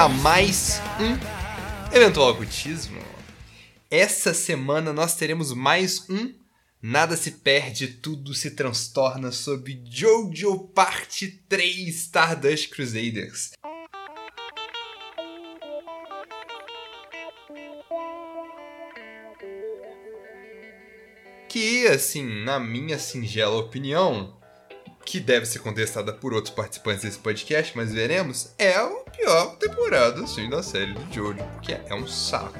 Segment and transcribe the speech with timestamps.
[0.00, 3.02] A mais um Eventual Ocultismo.
[3.90, 6.32] Essa semana nós teremos mais um
[6.80, 13.50] Nada se perde, tudo se transtorna sobre Jojo Parte 3 Stardust Crusaders.
[21.46, 24.40] Que, assim, na minha singela opinião,
[25.04, 28.88] que deve ser contestada por outros participantes desse podcast, mas veremos, é a
[29.20, 32.58] pior temporada, assim, da série do Jojo, porque é um saco.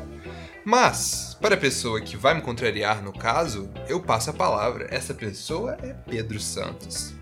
[0.63, 4.87] Mas, para a pessoa que vai me contrariar no caso, eu passo a palavra.
[4.91, 7.15] Essa pessoa é Pedro Santos.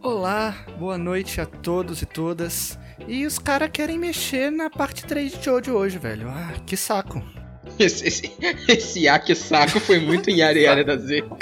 [0.00, 2.78] Olá, boa noite a todos e todas.
[3.08, 6.28] E os caras querem mexer na parte 3 de Jojo hoje, velho.
[6.28, 7.20] Ah, que saco.
[7.80, 8.32] Esse, esse,
[8.68, 11.24] esse ah, que saco foi muito em área da Z.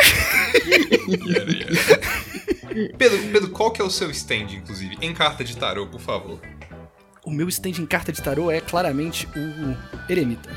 [2.96, 4.96] Pedro, Pedro, qual que é o seu stand, inclusive?
[5.02, 6.40] Em carta de tarô, por favor.
[7.24, 10.50] O meu stand em carta de tarô é claramente o Eremita.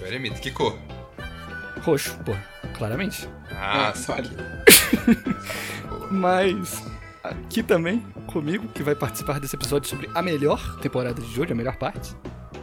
[0.00, 0.78] O Eremita, que cor?
[1.82, 2.32] Roxo, pô,
[2.76, 3.28] claramente.
[3.50, 4.30] Ah, sabe.
[6.12, 6.80] Mas
[7.24, 11.56] aqui também, comigo, que vai participar desse episódio sobre a melhor temporada de Jojo, a
[11.56, 12.14] melhor parte,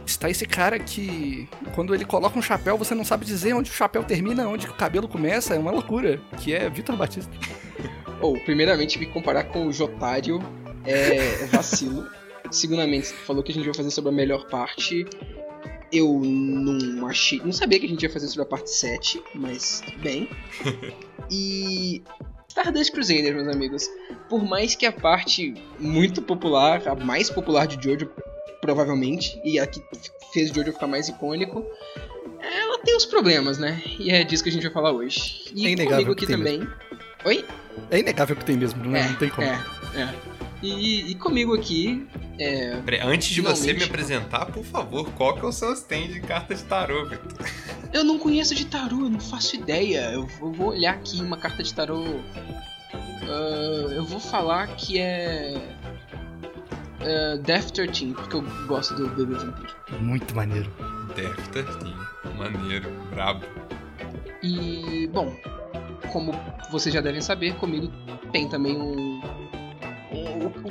[0.06, 3.74] está esse cara que, quando ele coloca um chapéu, você não sabe dizer onde o
[3.74, 7.32] chapéu termina, onde o cabelo começa, é uma loucura, que é Vitor Batista.
[8.22, 10.40] Ou, oh, primeiramente, me comparar com o Jotário
[10.84, 12.08] é vacilo.
[12.50, 15.06] Segundamente, você falou que a gente vai fazer sobre a melhor parte.
[15.92, 17.40] Eu não achei.
[17.44, 20.28] Não sabia que a gente ia fazer sobre a parte 7, mas tudo bem.
[21.28, 22.04] E.
[22.48, 23.90] Stardust Crusaders, meus amigos.
[24.28, 28.08] Por mais que a parte muito popular, a mais popular de Jojo,
[28.60, 29.82] provavelmente, e a que
[30.32, 31.66] fez Jojo ficar mais icônico,
[32.40, 33.82] ela tem os problemas, né?
[33.98, 35.44] E é disso que a gente vai falar hoje.
[35.54, 36.60] E é comigo aqui também.
[36.60, 36.74] Mesmo.
[37.24, 37.44] Oi?
[37.90, 39.46] É inegável que tem mesmo, não, é, não tem como.
[39.46, 39.60] É,
[39.96, 40.45] é.
[40.66, 42.06] E, e comigo aqui.
[42.38, 43.60] É, Antes de finalmente...
[43.60, 47.06] você me apresentar, por favor, qual que é o seu stand de carta de tarô,
[47.06, 47.48] Victor?
[47.92, 50.10] Eu não conheço de tarô, eu não faço ideia.
[50.12, 52.02] Eu, eu vou olhar aqui uma carta de tarô.
[52.02, 55.54] Uh, eu vou falar que é.
[57.00, 59.74] Uh, Death 13, porque eu gosto do Baby Vampire.
[60.00, 60.70] Muito maneiro.
[61.14, 61.68] Death 13,
[62.36, 63.46] maneiro, brabo.
[64.42, 65.34] E, bom,
[66.12, 66.32] como
[66.70, 67.90] vocês já devem saber, comigo
[68.32, 69.20] tem também um,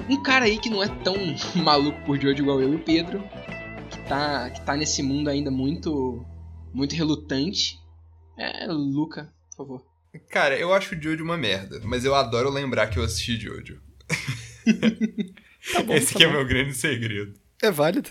[0.09, 1.16] um, cara aí que não é tão
[1.55, 3.23] maluco por Jojo igual eu e o Pedro,
[3.89, 6.25] que tá, que tá nesse mundo ainda muito,
[6.73, 7.79] muito relutante.
[8.38, 9.85] É, Luca, por favor.
[10.29, 13.81] Cara, eu acho o Jojo uma merda, mas eu adoro lembrar que eu assisti Jojo.
[15.73, 16.33] tá bom, Esse tá aqui é bom.
[16.33, 17.33] é meu grande segredo.
[17.61, 18.09] É válido.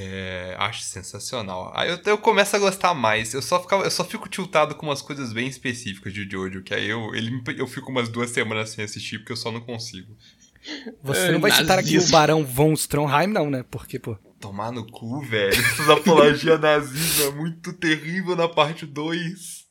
[0.00, 1.72] É, acho sensacional.
[1.74, 3.34] Aí eu, eu começo a gostar mais.
[3.34, 6.72] Eu só, ficava, eu só fico tiltado com umas coisas bem específicas de Jojo, que
[6.72, 10.16] aí eu, ele, eu fico umas duas semanas sem assistir, porque eu só não consigo.
[11.02, 13.64] Você é, não vai citar aqui o Barão von Stronheim, não, né?
[13.70, 14.16] Porque, pô.
[14.40, 15.52] Tomar no cu, velho.
[15.52, 19.68] Essas apologia nazismo é muito terrível na parte 2.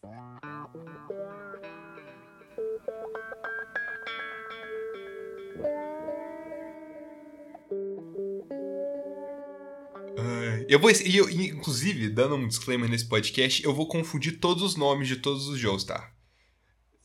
[10.68, 10.92] Eu vou.
[10.92, 15.48] Eu, inclusive, dando um disclaimer nesse podcast, eu vou confundir todos os nomes de todos
[15.48, 16.12] os Joes, tá?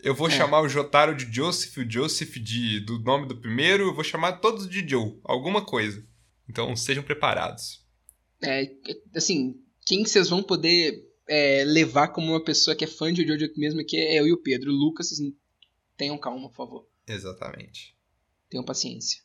[0.03, 0.31] Eu vou é.
[0.31, 4.39] chamar o Jotaro de Joseph, o Joseph de, do nome do primeiro, eu vou chamar
[4.41, 6.05] todos de Joe, alguma coisa.
[6.49, 7.87] Então sejam preparados.
[8.43, 8.69] É,
[9.15, 9.55] assim,
[9.87, 13.81] quem vocês vão poder é, levar como uma pessoa que é fã de Jojo mesmo
[13.81, 14.71] aqui é eu e o Pedro.
[14.71, 15.33] O Lucas, vocês
[15.97, 16.89] tenham calma, por favor.
[17.07, 17.97] Exatamente.
[18.51, 19.23] Tenham paciência.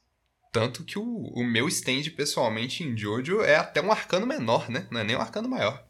[0.51, 4.87] Tanto que o, o meu stand, pessoalmente, em Jojo é até um arcano menor, né?
[4.91, 5.85] Não é nem um arcano maior.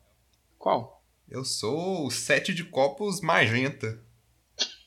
[0.58, 1.06] Qual?
[1.30, 4.04] Eu sou o sete de copos magenta.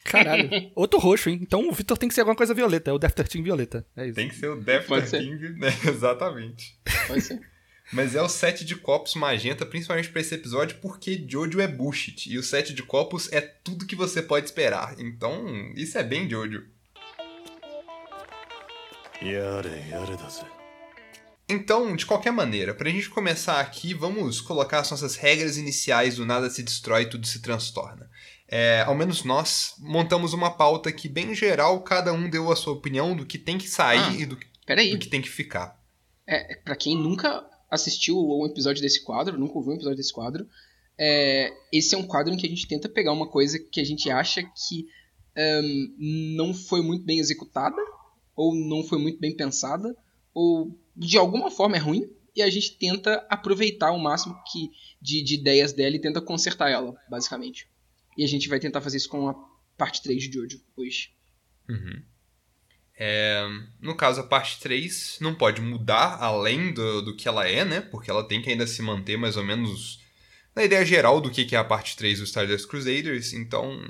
[0.04, 0.48] Caralho.
[0.74, 1.38] Outro roxo, hein?
[1.42, 2.90] Então o Victor tem que ser alguma coisa violeta.
[2.90, 3.86] É o Death 13 violeta.
[3.96, 4.14] É isso.
[4.14, 5.68] Tem que ser o Death 13, né?
[5.86, 6.78] Exatamente.
[7.06, 7.40] Pode ser.
[7.92, 12.30] Mas é o sete de copos magenta, principalmente para esse episódio, porque Jojo é bullshit.
[12.30, 14.94] E o sete de copos é tudo que você pode esperar.
[14.98, 16.64] Então, isso é bem Jojo.
[21.48, 26.24] Então, de qualquer maneira, pra gente começar aqui, vamos colocar as nossas regras iniciais do
[26.24, 28.08] nada se destrói, tudo se transtorna.
[28.52, 32.72] É, ao menos nós montamos uma pauta que, bem geral, cada um deu a sua
[32.72, 35.80] opinião do que tem que sair ah, e do, do, que tem que ficar.
[36.26, 40.48] É, pra quem nunca assistiu um episódio desse quadro, nunca ouviu um episódio desse quadro,
[40.98, 43.84] é, esse é um quadro em que a gente tenta pegar uma coisa que a
[43.84, 44.88] gente acha que
[45.36, 47.80] um, não foi muito bem executada
[48.36, 49.94] ou não foi muito bem pensada,
[50.34, 54.70] ou de alguma forma é ruim, e a gente tenta aproveitar o máximo que
[55.00, 57.68] de, de ideias dela e tenta consertar ela, basicamente.
[58.16, 59.34] E a gente vai tentar fazer isso com a
[59.76, 61.10] parte 3 de Jojo hoje.
[61.68, 62.02] Uhum.
[63.02, 63.46] É,
[63.80, 67.80] no caso, a parte 3 não pode mudar além do, do que ela é, né?
[67.80, 70.00] Porque ela tem que ainda se manter mais ou menos
[70.54, 73.32] na ideia geral do que que é a parte 3 do Stardust Crusaders.
[73.32, 73.82] Então,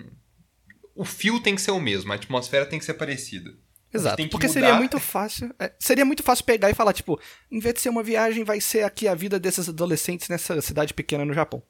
[0.95, 3.53] o fio tem que ser o mesmo, a atmosfera tem que ser parecida.
[3.93, 4.61] Exato, tem que porque mudar.
[4.61, 5.53] seria muito fácil.
[5.59, 7.21] é, seria muito fácil pegar e falar, tipo,
[7.51, 10.95] em vez de ser uma viagem, vai ser aqui a vida desses adolescentes nessa cidade
[10.95, 11.63] pequena no Japão.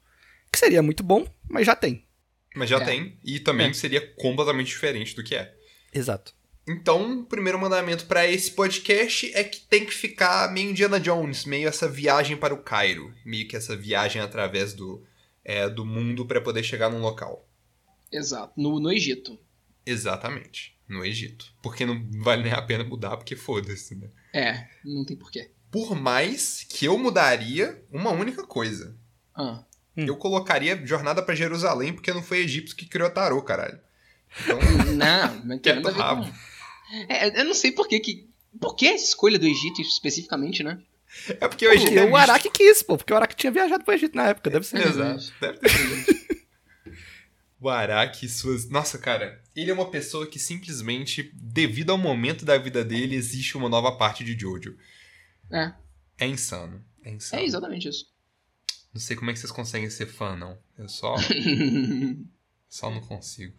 [0.52, 2.06] Que seria muito bom, mas já tem.
[2.54, 2.84] Mas já É.
[2.84, 3.72] tem, e também É.
[3.72, 5.54] seria completamente diferente do que é.
[5.92, 6.34] Exato.
[6.68, 11.44] Então, o primeiro mandamento pra esse podcast é que tem que ficar meio Indiana Jones,
[11.44, 15.04] meio essa viagem para o Cairo, meio que essa viagem através do,
[15.44, 17.48] é, do mundo pra poder chegar num local.
[18.12, 18.52] Exato.
[18.60, 19.38] No, no Egito.
[19.84, 21.52] Exatamente, no Egito.
[21.62, 24.08] Porque não vale nem a pena mudar, porque foda-se, né?
[24.32, 25.50] É, não tem porquê.
[25.70, 28.96] Por mais que eu mudaria uma única coisa.
[29.34, 29.64] Ah.
[30.00, 30.06] Hum.
[30.06, 33.78] Eu colocaria Jornada pra Jerusalém, porque não foi egípcio que criou tarô, caralho.
[34.42, 34.58] Então,
[34.94, 36.32] Não, não tem nada a ver.
[37.08, 38.30] É, eu não sei por que que...
[38.58, 40.80] Por que essa escolha do Egito especificamente, né?
[41.28, 42.96] é porque o Egito Porque é o Araki quis, pô.
[42.96, 44.84] Porque o Araki tinha viajado pro Egito na época, deve ser.
[44.84, 46.20] Exato, deve ter sido.
[47.60, 48.70] O Araki e suas.
[48.70, 53.54] Nossa, cara, ele é uma pessoa que simplesmente, devido ao momento da vida dele, existe
[53.54, 54.78] uma nova parte de Jojo.
[55.52, 55.72] É,
[56.18, 56.82] É insano.
[57.04, 57.42] É insano.
[57.42, 58.06] é exatamente isso.
[58.92, 60.58] Não sei como é que vocês conseguem ser fã, não.
[60.76, 61.14] Eu só,
[62.68, 63.56] só não consigo.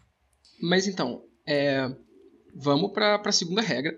[0.62, 1.90] Mas então, é,
[2.56, 3.98] vamos pra, pra segunda regra.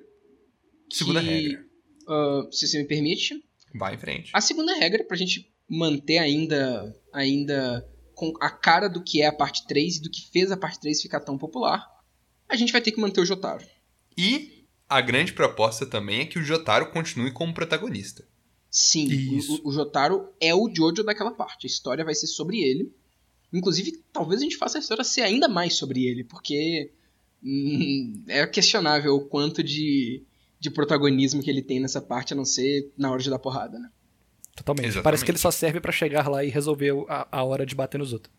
[0.92, 1.66] Segunda que, regra.
[2.08, 3.44] ah, se você me permite.
[3.74, 4.32] Vai em frente.
[4.34, 9.34] A segunda regra, pra gente manter ainda, ainda com a cara do que é a
[9.34, 11.84] parte 3 e do que fez a parte 3 ficar tão popular,
[12.48, 13.66] a gente vai ter que manter o Jotaro.
[14.16, 18.28] E a grande proposta também é que o Jotaro continue como protagonista.
[18.74, 19.62] Sim, Isso.
[19.64, 21.68] o, o Jotaro é o Jojo daquela parte.
[21.68, 22.92] A história vai ser sobre ele.
[23.54, 26.92] Inclusive, talvez a gente faça a história ser ainda mais sobre ele, porque
[27.44, 30.24] hum, é questionável o quanto de,
[30.60, 33.78] de protagonismo que ele tem nessa parte, a não ser na hora de dar porrada,
[33.78, 33.92] né?
[34.56, 34.86] Totalmente.
[34.86, 35.04] Exatamente.
[35.04, 38.00] Parece que ele só serve pra chegar lá e resolver a, a hora de bater
[38.00, 38.34] nos outros.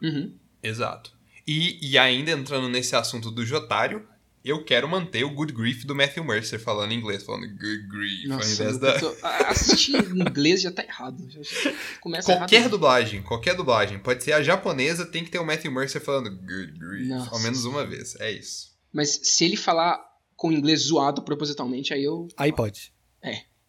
[0.00, 0.32] Uhum.
[0.62, 1.12] Exato.
[1.44, 4.06] E, e ainda entrando nesse assunto do Jotário,
[4.44, 8.30] eu quero manter o Good Grief do Matthew Mercer falando em inglês, falando Good Grief,
[8.30, 8.98] ao Nossa, invés eu da.
[8.98, 9.16] tô-
[9.46, 11.28] assistir em inglês já tá errado.
[11.30, 12.70] Já, já começa Qualquer errado.
[12.70, 13.98] dublagem, qualquer dublagem.
[13.98, 17.30] Pode ser a japonesa, tem que ter o Matthew Mercer falando Good Grief, Nossa.
[17.30, 18.16] ao menos uma vez.
[18.20, 18.70] É isso.
[18.92, 20.00] Mas se ele falar
[20.36, 22.26] com inglês zoado propositalmente, aí eu.
[22.36, 22.92] Aí pode.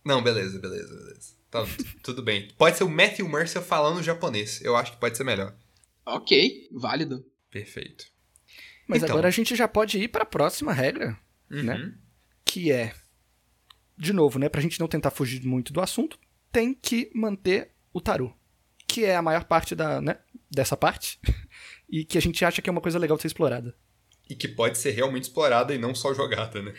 [0.04, 1.36] Não, beleza, beleza, beleza.
[1.52, 1.64] Tá,
[2.02, 2.48] tudo bem.
[2.58, 4.62] Pode ser o Matthew Mercer falando japonês.
[4.64, 5.54] Eu acho que pode ser melhor.
[6.06, 7.24] Ok, válido.
[7.52, 8.06] Perfeito.
[8.92, 9.16] Mas Então.
[9.16, 11.18] agora a gente já pode ir pra próxima regra,
[11.50, 11.64] Uhum.
[11.64, 11.94] Né?
[12.46, 12.94] que é.
[13.98, 14.50] De novo, né?
[14.50, 16.20] Pra gente não tentar fugir muito do assunto,
[16.52, 18.34] tem que manter o tarô.
[18.88, 20.18] Que é a maior parte da, né,
[20.50, 21.20] dessa parte.
[21.90, 23.74] e que a gente acha que é uma coisa legal de ser explorada.
[24.30, 26.74] E que pode ser realmente explorada e não só jogada, né?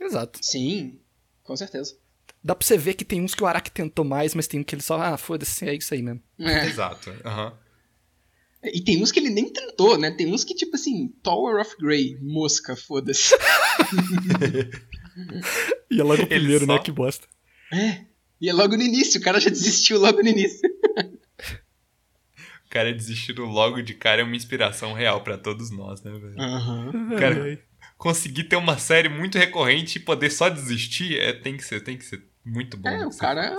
[0.00, 0.40] Exato.
[0.42, 1.00] Sim,
[1.42, 1.96] com certeza.
[2.42, 4.64] Dá pra você ver que tem uns que o Araki tentou mais, mas tem um
[4.64, 6.22] que ele só, ah, foda-se, é isso aí mesmo.
[6.38, 6.66] É.
[6.66, 7.10] Exato.
[7.24, 7.56] Aham.
[8.64, 10.10] E tem uns que ele nem tentou, né?
[10.10, 13.34] Tem uns que, tipo assim, Tower of Grey, mosca, foda-se.
[15.90, 16.78] E é logo o primeiro, só- né?
[16.82, 17.26] Que bosta.
[18.40, 20.68] E é logo no início, o cara já desistiu logo no início.
[22.64, 26.38] O cara desistindo logo de cara é uma inspiração real pra todos nós, né, velho?
[26.38, 27.16] Aham.
[27.18, 27.58] Cara,
[27.96, 31.96] conseguir ter uma série muito recorrente e poder só desistir é, tem que ser, tem
[31.96, 32.88] que ser muito bom.
[32.90, 33.56] É, né, o que cara.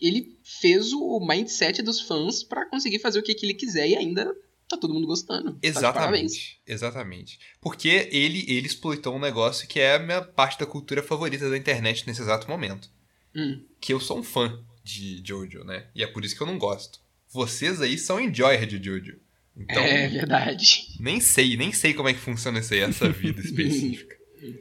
[0.00, 3.96] Ele fez o mindset dos fãs pra conseguir fazer o que, que ele quiser e
[3.96, 4.34] ainda
[4.68, 5.52] tá todo mundo gostando.
[5.52, 5.58] Tá.
[5.62, 7.38] Exatamente, exatamente.
[7.60, 11.58] Porque ele, ele exploitou um negócio que é a minha parte da cultura favorita da
[11.58, 12.88] internet nesse exato momento.
[13.34, 13.64] Hum.
[13.80, 15.86] Que eu sou um fã de Jojo, né?
[15.94, 17.00] E é por isso que eu não gosto.
[17.28, 19.18] Vocês aí são enjoyer de Jojo.
[19.56, 20.86] Então, É verdade.
[20.98, 24.16] nem sei, nem sei como é que funciona essa, essa vida específica.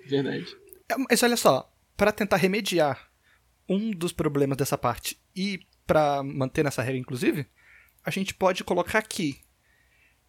[0.07, 0.45] Verdade.
[0.89, 3.08] É, Mas olha só, pra tentar remediar
[3.69, 7.45] um dos problemas dessa parte e pra manter nessa regra, inclusive,
[8.03, 9.39] a gente pode colocar aqui.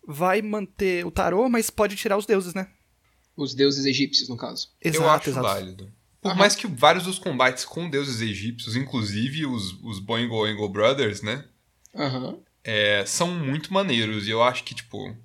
[0.07, 2.71] Vai manter o tarô, mas pode tirar os deuses, né?
[3.37, 4.69] Os deuses egípcios, no caso.
[4.83, 5.91] eu acho válido.
[6.21, 11.23] Por mais que vários dos combates com deuses egípcios, inclusive os, os Boingo Oingo Brothers,
[11.23, 11.47] né?
[11.95, 12.39] Aham.
[12.63, 14.27] é, são muito maneiros.
[14.27, 15.17] E eu acho que, tipo,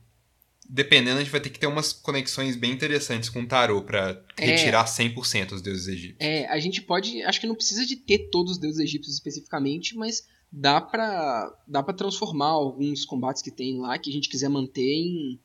[0.69, 4.21] dependendo, a gente vai ter que ter umas conexões bem interessantes com o tarô pra
[4.37, 4.45] É.
[4.45, 6.17] retirar 100% os deuses egípcios.
[6.19, 7.21] É, a gente pode.
[7.23, 11.83] Acho que não precisa de ter todos os deuses egípcios especificamente, mas dá pra, dá
[11.83, 15.39] pra transformar alguns combates que tem lá que a gente quiser manter em,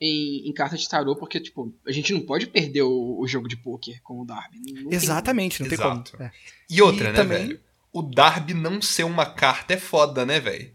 [0.00, 3.48] em, em carta de tarô, porque, tipo, a gente não pode perder o, o jogo
[3.48, 4.58] de pôquer com o Darby.
[4.58, 6.02] Não- não tem Exatamente, não Exato.
[6.12, 6.22] tem como.
[6.24, 6.32] É.
[6.70, 7.60] E outra, E né, também- velho?
[7.92, 10.71] O Darby não ser uma carta é foda, né, velho?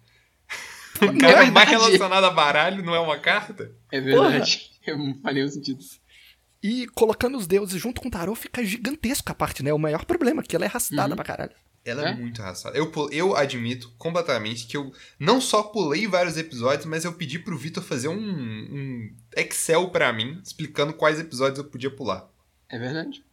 [1.01, 3.71] Não O é cara mais relacionado a baralho não é uma carta?
[3.91, 4.69] É verdade.
[4.85, 5.83] Eu falei o sentido.
[6.63, 9.71] E colocando os deuses junto com o tarô fica gigantesco a parte, né?
[9.73, 11.15] O maior problema, que ela é arrastada Uhum.
[11.15, 11.51] pra caralho.
[11.85, 12.15] Ela é, É?
[12.15, 12.77] muito arrastada.
[12.77, 17.57] Eu, eu admito completamente que eu não só pulei vários episódios, mas eu pedi pro
[17.57, 22.27] Vitor fazer um, um Excel pra mim, explicando quais episódios eu podia pular.
[22.69, 23.23] É verdade.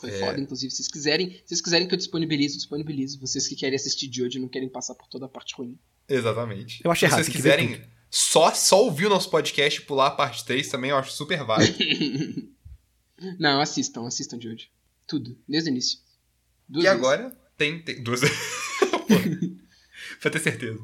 [0.00, 0.18] Foi É.
[0.18, 0.70] foda, inclusive.
[0.72, 3.20] Se vocês quiserem, se vocês quiserem que eu disponibilize, eu disponibilizo.
[3.20, 5.78] Vocês que querem assistir de hoje e não querem passar por toda a parte ruim.
[6.08, 6.80] Exatamente.
[6.84, 9.84] Eu acho Se errado, vocês que ver quiserem só, só ouvir o nosso podcast e
[9.84, 11.76] pular a parte 3 também, eu acho super válido.
[13.38, 14.70] não, assistam, assistam de hoje.
[15.06, 15.98] Tudo, desde o início.
[16.68, 16.98] Duas e vezes.
[17.04, 18.20] agora tem, tem duas.
[20.20, 20.78] Pra ter certeza.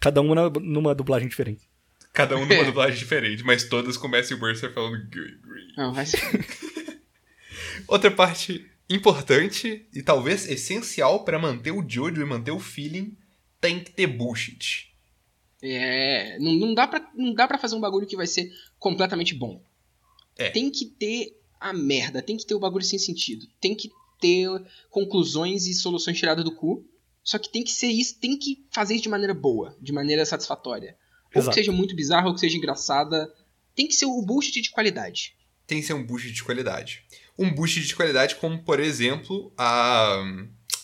[0.00, 1.68] Cada uma na- numa dublagem diferente.
[2.12, 2.64] Cada um numa É.
[2.64, 5.72] dublagem diferente, mas todas começam o Mercer falando "Gui, gui".
[5.76, 6.20] Não, vai ser.
[7.88, 13.16] Outra parte importante e talvez essencial pra manter o Jojo e manter o feeling
[13.62, 14.92] tem que ter bullshit.
[15.62, 19.34] É, não, não, dá pra, não dá pra fazer um bagulho que vai ser completamente
[19.34, 19.62] bom.
[20.36, 20.50] É.
[20.50, 23.46] Tem que ter a merda, tem que ter o bagulho sem sentido.
[23.60, 23.88] Tem que
[24.20, 24.48] ter
[24.90, 26.84] conclusões e soluções tiradas do cu.
[27.22, 30.26] Só que tem que ser isso, tem que fazer isso de maneira boa, de maneira
[30.26, 30.96] satisfatória.
[31.32, 31.54] Ou Exato.
[31.54, 33.32] que seja muito bizarra, ou que seja engraçada.
[33.76, 35.36] Tem que ser o bullshit de qualidade.
[35.68, 37.04] Tem que ser um bullshit de qualidade.
[37.38, 40.20] Um bullshit de qualidade como, por exemplo, a,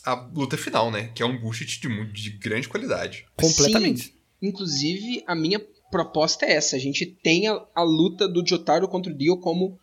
[0.09, 1.11] a luta final, né?
[1.15, 3.27] Que é um bullshit de, de grande qualidade.
[3.37, 4.05] Completamente.
[4.05, 4.13] Sim.
[4.41, 5.61] Inclusive, a minha
[5.91, 6.77] proposta é essa.
[6.77, 9.79] A gente tem a, a luta do Jotaro contra o Dio como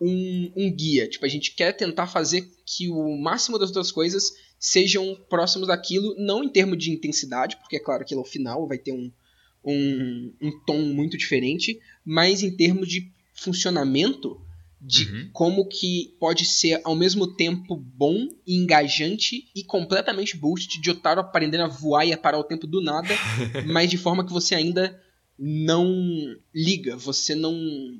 [0.00, 1.08] um, um guia.
[1.08, 6.14] Tipo, a gente quer tentar fazer que o máximo das outras coisas sejam próximos daquilo,
[6.18, 9.10] não em termos de intensidade, porque é claro que no final vai ter um,
[9.64, 14.40] um, um tom muito diferente, mas em termos de funcionamento,
[14.80, 15.30] de Uhum.
[15.32, 21.20] como que pode ser ao mesmo tempo bom e engajante e completamente bullshit de Otaro
[21.20, 23.08] aprendendo a voar e a parar o tempo do nada,
[23.66, 24.98] mas de forma que você ainda
[25.38, 27.52] não liga, você não,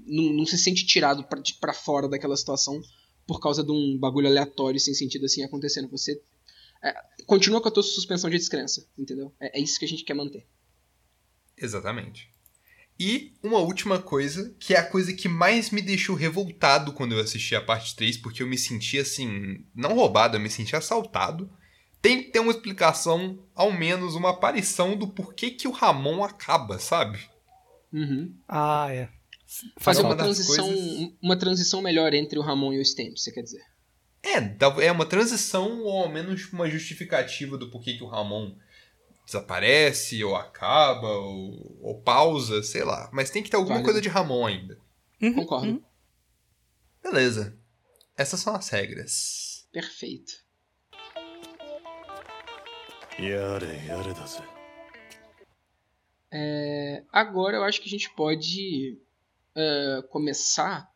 [0.06, 1.26] não, não se sente tirado
[1.60, 2.80] pra fora daquela situação
[3.26, 5.88] por causa de um bagulho aleatório sem sentido assim acontecendo.
[5.88, 6.20] Você
[6.82, 6.94] é,
[7.26, 9.32] continua com a tua suspensão de descrença, entendeu?
[9.38, 10.46] É, é isso que a gente quer manter.
[11.56, 12.29] Exatamente.
[13.02, 17.19] E uma última coisa, que é a coisa que mais me deixou revoltado quando eu
[17.21, 21.50] assisti a parte 3, porque eu me senti assim, não roubado, eu me senti assaltado.
[22.02, 26.78] Tem que ter uma explicação, ao menos uma aparição do porquê que o Ramon acaba,
[26.78, 27.19] sabe?
[27.90, 28.35] Uhum.
[28.47, 29.09] Ah, é.
[29.78, 33.16] Fazer uma uma das transição, coisas- uma transição melhor entre o Ramon e o Stamp,
[33.16, 33.62] você quer dizer?
[34.23, 38.54] É, é uma transição, ou ao menos uma justificativa do porquê que o Ramon
[39.30, 43.08] desaparece, ou acaba, ou, ou pausa, sei lá.
[43.12, 43.87] Mas tem que ter alguma Válido.
[43.87, 44.78] coisa de Ramon ainda.
[45.22, 45.66] Uhum, Concordo.
[45.68, 45.82] Uhum.
[47.02, 47.58] Beleza.
[48.16, 49.66] Essas são as regras.
[49.72, 50.32] Perfeito.
[56.32, 58.99] É, agora eu acho que a gente pode
[59.56, 60.90] uh, começar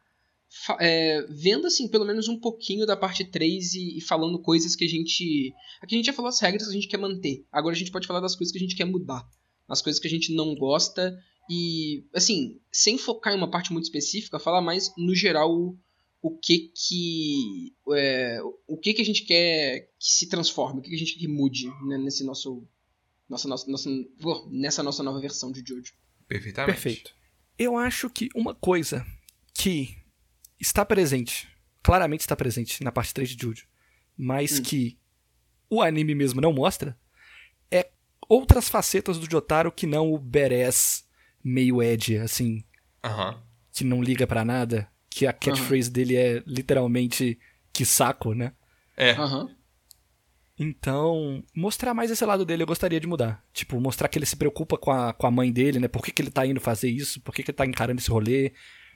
[0.80, 4.84] é, vendo assim, pelo menos um pouquinho da parte 3 e, e falando coisas que
[4.84, 5.52] a gente.
[5.80, 7.44] Aqui a gente já falou as regras que a gente quer manter.
[7.52, 9.26] Agora a gente pode falar das coisas que a gente quer mudar.
[9.68, 11.16] As coisas que a gente não gosta.
[11.50, 15.78] E, assim, sem focar em uma parte muito específica, falar mais no geral o,
[16.22, 17.74] o que que.
[17.92, 21.14] é, o que que a gente quer que se transforme, o que que a gente
[21.14, 22.66] quer que mude né, nesse nosso
[23.28, 23.90] nossa, nossa, nossa,
[24.22, 25.94] oh, nessa nossa nova versão de Jojo.
[26.28, 26.74] Perfeitamente.
[26.74, 27.14] Perfeito.
[27.58, 29.04] Eu acho que uma coisa
[29.54, 29.96] que
[30.60, 31.48] está presente,
[31.82, 33.66] claramente está presente na parte 3 de Jojo,
[34.16, 34.62] mas Hum.
[34.62, 34.98] que
[35.68, 36.96] o anime mesmo não mostra,
[37.70, 37.90] é
[38.28, 41.06] outras facetas do Jotaro que não o badass
[41.42, 42.64] meio Ed, assim,
[43.04, 43.42] Aham.
[43.72, 47.38] que não liga pra nada, que a catchphrase dele é literalmente
[47.72, 48.52] que saco, né?
[48.96, 49.14] É.
[50.56, 53.44] Então, mostrar mais esse lado dele eu gostaria de mudar.
[53.52, 55.88] Tipo, mostrar que ele se preocupa com a, com a mãe dele, né?
[55.88, 57.20] Por que, que ele tá indo fazer isso?
[57.20, 58.52] Por que, que ele tá encarando esse rolê?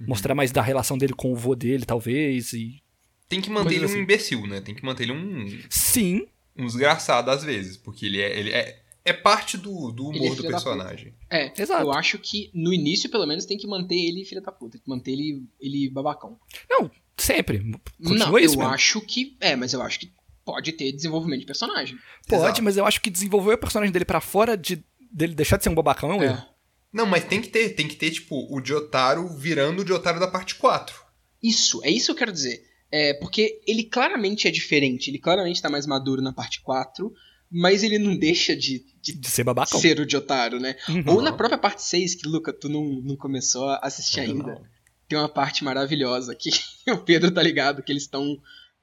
[0.07, 2.52] Mostrar mais da relação dele com o vô dele, talvez.
[2.52, 2.83] E.
[3.28, 4.02] Tem que manter ele Coisas um assim.
[4.02, 4.61] imbecil, né?
[4.61, 6.26] Tem que manter ele um, Sim,
[6.57, 7.76] um desgraçado às vezes.
[7.76, 11.14] Porque ele é, ele é, é parte do, do é humor do filho da personagem.
[11.31, 11.83] É, Exato.
[11.83, 14.73] eu acho que no início, pelo menos, tem que manter ele filha da puta.
[14.73, 16.38] Tem que manter ele, ele babacão.
[16.71, 17.59] não, sempre.
[18.02, 18.62] Continua não, isso eu mesmo.
[18.62, 19.37] acho que.
[19.40, 20.12] É, mas eu acho que
[20.45, 21.99] pode ter desenvolvimento de personagem.
[22.26, 22.62] Pode, Exato.
[22.62, 25.71] mas eu acho que desenvolver o personagem dele pra fora de dele deixar de ser
[25.71, 26.43] um babacão é um erro.
[26.92, 27.71] Não, mas tem que ter.
[27.71, 30.95] Tem que ter, tipo, o Jotaro virando o Jotaro da parte 4.
[31.42, 32.62] Isso, é isso que eu quero dizer.
[32.90, 37.12] É, porque ele claramente é diferente, ele claramente tá mais maduro na parte 4,
[37.50, 39.78] mas ele não deixa de, de De ser babacão.
[39.78, 40.75] ser o Jotaro, né?
[40.88, 41.04] Uhum.
[41.16, 44.61] Ou na própria parte 6, que, Luca, tu não, não começou a assistir Ainda ainda.
[44.61, 44.66] não.
[45.07, 46.50] Tem uma parte maravilhosa que
[46.90, 48.37] o Pedro tá ligado, que eles estão.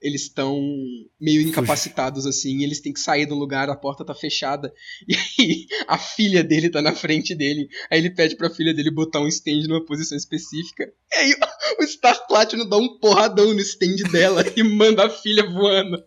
[0.06, 0.62] Eles estão
[1.20, 4.72] meio incapacitados assim, eles têm que sair do lugar, a porta tá fechada,
[5.10, 8.92] e aí a filha dele tá na frente dele, aí ele pede pra filha dele
[8.92, 11.36] botar um stand numa posição específica, e aí
[11.82, 16.04] o Star Platinum dá um porradão no stand dela e manda a filha voando.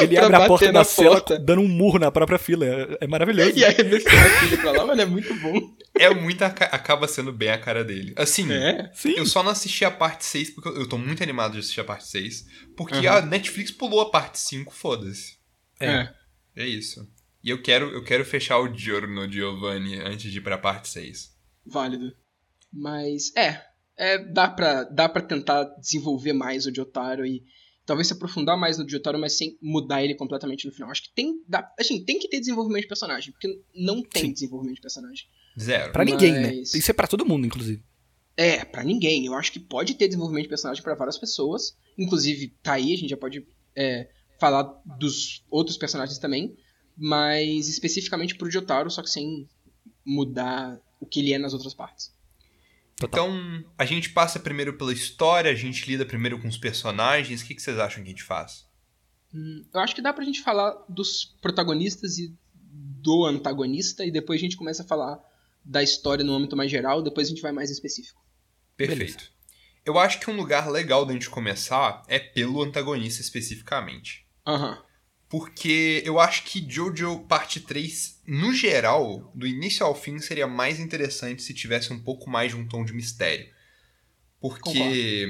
[0.00, 1.38] Ele abre a porta na da cela porta.
[1.38, 2.66] dando um murro na própria fila.
[2.66, 3.56] É, é maravilhoso.
[3.56, 5.60] E arremessando a filha pra lá, mano, é muito bom.
[5.94, 6.42] É muito.
[6.42, 8.14] acaba sendo bem a cara dele.
[8.16, 8.90] Assim, É.
[8.94, 9.14] Sim.
[9.16, 11.80] eu só não assisti a parte 6 porque eu eu tô muito animado de assistir
[11.80, 12.46] a parte 6.
[12.76, 13.18] Porque Aham.
[13.18, 15.36] a Netflix pulou a parte 5, foda-se.
[15.78, 15.86] É.
[15.86, 16.14] É.
[16.56, 17.06] É isso.
[17.42, 21.34] E eu quero, eu quero fechar o Giorno Giovanni antes de ir pra parte 6.
[21.66, 22.14] Válido.
[22.72, 23.62] Mas, é.
[23.96, 27.42] é dá, pra, dá pra tentar desenvolver mais o Jotaro e
[27.84, 30.90] talvez se aprofundar mais no Jotaro, mas sem mudar ele completamente no final.
[30.90, 31.42] Acho que tem.
[31.48, 34.32] Dá, assim, tem que ter desenvolvimento de personagem, porque não tem Sim.
[34.32, 35.26] desenvolvimento de personagem.
[35.58, 35.92] Zero.
[35.92, 36.52] Pra ninguém, né?
[36.54, 37.82] Mas- Tem que ser pra todo mundo, inclusive.
[38.36, 39.26] É, pra ninguém.
[39.26, 41.76] Eu acho que pode ter desenvolvimento de personagem pra várias pessoas.
[41.98, 44.08] Inclusive, tá aí, a gente já pode é,
[44.40, 44.62] falar
[44.98, 46.56] dos outros personagens também.
[46.96, 49.48] Mas especificamente pro Jotaro, só que sem
[50.04, 52.12] mudar o que ele é nas outras partes.
[52.96, 53.26] Total.
[53.28, 57.40] Então, a gente passa primeiro pela história, a gente lida primeiro com os personagens.
[57.40, 58.66] O que, que vocês acham que a gente faz?
[59.34, 62.34] Hum, Eu acho que dá pra gente falar dos protagonistas e
[62.74, 65.18] do antagonista, e depois a gente começa a falar
[65.64, 68.20] da história no âmbito mais geral, depois a gente vai mais específico.
[68.76, 69.30] Perfeito.
[69.84, 74.26] Eu acho que um lugar legal da gente começar é pelo antagonista especificamente.
[74.46, 74.80] Aham.
[75.28, 80.78] Porque eu acho que Jojo parte 3, no geral, do início ao fim, seria mais
[80.78, 83.46] interessante se tivesse um pouco mais de um tom de mistério.
[84.38, 85.26] Porque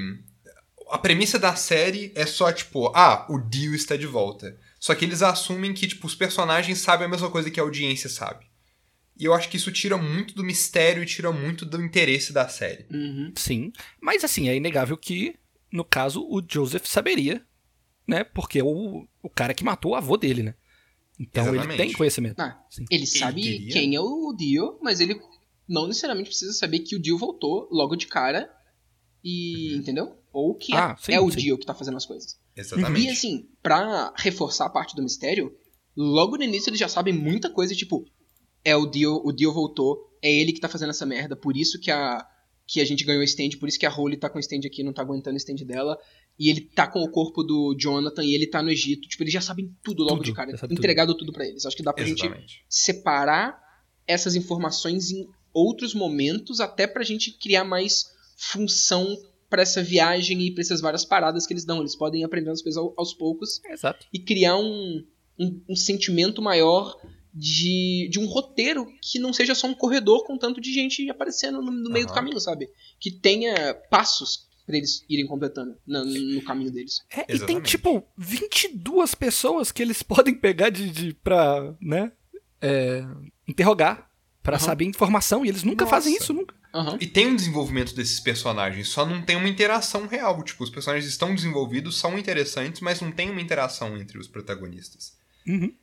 [0.89, 4.59] a premissa da série é só, tipo, ah, o Dio está de volta.
[4.79, 8.09] Só que eles assumem que, tipo, os personagens sabem a mesma coisa que a audiência
[8.09, 8.45] sabe.
[9.17, 12.47] E eu acho que isso tira muito do mistério e tira muito do interesse da
[12.47, 12.85] série.
[12.91, 13.31] Uhum.
[13.35, 13.71] Sim.
[14.01, 15.35] Mas assim, é inegável que,
[15.71, 17.45] no caso, o Joseph saberia,
[18.07, 18.23] né?
[18.23, 20.55] Porque é o, o cara que matou o avô dele, né?
[21.19, 21.77] Então ele Exatamente.
[21.77, 22.39] tem conhecimento.
[22.39, 22.85] Ah, Sim.
[22.89, 23.71] ele sabe teria?
[23.73, 25.19] quem é o Dio, mas ele
[25.69, 28.49] não necessariamente precisa saber que o Dio voltou logo de cara.
[29.23, 29.75] E.
[29.75, 30.17] Entendeu?
[30.33, 31.37] Ou que é- Ah, sim, é, o sim.
[31.37, 32.39] Dio que tá fazendo as coisas.
[32.55, 33.05] Exatamente.
[33.05, 35.55] E assim, pra reforçar a parte do mistério,
[35.95, 38.05] logo no início eles já sabem muita coisa, tipo,
[38.65, 41.79] é o Dio, o Dio voltou, é ele que tá fazendo essa merda, por isso
[41.79, 42.25] que a
[42.65, 44.61] que a gente ganhou o stand, por isso que a Holly tá com o stand
[44.65, 45.99] aqui, não tá aguentando o stand dela,
[46.39, 49.33] e ele tá com o corpo do Jonathan e ele tá no Egito, tipo, eles
[49.33, 51.65] já sabem tudo logo Tudo, de cara, entregado tudo pra eles.
[51.65, 52.63] Acho que dá pra gente Exatamente.
[52.69, 53.61] separar
[54.07, 58.05] essas informações em outros momentos, até pra gente criar mais
[58.37, 59.17] função
[59.49, 61.81] pra essa viagem e pra essas várias paradas que eles dão.
[61.81, 64.05] Eles podem ir aprendendo as coisas ao- aos poucos Exato.
[64.11, 65.03] e criar um,
[65.37, 66.97] um, um sentimento maior
[67.33, 71.61] de, de um roteiro que não seja só um corredor com tanto de gente aparecendo
[71.61, 72.69] no, no meio do caminho, sabe?
[72.99, 77.01] Que tenha passos pra eles irem completando no, no caminho deles.
[77.09, 82.11] É, e tem tipo 22 pessoas que eles podem pegar de, de pra, né,
[82.61, 83.03] é,
[83.47, 84.09] interrogar
[84.41, 84.65] pra Aham.
[84.65, 85.95] saber informação e eles nunca Nossa.
[85.95, 86.53] fazem isso, nunca.
[86.73, 86.97] Aham.
[86.99, 90.41] E tem um desenvolvimento desses personagens, só não tem uma interação real.
[90.43, 95.13] Tipo, os personagens estão desenvolvidos, são interessantes, mas não tem uma interação entre os protagonistas.
[95.47, 95.73] Uhum.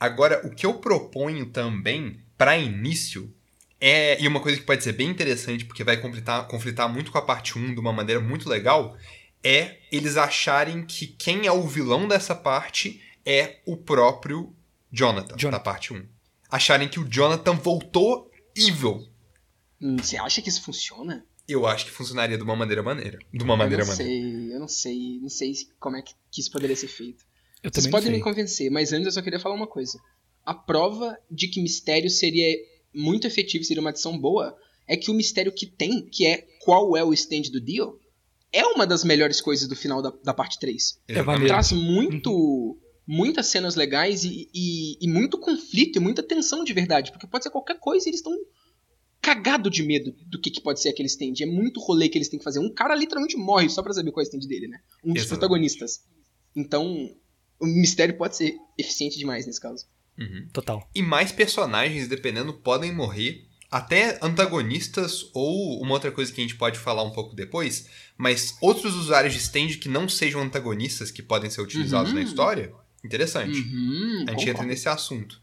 [0.00, 3.34] Agora, o que eu proponho também, pra início,
[3.80, 4.20] é.
[4.20, 7.22] E uma coisa que pode ser bem interessante, porque vai conflitar, conflitar muito com a
[7.22, 8.96] parte 1 de uma maneira muito legal,
[9.42, 14.54] é eles acharem que quem é o vilão dessa parte é o próprio
[14.90, 15.50] Jonathan, Jonathan.
[15.50, 16.04] da parte 1.
[16.50, 19.06] Acharem que o Jonathan voltou evil.
[19.80, 21.24] Hum, Você acha que isso funciona?
[21.46, 23.18] Eu acho que funcionaria de uma maneira maneira.
[23.32, 24.12] De uma eu maneira não maneira.
[24.12, 27.24] sei, eu não sei, não sei como é que, que isso poderia ser feito.
[27.62, 28.32] Eu Vocês podem não me sei.
[28.32, 29.98] convencer, mas antes eu só queria falar uma coisa.
[30.44, 32.56] A prova de que mistério seria
[32.94, 36.96] muito efetivo, seria uma adição boa, é que o mistério que tem, que é qual
[36.96, 37.98] é o stand do Dio,
[38.52, 41.00] é uma das melhores coisas do final da, da parte 3.
[41.08, 41.48] É maneiro.
[41.48, 42.78] Traz muito.
[43.10, 47.10] Muitas cenas legais e, e, e muito conflito e muita tensão de verdade.
[47.10, 48.34] Porque pode ser qualquer coisa e eles estão
[49.20, 51.32] cagado de medo do que, que pode ser aquele stand.
[51.40, 52.58] É muito rolê que eles têm que fazer.
[52.58, 54.78] Um cara literalmente morre só pra saber qual é o stand dele, né?
[55.02, 55.28] Um dos Exatamente.
[55.28, 56.00] protagonistas.
[56.54, 57.10] Então,
[57.60, 59.86] o mistério pode ser eficiente demais nesse caso.
[60.18, 60.48] Uhum.
[60.52, 60.88] Total.
[60.94, 63.44] E mais personagens, dependendo, podem morrer.
[63.70, 68.56] Até antagonistas ou uma outra coisa que a gente pode falar um pouco depois, mas
[68.62, 72.16] outros usuários de stand que não sejam antagonistas que podem ser utilizados Uhum.
[72.18, 72.72] na história.
[73.04, 73.60] Interessante.
[73.60, 75.40] Uhum, a gente entra nesse assunto.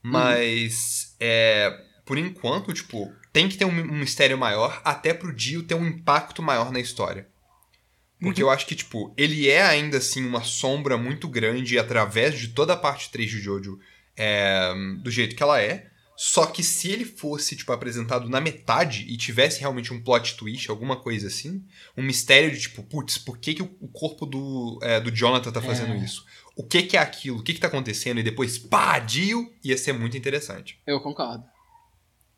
[0.00, 5.62] Mas, é, por enquanto, tipo, tem que ter um, um mistério maior até pro Dio
[5.62, 7.28] ter um impacto maior na história.
[8.20, 12.48] Porque eu acho que, tipo, ele é ainda assim uma sombra muito grande através de
[12.48, 13.78] toda a parte 3 de Jojo
[14.16, 15.88] é, do jeito que ela é.
[16.16, 20.68] Só que se ele fosse, tipo, apresentado na metade e tivesse realmente um plot twist,
[20.68, 21.64] alguma coisa assim,
[21.96, 25.52] um mistério de, tipo, putz, por que, que o o corpo do, é, do Jonathan
[25.52, 25.98] tá fazendo É.
[25.98, 26.24] isso?
[26.56, 27.38] O que que é aquilo?
[27.38, 28.18] O que que tá acontecendo?
[28.18, 30.80] E depois, pá, Dio, ia ser muito interessante.
[30.84, 31.44] Eu concordo.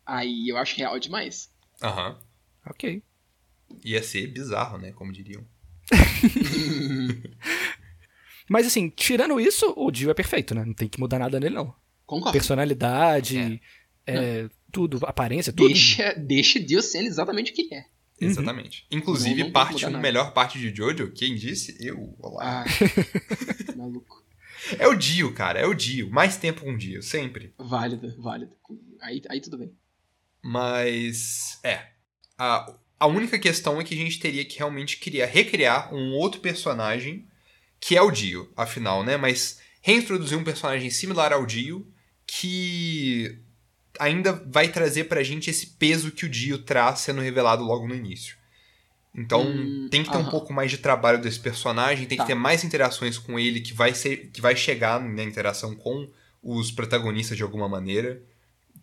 [0.04, 1.50] Aí eu acho real demais.
[1.82, 2.18] Aham.
[2.66, 3.02] Ok.
[3.82, 4.92] Ia ser bizarro, né?
[4.92, 5.42] Como diriam.
[8.48, 10.64] Mas assim, tirando isso, o Dio é perfeito, né?
[10.64, 11.74] Não tem que mudar nada nele, não.
[12.04, 12.32] Concordo.
[12.32, 13.60] Personalidade,
[14.06, 15.68] é, tudo, aparência, tudo.
[15.68, 17.78] Deixa, deixa Deus sendo exatamente o que ele é.
[18.20, 18.28] Uhum.
[18.28, 18.86] Exatamente.
[18.90, 20.02] Inclusive, Não- não parte mudar 1, nada.
[20.02, 21.76] melhor parte de Jojo, quem disse?
[21.80, 22.14] Eu.
[22.18, 22.64] Olá.
[22.64, 22.64] Ah,
[23.76, 24.20] maluco.
[24.78, 25.58] É o Dio, cara.
[25.60, 26.10] É o Dio.
[26.10, 27.54] Mais tempo com o Dio, sempre.
[27.56, 28.52] Válido, válido.
[29.00, 29.72] Aí, aí tudo bem.
[30.42, 31.58] Mas.
[31.62, 31.86] É.
[32.36, 36.40] A, a única questão é que a gente teria que realmente criar, recriar um outro
[36.40, 37.26] personagem
[37.80, 39.16] que é o Dio, afinal, né?
[39.16, 41.86] Mas reintroduzir um personagem similar ao Dio
[42.26, 43.38] que
[43.98, 47.94] ainda vai trazer pra gente esse peso que o Dio traz sendo revelado logo no
[47.94, 48.36] início.
[49.14, 52.24] Então, Hum, tem que ter um pouco mais de trabalho desse personagem, tem Tá.
[52.24, 56.08] que ter mais interações com ele que vai ser que vai chegar na interação com
[56.42, 58.22] os protagonistas de alguma maneira.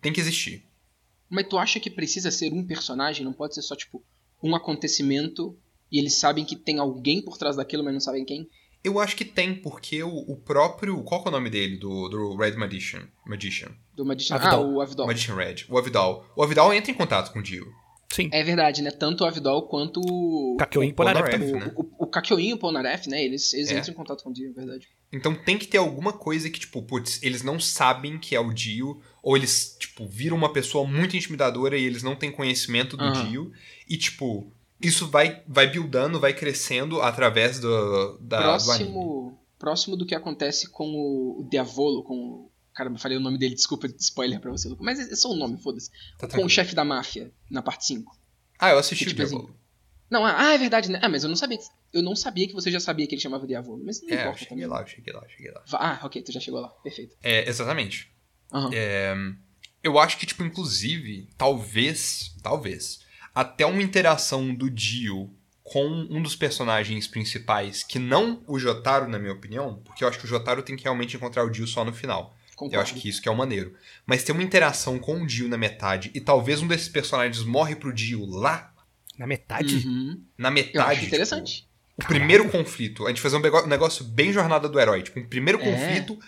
[0.02, 0.64] Tem que existir.
[1.30, 3.24] Mas tu acha que precisa ser um personagem?
[3.24, 4.02] Não pode ser só, tipo,
[4.42, 5.56] um acontecimento
[5.90, 8.48] e eles sabem que tem alguém por trás daquilo, mas não sabem quem?
[8.84, 11.02] Eu acho que tem, porque o, o próprio.
[11.02, 11.76] Qual que é o nome dele?
[11.78, 13.08] Do, do Red Magician.
[13.26, 13.70] Magician.
[13.94, 14.36] Do Magician.
[14.36, 15.06] Ah, o Avidal.
[15.06, 15.56] Magician Red.
[15.68, 16.24] O Avidal.
[16.36, 17.66] O Avidal entra em contato com o Dio.
[18.12, 18.30] Sim.
[18.32, 18.90] É verdade, né?
[18.92, 20.56] Tanto o Avidal quanto o.
[20.58, 21.52] Kakyoin o Polnareff também.
[21.52, 21.72] né?
[21.76, 23.22] O, o, o Kakyoin e o Polnareff, né?
[23.22, 23.78] Eles, eles É.
[23.78, 24.88] entram em contato com o Dio, é verdade.
[25.12, 28.52] Então tem que ter alguma coisa que, tipo, putz, eles não sabem que é o
[28.52, 33.04] Dio, ou eles, tipo, viram uma pessoa muito intimidadora e eles não têm conhecimento do
[33.04, 33.28] Aham.
[33.28, 33.52] Dio.
[33.88, 38.92] E, tipo, isso vai, vai buildando, vai crescendo através do, da, do anime.
[38.92, 42.50] próximo, próximo do que acontece com o, o Diavolo, com o.
[42.74, 44.84] Caramba, falei o nome dele, desculpa, spoiler pra você, Luca.
[44.84, 45.90] Mas é só o nome, foda-se.
[46.16, 48.16] Tá Com o chefe da máfia, na parte 5.
[48.58, 49.57] Ah, eu assisti que, o tipo Diabolo.
[50.10, 50.98] Não, ah, ah, é verdade, né?
[51.02, 51.58] Ah, mas eu não sabia.
[51.58, 53.82] que- Eu não sabia que você já sabia que ele chamava Diavolo.
[53.84, 54.66] Mas não É, importa cheguei também.
[54.66, 55.62] lá, eu cheguei lá, cheguei lá.
[55.72, 56.68] Ah, ok, tu já chegou lá.
[56.68, 57.16] Perfeito.
[57.22, 58.10] É, exatamente.
[58.52, 58.70] Aham.
[58.72, 59.14] É,
[59.82, 63.00] eu acho que, tipo, inclusive, talvez, talvez,
[63.34, 65.30] até uma interação do Dio
[65.62, 70.18] com um dos personagens principais, que não o Jotaro, na minha opinião, porque eu acho
[70.18, 72.34] que o Jotaro tem que realmente encontrar o Dio só no final.
[72.56, 72.74] Concordo.
[72.76, 73.74] Eu acho que isso que é o maneiro.
[74.06, 77.76] Mas ter uma interação com o Dio na metade, e talvez um desses personagens morre
[77.76, 78.74] pro Dio lá,
[79.18, 79.86] Na metade?
[79.86, 80.22] Uhum.
[80.38, 80.92] na Eu metade.
[80.98, 81.52] acho interessante.
[81.54, 81.68] tipo,
[82.02, 83.04] o primeiro conflito.
[83.04, 85.02] A gente fazer um um negócio bem jornada do herói.
[85.02, 85.64] Tipo, um primeiro É.
[85.64, 86.18] conflito,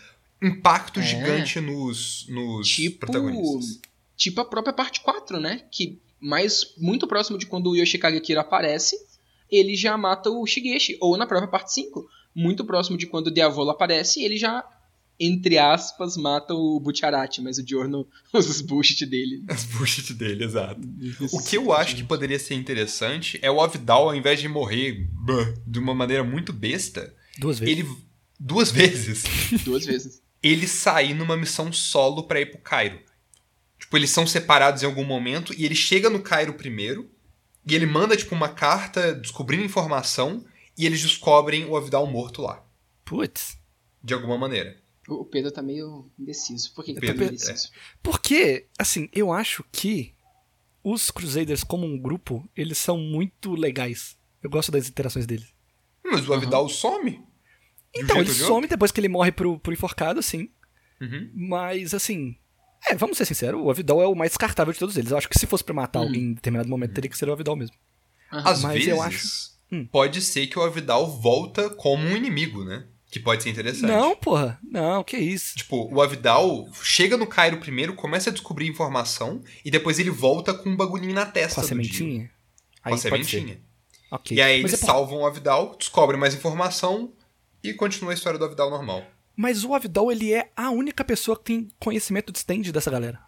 [0.42, 1.02] impacto É.
[1.02, 3.80] gigante nos, nos Tipo, protagonistas.
[4.16, 5.62] tipo a própria parte 4, né?
[5.70, 8.96] Que mais muito próximo de quando o Yoshikage Kira aparece,
[9.50, 10.96] ele já mata o Shigeshi.
[11.00, 14.64] Ou na própria parte 5, muito próximo de quando o Diavolo aparece, ele já,
[15.20, 19.44] entre aspas, mata o Butcherati, mas o Giorno usa os bullshit dele.
[19.48, 20.80] As bullshit dele, exato.
[21.30, 25.06] O que eu acho que poderia ser interessante é o Avidal, ao invés de morrer
[25.12, 27.78] bah, de uma maneira muito besta, Duas vezes.
[27.78, 27.88] ele.
[28.38, 29.24] Duas vezes.
[29.62, 30.22] Duas vezes.
[30.42, 32.98] Ele sair numa missão solo pra ir pro Cairo.
[33.78, 37.10] Tipo, eles são separados em algum momento e ele chega no Cairo primeiro.
[37.66, 40.42] E ele manda, tipo, uma carta descobrindo informação.
[40.78, 42.64] E eles descobrem o Avidal morto lá.
[43.04, 43.58] Putz.
[44.02, 44.79] De alguma maneira.
[45.14, 46.72] O Pedro tá meio indeciso.
[46.74, 47.70] Por que, que tá Pedro- meio indeciso?
[48.02, 50.14] Porque, assim, eu acho que
[50.82, 54.16] os Crusaders como um grupo, eles são muito legais.
[54.42, 55.48] Eu gosto das interações deles.
[56.04, 57.10] Mas o Avidal some.
[57.12, 57.24] De um
[58.04, 60.48] Então, jeito ele de some depois que ele morre pro, pro enforcado, sim.
[61.00, 61.30] Uhum.
[61.34, 62.36] Mas, assim.
[62.88, 65.10] É, vamos ser sinceros, o Avidal é o mais descartável de todos eles.
[65.10, 66.06] Eu acho que se fosse pra matar Uhum.
[66.06, 67.76] alguém em determinado momento, teria que ser o Avidal mesmo.
[68.30, 69.86] Às Mas vezes, eu acho- Hum.
[69.86, 72.86] pode ser que o Avidal volta como um inimigo, né?
[73.10, 73.86] Que pode ser interessante.
[73.90, 74.58] Não, porra.
[74.62, 75.56] Não, que isso.
[75.56, 80.54] Tipo, o Avidal chega no Cairo primeiro, começa a descobrir informação, e depois ele volta
[80.54, 82.30] com um bagulhinho na testa Com a sementinha.
[82.82, 83.08] Com a Aí pode ser.
[83.10, 83.60] sementinha.
[84.12, 84.36] Ok.
[84.36, 87.12] E aí Mas eles é por- salvam o Avidal, descobrem mais informação
[87.64, 89.04] e continua a história do Avidal normal.
[89.36, 93.18] Mas o Avidal, ele é a única pessoa que tem conhecimento de stand dessa galera.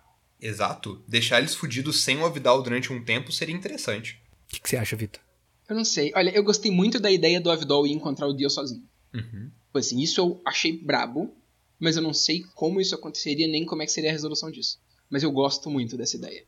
[0.40, 1.02] Exato.
[1.08, 4.20] Deixar eles fudidos sem o Avidal durante um tempo seria interessante.
[4.46, 5.20] O que, que você acha, Vitor?
[5.68, 6.12] Eu não sei.
[6.14, 8.82] Olha, eu gostei muito da ideia do Avidol ir encontrar o Dio sozinho.
[9.14, 9.50] Uhum.
[9.72, 11.34] Tipo assim, isso eu achei brabo,
[11.80, 14.78] mas eu não sei como isso aconteceria, nem como é que seria a resolução disso.
[15.08, 16.44] Mas eu gosto muito dessa ideia.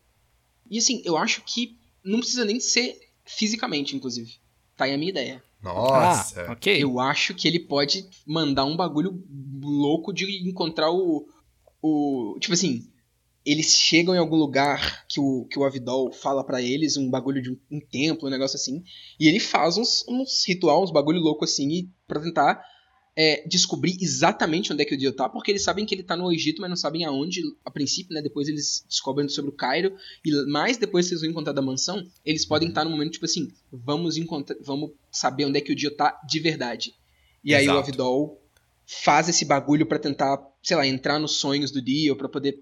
[0.70, 4.34] E assim, eu acho que não precisa nem ser fisicamente, inclusive.
[4.76, 5.42] Tá aí a minha ideia.
[5.62, 6.42] Nossa.
[6.42, 6.82] Ah, ok.
[6.82, 9.24] Eu acho que ele pode mandar um bagulho
[9.62, 11.26] louco de encontrar o.
[11.80, 12.86] o tipo assim,
[13.44, 17.40] eles chegam em algum lugar que o, que o Avidol fala pra eles, um bagulho
[17.40, 18.82] de um, um templo, um negócio assim,
[19.18, 22.62] e ele faz uns, uns ritual, uns bagulho louco assim, e pra tentar
[23.16, 26.16] é, descobrir exatamente onde é que o Dio tá, porque eles sabem que ele tá
[26.16, 28.20] no Egito, mas não sabem aonde, a princípio, né?
[28.20, 32.04] Depois eles descobrem sobre o Cairo, e mais depois que eles vão encontrar da mansão,
[32.24, 35.76] eles podem estar no momento, tipo assim, vamos encontrar, vamos saber onde é que o
[35.76, 36.94] Dio tá de verdade.
[37.44, 37.78] E aí o Exato.
[37.78, 38.40] Avidol
[38.86, 42.58] faz esse bagulho pra tentar, sei lá, entrar nos sonhos do Dio, pra poder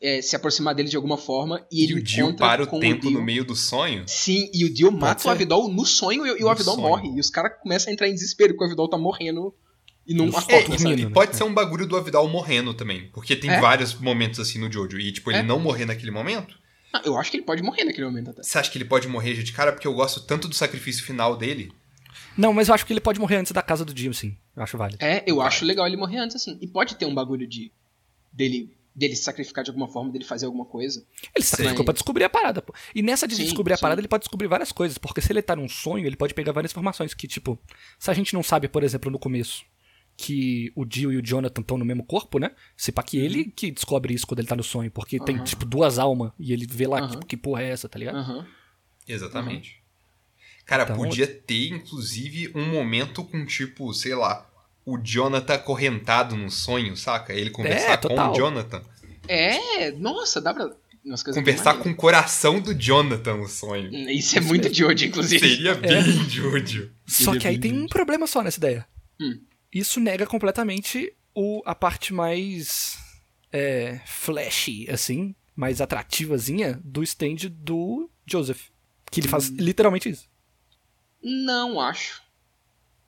[0.00, 3.02] é, se aproximar dele de alguma forma, e ele E o Dio para o tempo
[3.02, 3.18] Dio.
[3.18, 4.04] no meio do sonho.
[4.06, 5.30] Sim, e o Dio mata o.
[5.30, 6.86] Avidol no sonho e, e o Avidol sonho.
[6.88, 7.08] morre.
[7.16, 9.54] E os caras começam a entrar em desespero que o Avidol tá morrendo
[10.08, 11.04] e não acorda, É, Corta, sabe?
[11.04, 11.10] né?
[11.12, 13.08] pode ser um bagulho do Avidal morrendo também.
[13.12, 13.60] Porque tem É.
[13.60, 14.98] vários momentos assim no Jojo.
[14.98, 15.42] E, tipo, ele É.
[15.42, 16.58] não morrer naquele momento.
[16.92, 18.42] Ah, eu acho que ele pode morrer naquele momento até.
[18.42, 19.70] Você acha que ele pode morrer já de cara?
[19.72, 21.70] Porque eu gosto tanto do sacrifício final dele.
[22.36, 24.34] Não, mas eu acho que ele pode morrer antes da casa do Dio, sim.
[24.56, 25.04] Eu acho válido.
[25.04, 25.46] É, eu Vai.
[25.48, 26.56] acho legal ele morrer antes, assim.
[26.62, 27.70] E pode ter um bagulho de.
[28.32, 28.74] dele.
[28.94, 31.06] dele se sacrificar de alguma forma, dele fazer alguma coisa.
[31.36, 32.74] Ele se sacrificou pra descobrir a parada, pô.
[32.94, 33.82] E nessa de Sim, descobrir a sim.
[33.82, 34.98] parada, ele pode descobrir várias coisas.
[34.98, 37.14] Porque se ele tá num sonho, ele pode pegar várias informações.
[37.14, 37.56] Que, tipo,
[37.96, 39.62] se a gente não sabe, por exemplo, no começo,
[40.20, 42.50] que o Dio e o Jonathan estão no mesmo corpo, né?
[42.76, 44.90] Se pá que ele que descobre isso quando ele tá no sonho.
[44.90, 45.44] Porque tem, Aham.
[45.44, 46.32] tipo, duas almas.
[46.40, 47.10] E ele vê lá, Aham.
[47.10, 48.16] tipo, que porra é essa, tá ligado?
[48.18, 48.44] Aham.
[49.06, 49.80] Exatamente.
[50.66, 54.44] Cara, Então- podia ter, inclusive, um momento com, tipo, sei lá,
[54.84, 57.32] o Jonathan acorrentado num sonho, saca?
[57.32, 58.32] Ele conversar com total.
[58.32, 58.82] o Jonathan.
[59.28, 60.70] É, nossa, dá pra.
[61.32, 63.84] Conversar com o coração do Jonathan no sonho.
[63.84, 64.14] maneiras.
[64.16, 65.48] Isso é muito de hoje, inclusive.
[65.48, 66.90] Seria bem Jojo.
[67.06, 68.86] Só Ele é que aí tem um problema só nessa ideia.
[69.18, 69.38] Hum.
[69.72, 72.98] Isso nega completamente o, a parte mais
[73.52, 78.68] é, flashy, assim, mais atrativazinha do stand do Joseph.
[79.10, 79.30] Que ele Hum.
[79.30, 80.28] faz literalmente isso.
[81.22, 82.22] Não acho.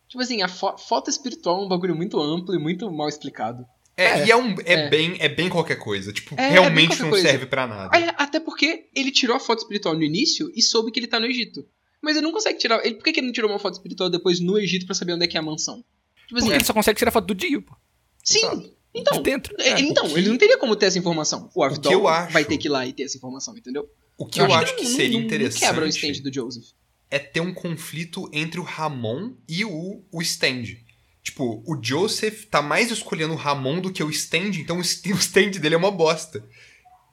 [0.09, 3.65] Tipo assim, a fo foto espiritual é um bagulho muito amplo e muito mal explicado.
[3.97, 4.89] É, É, e é, um, é, é.
[4.89, 6.13] Bem, é bem qualquer coisa.
[6.13, 7.29] Tipo, É, é realmente não coisa.
[7.29, 7.97] serve pra nada.
[7.97, 11.21] É, até porque ele tirou a foto espiritual no início e soube que ele tá
[11.21, 11.65] no Egito.
[12.03, 12.85] Mas ele não consegue tirar.
[12.85, 15.13] Ele, por que, que ele não tirou uma foto espiritual depois no Egito pra saber
[15.13, 15.85] onde é que é a mansão?
[16.31, 17.75] Tipo assim, Porque ele só consegue tirar foto do Dio, pô.
[18.23, 18.39] sim.
[18.39, 18.71] Exato.
[18.95, 19.55] Então, de dentro.
[19.61, 19.81] é, É.
[19.81, 21.51] então ele não teria como ter essa informação.
[21.55, 23.89] O eu acho- vai ter que ir lá e ter essa informação, entendeu?
[24.17, 26.65] O que eu, acho que não- seria não- não interessante quebra o stand do Joseph.
[27.11, 30.77] é ter um conflito entre o Ramon e o, o stand.
[31.23, 34.81] Tipo, o Joseph tá mais escolhendo o Ramon do que o stand, então o
[35.19, 36.45] stand dele é uma bosta.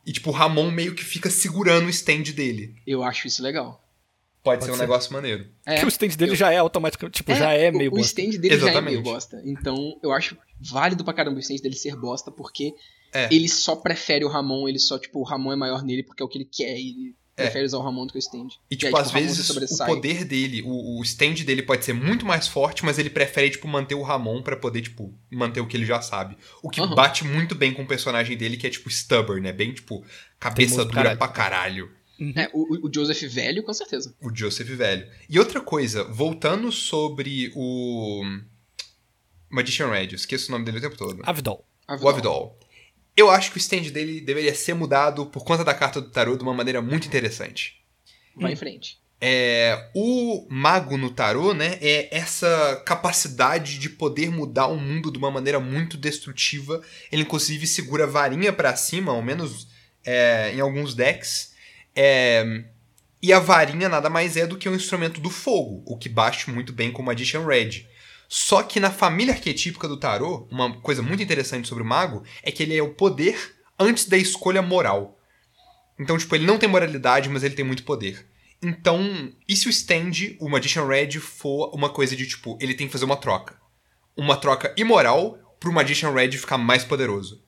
[0.06, 2.76] E, tipo, o Ramon meio que fica segurando o stand dele.
[2.88, 3.84] Eu acho isso legal.
[4.48, 5.48] Pode, Pode ser um negócio maneiro.
[5.66, 7.98] É, que o stand dele eu- já é automaticamente, tipo, já é meio o, o
[7.98, 8.22] bosta.
[8.22, 8.92] stand dele já é Exatamente.
[8.94, 9.42] meio bosta.
[9.46, 12.74] Então, eu acho válido pra caramba o stand dele ser bosta, porque
[13.14, 13.28] É.
[13.34, 16.26] ele só prefere o Ramon, ele só, tipo, o Ramon é maior nele porque é
[16.26, 17.44] o que ele quer, e ele É.
[17.44, 18.48] prefere usar o Ramon do que o stand.
[18.70, 19.88] E, aí, tipo, às o Ramon se vezes o sobressai.
[19.88, 23.68] poder dele, o, o stand dele pode ser muito mais forte, mas ele prefere, tipo,
[23.68, 26.36] manter o Ramon pra poder, tipo, manter o que ele já sabe.
[26.64, 26.96] O que Aham.
[26.96, 29.52] bate muito bem com o personagem dele, que é, tipo, stubborn, né?
[29.54, 30.04] Bem, tipo,
[30.40, 31.18] cabeça dura caralho.
[31.20, 31.97] pra caralho.
[32.36, 34.14] É, o, o Joseph velho, com certeza.
[34.22, 35.08] O Joseph velho.
[35.30, 38.24] E outra coisa, voltando sobre o
[39.50, 41.22] Magician Red, eu esqueço o nome dele o tempo todo.
[41.24, 41.66] Avidol.
[42.02, 42.60] O Avidol.
[43.16, 46.36] Eu acho que o stand dele deveria ser mudado por conta da carta do tarô
[46.36, 47.82] de uma maneira muito interessante.
[48.36, 48.54] Vai Hum.
[48.54, 49.00] em frente.
[49.20, 55.18] É, o mago no tarô, né, é essa capacidade de poder mudar o mundo de
[55.18, 56.82] uma maneira muito destrutiva.
[57.12, 59.68] Ele inclusive segura a varinha pra cima, ao menos
[60.06, 61.56] é, em alguns decks.
[62.00, 62.64] É,
[63.20, 66.52] e a varinha nada mais é do que um instrumento do fogo, o que bate
[66.52, 67.88] muito bem com o Magician Red.
[68.30, 72.52] Só que na família arquetípica do tarô, uma coisa muito interessante sobre o mago é
[72.52, 75.18] que ele é o poder antes da escolha moral.
[75.98, 78.28] Então, tipo, ele não tem moralidade, mas ele tem muito poder.
[78.62, 82.86] Então, e se o stand, o Magician Red, for uma coisa de tipo, ele tem
[82.86, 83.60] que fazer uma troca?
[84.16, 87.44] Uma troca imoral pro Magician Red ficar mais poderoso.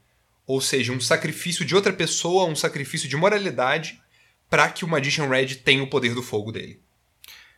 [0.47, 4.01] Ou seja, um sacrifício de outra pessoa, um sacrifício de moralidade,
[4.49, 6.79] pra que o Magician Red tenha o poder do fogo dele.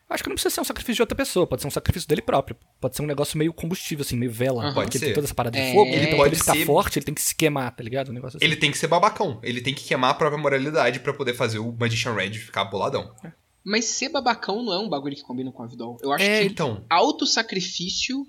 [0.09, 2.21] Acho que não precisa ser um sacrifício de outra pessoa, pode ser um sacrifício dele
[2.21, 2.57] próprio.
[2.81, 4.61] Pode ser um negócio meio combustível, assim, meio vela.
[4.61, 4.73] Aham.
[4.73, 5.15] Porque Pode ele tem ser.
[5.15, 7.05] toda essa parada de É, fogo, ele então, pode pra ele ficar ser- forte, ele
[7.05, 8.09] tem que se queimar, tá ligado?
[8.09, 8.45] Um negócio assim.
[8.45, 11.59] Ele tem que ser babacão, ele tem que queimar a própria moralidade pra poder fazer
[11.59, 13.15] o Magician Red ficar boladão.
[13.63, 15.97] Mas ser babacão não é um bagulho que combina com a Vidol.
[16.01, 18.25] Eu acho É, que Então, autossacrifício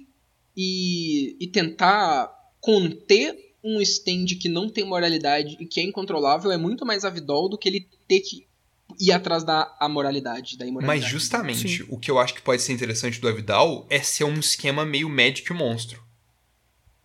[0.56, 6.56] e, e tentar conter um stand que não tem moralidade e que é incontrolável é
[6.56, 8.46] muito mais avidol do que ele ter que
[9.00, 11.00] ir atrás da amoralidade, da imoralidade.
[11.02, 11.86] mas justamente Sim.
[11.88, 15.08] o que eu acho que pode ser interessante do Avidal é ser um esquema meio
[15.08, 16.02] Magic e Monstro.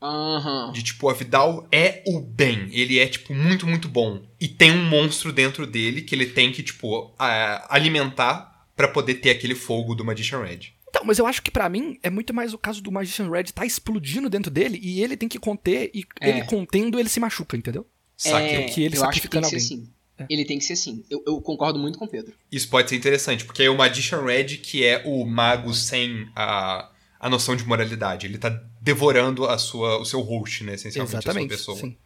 [0.02, 0.72] Aham.
[0.74, 2.70] De tipo, o Avidal é o bem.
[2.72, 4.22] Ele é, tipo, muito, muito bom.
[4.40, 9.16] E tem um monstro dentro dele que ele tem que, tipo, a- alimentar pra poder
[9.16, 10.74] ter aquele fogo do Magician Red.
[10.88, 13.46] Então, mas eu acho que pra mim é muito mais o caso do Magician Red
[13.46, 16.30] tá explodindo dentro dele e ele tem que conter e É.
[16.30, 17.86] ele contendo ele se machuca, entendeu?
[18.16, 18.56] Saquei.
[18.56, 19.86] É, que ele eu acho que tem sacrificando que ser alguém.
[19.86, 19.94] assim.
[20.30, 21.04] Ele tem que ser assim.
[21.10, 22.34] Eu, eu concordo muito com o Pedro.
[22.52, 26.90] Isso pode ser interessante, porque aí o Magician Red, que é o mago sem a,
[27.20, 28.50] a noção de moralidade, ele tá
[28.82, 30.74] devorando a sua, o seu host, né?
[30.76, 31.54] Essencialmente, Exatamente.
[31.54, 31.92] a sua pessoa.
[31.92, 31.98] Sim.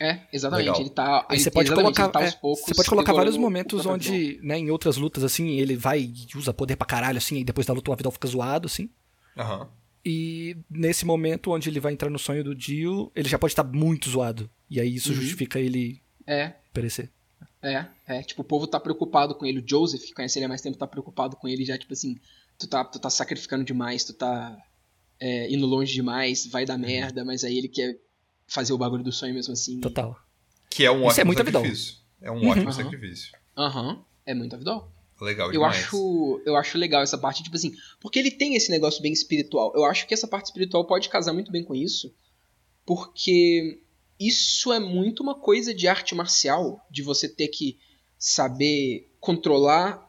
[0.00, 0.66] É, exatamente.
[0.66, 0.80] Legal.
[0.80, 1.26] Ele tá.
[1.28, 4.40] Aí ele- você pode colocar, tá aos é, poucos você pode colocar vários momentos onde,
[4.42, 7.66] né, em outras lutas assim, ele vai e usa poder pra caralho assim, e depois
[7.66, 8.88] da luta o Avidal fica zoado assim.
[9.36, 9.68] Aham.
[10.04, 13.62] E nesse momento onde ele vai entrar no sonho do Dio, ele já pode estar
[13.62, 14.50] muito zoado.
[14.68, 15.14] E aí isso Uhum.
[15.14, 17.08] justifica ele É, perecer.
[17.62, 18.22] É, é.
[18.22, 19.60] Tipo, o povo tá preocupado com ele.
[19.60, 22.16] O Joseph, que conhece ele há mais tempo, tá preocupado com ele já, tipo assim,
[22.58, 24.56] tu tá, tu tá sacrificando demais, tu tá
[25.20, 26.66] é, indo longe demais, vai Uhum.
[26.68, 27.98] dar merda, mas aí ele quer
[28.48, 29.80] fazer o bagulho do sonho mesmo assim.
[29.80, 30.16] Total.
[30.68, 31.62] Que é um Isso é ótimo muito Avidal.
[31.62, 31.96] sacrifício.
[32.20, 32.48] É um Uhum.
[32.48, 32.72] ótimo Aham.
[32.72, 33.32] sacrifício.
[33.56, 34.90] Aham, é muito avidal.
[35.20, 35.76] Legal Eu demais.
[35.84, 39.72] acho, eu acho legal essa parte, tipo assim, porque ele tem esse negócio bem espiritual.
[39.76, 42.12] Eu acho que essa parte espiritual pode casar muito bem com isso,
[42.84, 43.80] porque
[44.26, 47.78] isso é muito uma coisa de arte marcial, de você ter que
[48.18, 50.02] saber controlar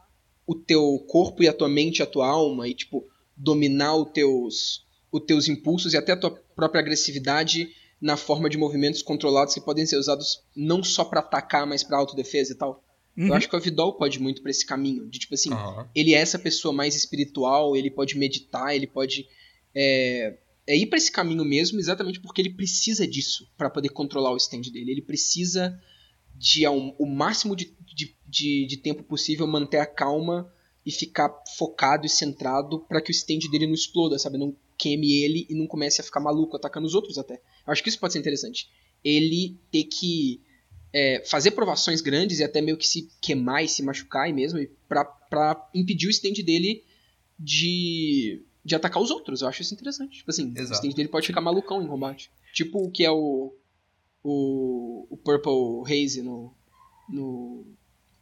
[0.46, 3.04] o teu corpo e a tua mente, a tua alma e tipo
[3.36, 7.68] dominar os teus os teus impulsos e até a tua própria agressividade
[8.00, 11.98] na forma de movimentos controlados que podem ser usados não só pra atacar, mas pra
[11.98, 12.84] autodefesa e tal.
[13.16, 13.28] Uhum.
[13.28, 15.88] Eu acho que o Vidal pode muito pra esse caminho, de tipo assim, Aham.
[15.94, 19.28] ele é essa pessoa mais espiritual, ele pode meditar, ele pode
[19.72, 24.32] é, é ir pra esse caminho mesmo, exatamente porque ele precisa disso pra poder controlar
[24.32, 24.92] o stand dele.
[24.92, 25.78] Ele precisa
[26.34, 30.52] de o máximo de, de, de, de tempo possível manter a calma
[30.84, 34.38] e ficar focado e centrado pra que o stand dele não exploda, sabe?
[34.38, 37.34] Não queime ele e não comece a ficar maluco atacando os outros até.
[37.66, 38.68] Eu acho que isso pode ser interessante.
[39.02, 40.42] Ele ter que
[40.92, 44.58] é, fazer provações grandes e até meio que se queimar e se machucar e mesmo
[44.88, 46.84] pra impedir o stand dele
[47.38, 49.42] de, de atacar os outros.
[49.42, 50.18] Eu acho isso interessante.
[50.18, 50.72] Tipo assim, Exato.
[50.72, 52.30] o stand dele pode ficar malucão em combate.
[52.52, 53.54] Tipo o que é o,
[54.22, 56.54] o, o Purple Haze no,
[57.08, 57.66] no,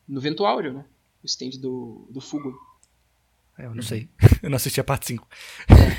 [0.09, 0.85] no Vento Áureo, né?
[1.23, 2.53] O stand do, do Fugo.
[3.59, 4.09] É, eu não sei.
[4.43, 5.29] Eu não assisti a parte 5.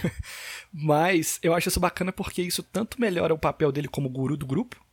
[0.73, 4.45] Mas eu acho isso bacana porque isso tanto melhora o papel dele como guru do
[4.45, 4.83] grupo,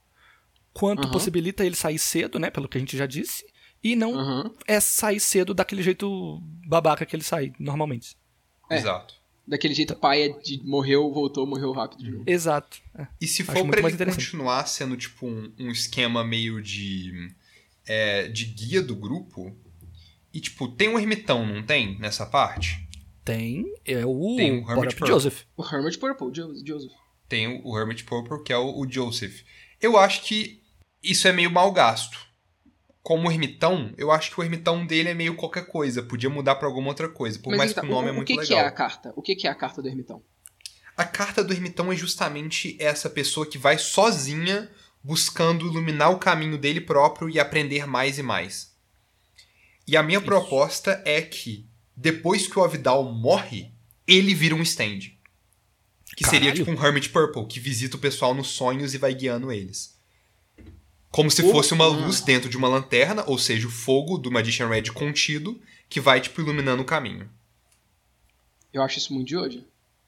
[0.73, 1.11] quanto Aham.
[1.11, 2.49] possibilita ele sair cedo, né?
[2.49, 3.45] Pelo que a gente já disse.
[3.83, 4.55] E não Aham.
[4.69, 8.17] é sair cedo daquele jeito babaca que ele sai normalmente.
[8.71, 8.77] É.
[8.77, 9.20] Exato.
[9.51, 12.25] Daquele jeito paia de morreu, voltou, morreu rápido de novo.
[12.25, 12.81] Exato.
[12.97, 13.09] É.
[13.21, 17.33] E se for pra ele continuar sendo, tipo, um, um esquema meio de.
[17.85, 19.53] é, de guia do grupo.
[20.33, 21.99] E, tipo, tem um ermitão, não tem?
[21.99, 22.89] Nessa parte?
[23.25, 25.09] Tem, é o, Tem o Hermit Purple.
[25.09, 25.43] Joseph.
[25.57, 26.93] O Hermit Purple, Jo- Joseph.
[27.29, 29.41] Tem o, o Hermit Purple, que é o, o Joseph.
[29.81, 30.63] Eu acho que
[31.03, 32.17] isso é meio mal gasto.
[33.03, 36.03] Como ermitão, eu acho que o ermitão dele é meio qualquer coisa.
[36.03, 37.39] Podia mudar pra alguma outra coisa.
[37.39, 38.59] Por mais então, que o nome o, é muito o que, legal.
[38.59, 39.13] é a carta?
[39.17, 40.23] O que, é a carta do ermitão?
[40.97, 44.71] A carta do ermitão é justamente essa pessoa que vai sozinha
[45.03, 48.75] buscando iluminar o caminho dele próprio e aprender mais e mais.
[49.87, 50.27] E a minha Isso.
[50.27, 53.73] proposta é que depois que o Avidal morre,
[54.07, 55.01] ele vira um stand.
[56.17, 56.65] Que seria Caralho.
[56.65, 59.99] tipo um Hermit Purple, que visita o pessoal nos sonhos e vai guiando eles.
[61.11, 61.89] Como se fosse uma ah.
[61.89, 66.21] luz dentro de uma lanterna, ou seja, o fogo do Magician Red contido, que vai,
[66.21, 67.29] tipo, iluminando o caminho.
[68.73, 69.67] Eu acho isso muito de hoje.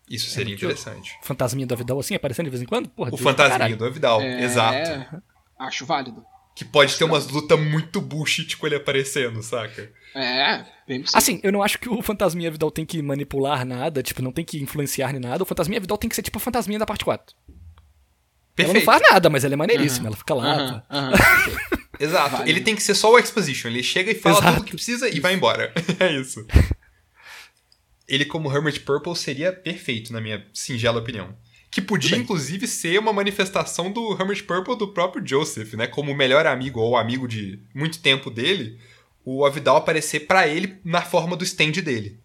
[0.08, 1.18] Isso seria muito interessante.
[1.22, 2.88] Fantasminha do Avidal assim, aparecendo de vez em quando?
[2.88, 5.22] Porra, O Deus fantasminha do Avidal, É, exato.
[5.58, 6.24] Acho válido.
[6.54, 9.90] Que pode ter umas lutas muito bullshit com ele aparecendo, saca?
[10.14, 11.18] É, bem possível.
[11.18, 14.44] Assim, eu não acho que o Fantasminha Vidal tem que manipular nada, tipo, não tem
[14.44, 15.42] que influenciar nem nada.
[15.42, 17.34] O Fantasminha Vidal tem que ser tipo a Fantasminha da parte 4.
[18.56, 18.74] Ela Perfeito.
[18.86, 20.08] não faz nada, mas ela é maneiríssima.
[20.08, 20.08] Aham.
[20.08, 20.56] Ela fica lá.
[20.56, 20.84] Pá.
[20.90, 21.12] aham.
[21.98, 22.36] Exato.
[22.38, 22.50] Vale.
[22.50, 23.68] Ele tem que ser só o exposition.
[23.68, 24.52] Ele chega e fala Exato.
[24.54, 25.72] tudo o que precisa e vai embora.
[26.00, 26.44] é isso.
[28.08, 31.34] Ele, como Hermit Purple, seria perfeito, na minha singela opinião.
[31.70, 35.86] Que podia, inclusive, ser uma manifestação do Hermit Purple do próprio Joseph, né?
[35.86, 38.78] Como o melhor amigo ou amigo de muito tempo dele,
[39.24, 42.20] o Avidal aparecer pra ele na forma do stand dele.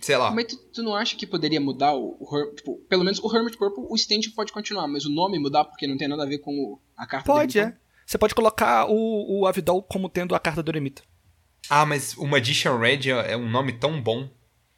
[0.00, 0.30] Sei lá.
[0.30, 3.56] Mas tu, tu não acha que poderia mudar o, o tipo, pelo menos o Hermit
[3.56, 6.38] Purple, o stand pode continuar, mas o nome mudar porque não tem nada a ver
[6.38, 7.76] com o- a carta Pode, é.
[8.06, 11.02] Você pode colocar o, o Avidal como tendo a carta do Eremita.
[11.68, 14.28] Ah, mas o Magician Red é é um nome tão bom.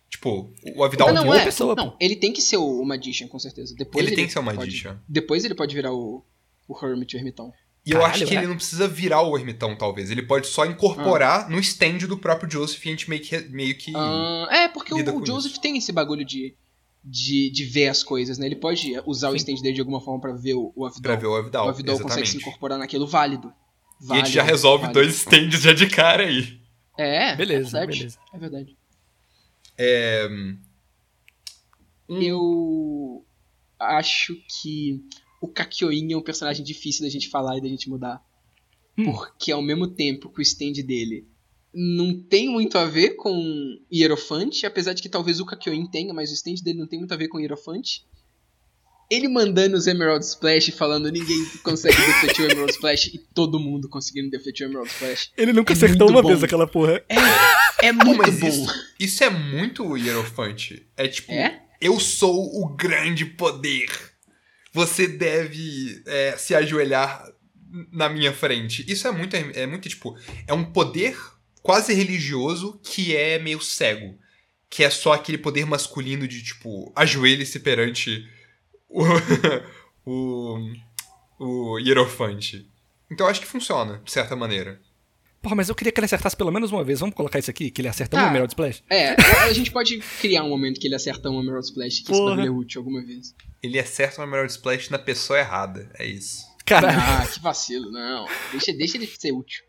[0.09, 1.45] Tipo, o Avidal Ah, não, outra é.
[1.45, 3.75] pessoa, não, ele tem que ser o, o Magician, com certeza.
[3.77, 5.01] Depois Ele tem que ser o pode- Magician.
[5.09, 6.25] depois ele pode virar o,
[6.67, 7.53] o Hermit, o Ermitão.
[7.85, 8.39] E eu acho que é.
[8.39, 10.11] ele não precisa virar o ermitão, talvez.
[10.11, 13.39] Ele pode só incorporar no stand do próprio Joseph e a gente meio que.
[13.49, 13.93] Meio que...
[13.97, 16.55] Ah, é, porque lida o, com o Joseph tem esse bagulho de,
[17.03, 18.47] de, de ver as coisas, né?
[18.47, 19.39] Ele pode usar o Sim.
[19.39, 21.03] stand dele de alguma forma pra ver o, o Avidal.
[21.03, 21.67] pra ver o Avidal.
[21.67, 23.53] o Avidal consegue se incorporar naquilo válido.
[24.03, 25.01] E a gente já Válido, resolve válido.
[25.01, 26.61] dois stands já de cara aí.
[26.99, 27.99] É, Beleza, é verdade.
[27.99, 28.19] beleza.
[28.33, 28.77] É verdade.
[29.79, 30.59] É, Hum.
[32.09, 33.25] Eu
[33.79, 35.01] acho que
[35.41, 38.23] o Kakyoin é um personagem difícil da gente falar e da gente mudar.
[38.99, 39.05] Hum.
[39.05, 41.27] Porque ao mesmo tempo que o stand dele
[41.73, 46.31] não tem muito a ver com Hierofante, apesar de que talvez o Kakyoin tenha, mas
[46.31, 48.05] o stand dele não tem muito a ver com Hierofante.
[49.11, 53.89] Ele mandando os Emerald Splash falando ninguém consegue defletir o Emerald Splash e todo mundo
[53.89, 55.31] conseguindo defletir o Emerald Splash.
[55.37, 56.29] Ele nunca É acertou uma bom.
[56.29, 57.03] vez aquela porra.
[57.09, 58.47] É, é muito mas bom.
[58.47, 58.67] isso,
[59.01, 60.87] isso é muito hierofante.
[60.97, 61.61] É tipo, É?
[61.81, 63.89] eu sou o grande poder.
[64.73, 67.27] Você deve é, se ajoelhar
[67.93, 68.85] na minha frente.
[68.91, 70.17] Isso é muito, é muito tipo,
[70.47, 71.17] é um poder
[71.63, 74.19] quase religioso que é meio cego.
[74.69, 78.29] Que é só aquele poder masculino de, tipo, ajoelhe-se perante
[78.89, 79.03] o,
[80.07, 80.73] o,
[81.39, 82.71] o hierofante.
[83.11, 84.81] Então acho que funciona, de certa maneira.
[85.43, 87.01] Porra, mas eu queria que ele acertasse pelo menos uma vez.
[87.01, 88.25] Vamos colocar isso aqui, que ele acerta Tá.
[88.25, 88.83] um Emerald Splash?
[88.91, 92.13] É, a gente pode criar um momento que ele acerta um Emerald Splash, que isso
[92.13, 92.37] Porra.
[92.37, 93.35] bagulho é útil alguma vez.
[93.63, 95.91] Ele acerta uma Emerald Splash na pessoa errada.
[95.99, 96.45] É isso.
[96.67, 98.27] Cara, Ah, que vacilo, não.
[98.53, 99.65] Deixa, deixa ele ser útil.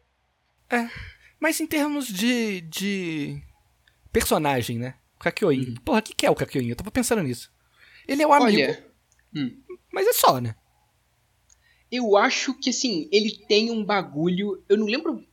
[1.40, 2.62] mas em termos de.
[2.62, 3.42] de.
[4.12, 4.96] personagem, né?
[5.16, 5.76] O Kakyoin.
[5.86, 6.68] Porra, o que, que é o Kakyoin?
[6.70, 7.50] Eu tava pensando nisso.
[8.08, 8.84] Ele é o amigo, Olha,
[9.94, 10.56] mas é só, né?
[11.92, 14.64] eu acho que assim, ele tem um bagulho.
[14.70, 15.24] Eu não lembro.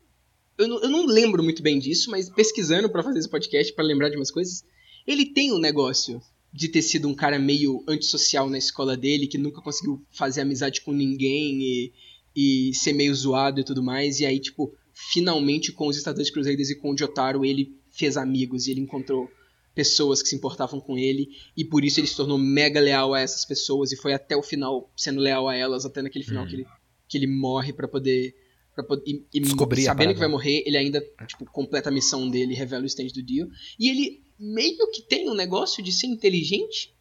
[0.58, 3.84] Eu não, eu não lembro muito bem disso, mas pesquisando pra fazer esse podcast, pra
[3.84, 4.64] lembrar de umas coisas,
[5.06, 6.20] ele tem um negócio
[6.52, 10.80] de ter sido um cara meio antissocial na escola dele, que nunca conseguiu fazer amizade
[10.80, 11.92] com ninguém e,
[12.34, 14.18] e ser meio zoado e tudo mais.
[14.20, 18.66] E aí, tipo, finalmente com os Stardust Crusaders e com o Jotaro, ele fez amigos
[18.66, 19.30] e ele encontrou
[19.74, 23.20] pessoas que se importavam com ele e por isso ele se tornou mega leal a
[23.20, 26.48] essas pessoas e foi até o final sendo leal a elas, até naquele final Hum.
[26.48, 26.66] que, ele,
[27.08, 28.34] que ele morre pra poder.
[28.78, 32.54] Pra poder e, e sabendo que vai morrer, ele ainda tipo, completa a missão dele,
[32.54, 33.50] revela o stand do Dio.
[33.76, 36.94] E ele meio que tem um negócio de ser inteligente,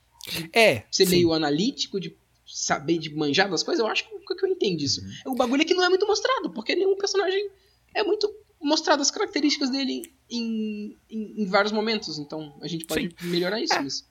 [0.51, 0.86] É.
[0.89, 1.11] ser sim.
[1.11, 2.17] meio analítico, de
[2.47, 3.80] saber de manjar das coisas.
[3.80, 5.01] Eu acho que, que eu entendo isso.
[5.01, 5.34] Uhum.
[5.34, 7.47] O bagulho é que não é muito mostrado, porque nenhum personagem
[7.93, 8.28] é muito
[8.59, 12.17] mostrado as características dele em, em, em vários momentos.
[12.17, 13.75] Então a gente pode melhorar isso.
[13.75, 13.82] É.
[13.84, 14.03] Mas...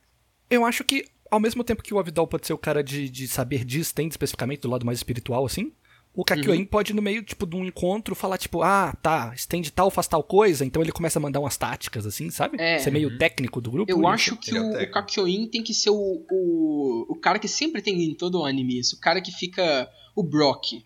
[0.48, 3.26] Eu acho que, ao mesmo tempo que o Avidal pode ser o cara de, de
[3.26, 5.72] saber de stand, especificamente do lado mais espiritual, assim,
[6.16, 9.90] o Kakyoin pode, no meio, tipo, de um encontro, falar, tipo, ah, tá, stand tal
[9.90, 12.56] faz tal coisa, então ele começa a mandar umas táticas, assim, sabe?
[12.60, 12.78] É.
[12.78, 13.92] Ser meio técnico do grupo.
[13.92, 14.90] Eu e- acho que Ele é o o, o.
[14.90, 18.78] Kakyoin tem que ser o, o, o cara que sempre tem em todo o anime
[18.80, 18.96] isso.
[18.96, 20.82] O cara que fica o Brock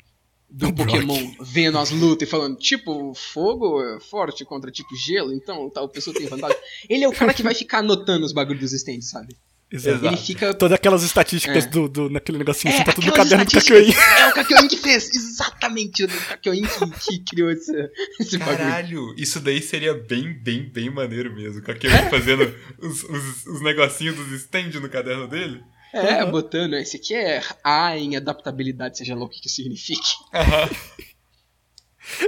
[0.49, 0.91] do O Brock.
[0.91, 5.89] Pokémon vendo as lutas e falando, tipo, fogo é forte contra tipo gelo, então tal
[5.89, 6.57] pessoa tem vantagem.
[6.91, 9.37] Ele é o cara que vai ficar anotando os bagulhos dos stands, sabe?
[9.73, 10.05] Exato.
[10.05, 11.68] Ele fica Todas aquelas estatísticas É.
[11.68, 13.93] do, do, naquele negocinho assim, tá tudo no caderno do Kakyoin.
[14.18, 16.05] É o Kakyoin que fez, exatamente.
[16.05, 17.73] O Kakyoin que, que criou esse,
[18.18, 18.59] esse bagulho.
[18.59, 21.62] Caralho, isso daí seria bem, bem, bem maneiro mesmo.
[21.62, 25.62] Com aquele fazendo os, os, os negocinhos dos stand no caderno dele.
[25.93, 30.09] É, botando, esse aqui é A em adaptabilidade, seja lá o que que signifique.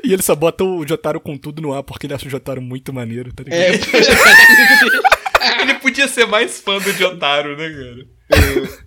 [0.05, 2.61] E ele só bota o Jotaro com tudo no ar porque ele acha o Jotaro
[2.63, 3.61] muito maneiro, tá ligado?
[3.61, 3.73] É,
[5.61, 8.83] Ele podia ser mais fã do Jotaro, né, cara?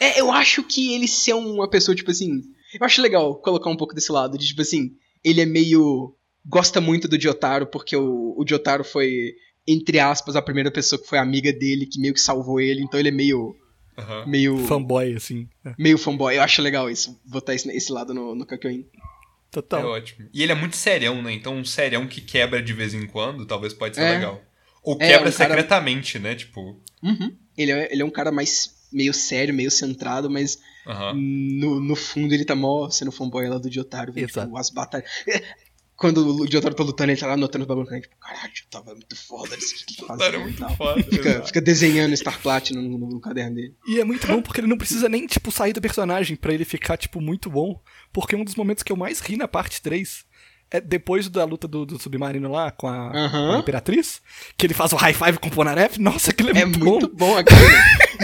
[0.00, 2.42] É, eu acho que ele ser uma pessoa, tipo assim.
[2.78, 4.92] Eu acho legal colocar um pouco desse lado, de tipo assim,
[5.24, 6.14] ele é meio.
[6.44, 9.34] gosta muito do Jotaro, porque o, o Jotaro foi,
[9.66, 12.98] entre aspas, a primeira pessoa que foi amiga dele, que meio que salvou ele, então
[13.00, 13.54] ele é meio.
[13.98, 14.26] Aham.
[14.26, 14.58] meio.
[14.66, 15.48] Fanboy, assim.
[15.64, 16.36] É, meio fanboy.
[16.36, 18.80] Eu acho legal isso, botar esse, esse lado no, no Kakyoin.
[18.80, 19.16] É
[19.50, 19.86] Total.
[19.86, 20.28] ótimo.
[20.34, 21.32] E ele é muito serião, né?
[21.32, 24.10] Então um serião que quebra de vez em quando talvez pode ser É.
[24.16, 24.42] legal.
[24.86, 26.34] Ou É, quebra um cara- secretamente, né?
[26.34, 26.80] Tipo.
[27.02, 27.36] Uhum.
[27.58, 28.74] Ele, é, ele é um cara mais.
[28.92, 31.12] meio sério, meio centrado, mas Aham.
[31.14, 35.10] no, no fundo ele tá mó sendo fanboy lá do Jotaro, vendo tipo, as batalhas.
[35.96, 38.94] Quando o Jotaro tá lutando, ele tá lá anotando os bagulhos, tipo, caralho, Jotaro é
[38.94, 41.02] muito foda, isso que ele é muito foda.
[41.02, 43.74] Fica, fica desenhando Star Platinum no, no- no caderno dele.
[43.88, 46.66] E é muito bom porque ele não precisa nem, tipo, sair do personagem pra ele
[46.66, 47.80] ficar, tipo, muito bom.
[48.12, 50.25] Porque um dos momentos que eu mais ri na parte 3
[50.70, 54.20] é depois da luta do, do submarino lá com a, com a Imperatriz,
[54.56, 55.98] que ele faz o high five com o Ponaref.
[55.98, 57.32] Nossa, aquilo é, É muito, muito bom.
[57.34, 57.58] bom aquilo.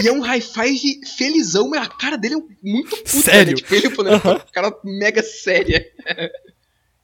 [0.03, 2.37] e é um high five felizão, mas a cara dele é
[2.69, 3.51] muito puta, Sério?
[3.51, 3.57] Né?
[3.57, 4.11] Tipo, ele, pô, né?
[4.15, 4.39] Aham.
[4.51, 5.85] cara mega séria.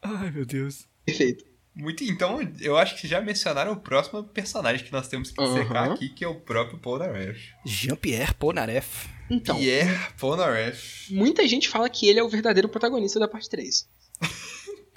[0.02, 0.86] Ai, meu Deus.
[1.06, 1.46] Perfeito.
[1.76, 5.54] Muito, então, eu acho que já mencionaram o próximo personagem que nós temos que Aham.
[5.64, 7.40] secar aqui, que é o próprio Polnareff.
[7.66, 9.08] Jean-Pierre Ponaref.
[9.30, 11.14] Então, Pierre Polnareff.
[11.14, 13.88] muita gente fala que ele é o verdadeiro protagonista da parte 3.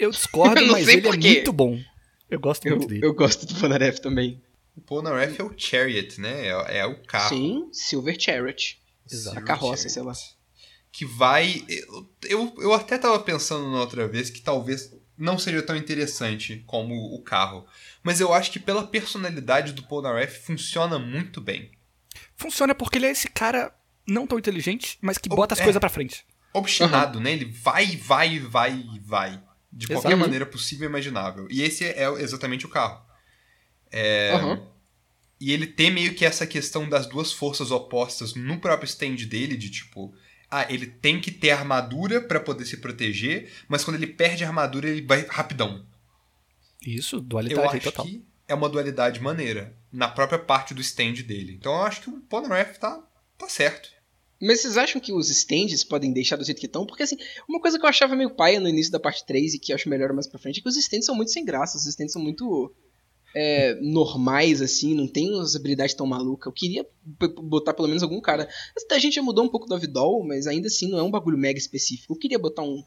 [0.03, 1.27] Eu discordo, Eu não mas sei ele é por quê.
[1.29, 1.79] muito bom.
[2.29, 3.05] Eu gosto Eu, muito dele.
[3.05, 4.41] eu gosto do Ponaref também.
[4.75, 6.47] O Polnareff é o Chariot, né?
[6.47, 7.29] É, é o carro.
[7.29, 8.81] Sim, Silver Chariot.
[9.09, 9.37] Exato.
[9.37, 10.13] A carroça, sei lá.
[10.91, 11.63] Que vai.
[11.67, 16.63] Eu, eu, eu até tava pensando na outra vez que talvez não seja tão interessante
[16.65, 17.65] como o carro.
[18.01, 21.71] Mas eu acho que pela personalidade do Polnareff funciona muito bem.
[22.35, 23.73] Funciona porque ele é esse cara
[24.07, 25.63] não tão inteligente, mas que bota as é.
[25.63, 26.25] coisas pra frente.
[26.51, 27.31] Obstinado, né?
[27.31, 29.41] Ele vai, vai, vai, vai.
[29.75, 30.01] De Exato.
[30.01, 31.47] qualquer maneira possível e imaginável.
[31.49, 33.03] E esse é exatamente o carro.
[33.91, 34.67] É, Aham.
[35.41, 39.57] E ele tem meio que essa questão das duas forças opostas no próprio stand dele,
[39.57, 40.13] de tipo,
[40.49, 44.47] ah, ele tem que ter armadura pra poder se proteger, mas quando ele perde a
[44.47, 45.85] armadura, ele vai rapidão.
[46.85, 48.05] Isso, Eu dualidade aí acho total.
[48.05, 51.53] que é uma dualidade maneira na própria parte do stand dele.
[51.53, 53.01] Então eu acho que o Polnareff tá,
[53.37, 53.89] tá certo.
[54.45, 56.85] Mas vocês acham que os stands podem deixar do jeito que estão?
[56.85, 57.17] Porque, assim,
[57.47, 59.75] uma coisa que eu achava meio paia no início da parte 3 e que eu
[59.75, 61.77] acho melhor mais pra frente é que os stands são muito sem graça.
[61.77, 62.73] Os stands são muito
[63.35, 66.45] é, normais, assim, não tem umas habilidades tão malucas.
[66.47, 66.85] Eu queria
[67.41, 68.47] botar pelo menos algum cara.
[68.91, 71.37] A gente já mudou um pouco do Avidol, mas ainda assim não é um bagulho
[71.37, 72.13] mega específico.
[72.13, 72.83] Eu queria botar um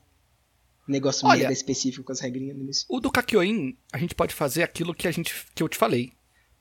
[0.87, 2.87] negócio Olha- mega específico com as regrinhas no início.
[2.89, 6.13] O do Kakyoin, a gente pode fazer aquilo que, a gente, que eu te falei.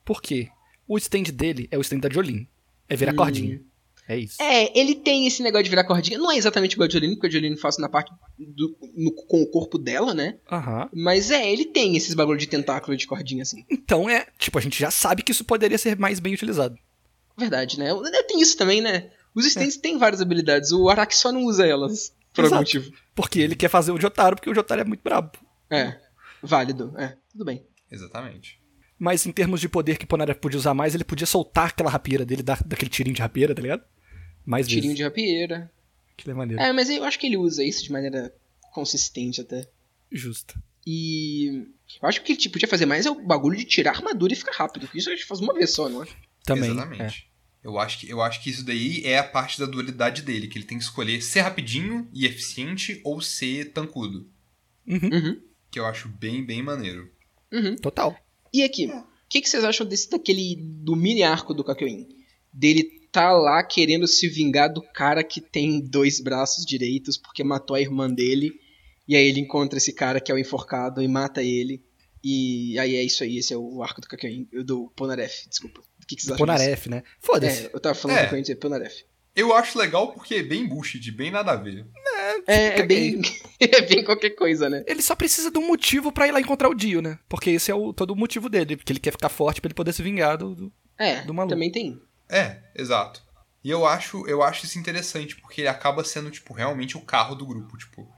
[0.04, 0.48] Por quê?
[0.88, 2.48] O stand dele é o stand da Jolene.
[2.88, 3.16] É virar Hum.
[3.16, 3.60] cordinha.
[4.08, 4.40] É isso.
[4.40, 6.16] É, ele tem esse negócio de virar cordinha.
[6.18, 9.42] Não é exatamente igual a Jolene, porque a Jolene faz na parte do, no- com
[9.42, 10.38] o corpo dela, né?
[10.50, 10.88] Aham.
[10.94, 13.64] Mas é, ele tem esses bagulho de tentáculo de cordinha, assim.
[13.70, 16.76] Então é, tipo, a gente já sabe que isso poderia ser mais bem utilizado.
[17.36, 17.88] Verdade, né?
[18.28, 19.10] Tem isso também, né?
[19.34, 22.60] Os stands têm várias habilidades, o Araki só não usa elas, por algum Exato.
[22.60, 22.92] motivo.
[23.14, 25.32] Porque ele quer fazer o Jotaro, porque o Jotaro é muito brabo.
[25.68, 25.98] É,
[26.42, 27.66] válido, é, tudo bem.
[27.90, 28.58] Exatamente.
[28.98, 31.90] Mas em termos de poder que o Ponara podia usar mais, ele podia soltar aquela
[31.90, 33.82] rapieira dele, dar, daquele tirinho de rapieira, tá ligado?
[34.46, 34.96] Mais Tirinho vezes.
[34.96, 35.70] de rapieira.
[36.16, 36.62] Que é maneiro.
[36.62, 38.32] É, mas eu acho que ele usa isso de maneira
[38.72, 39.68] consistente até.
[40.10, 40.54] Justo.
[40.86, 41.66] E
[42.00, 44.32] eu acho que ele tipo, podia fazer mais é o bagulho de tirar a armadura
[44.32, 44.88] e ficar rápido.
[44.94, 46.06] Isso a gente faz uma vez só, não é?
[46.44, 46.70] Também.
[46.70, 46.72] é.
[46.72, 47.30] Exatamente.
[47.64, 50.56] Eu acho, que, eu acho que isso daí é a parte da dualidade dele, que
[50.56, 54.30] ele tem que escolher ser rapidinho e eficiente ou ser tancudo.
[54.86, 55.10] Uhum.
[55.12, 57.10] Uhum, Que eu acho bem, bem maneiro.
[57.52, 57.74] uhum.
[57.74, 58.16] Total.
[58.54, 62.06] E aqui, o que, que vocês acham desse daquele do mini arco do Kakyoin?
[62.52, 67.74] Dele tá lá querendo se vingar do cara que tem dois braços direitos porque matou
[67.76, 68.52] a irmã dele.
[69.08, 71.82] E aí ele encontra esse cara que é o enforcado e mata ele.
[72.22, 75.80] E aí é isso aí, esse é o arco do Kakyoin, do Ponaref, desculpa.
[75.80, 76.44] O que, que vocês acham?
[76.44, 77.02] Ponaref, né?
[77.20, 77.66] Foda-se.
[77.66, 78.26] É, eu tava falando É.
[78.26, 79.04] do Kakyoin, Ponaref.
[79.34, 81.86] Eu acho legal porque é bem bullshit, bem nada a ver.
[82.46, 83.12] É, é caguei.
[83.16, 83.22] bem,
[83.60, 84.82] é bem qualquer coisa, né?
[84.86, 87.18] Ele só precisa de um motivo pra ir lá encontrar o Dio, né?
[87.28, 88.76] Porque esse é o, todo o motivo dele.
[88.76, 90.54] Porque ele quer ficar forte pra ele poder se vingar do.
[90.54, 91.54] do- É, Do maluco.
[91.54, 92.00] também tem.
[92.28, 93.22] É, exato.
[93.62, 97.34] E eu acho, eu acho isso interessante, porque ele acaba sendo, tipo, realmente o carro
[97.34, 97.76] do grupo.
[97.76, 98.08] Tipo,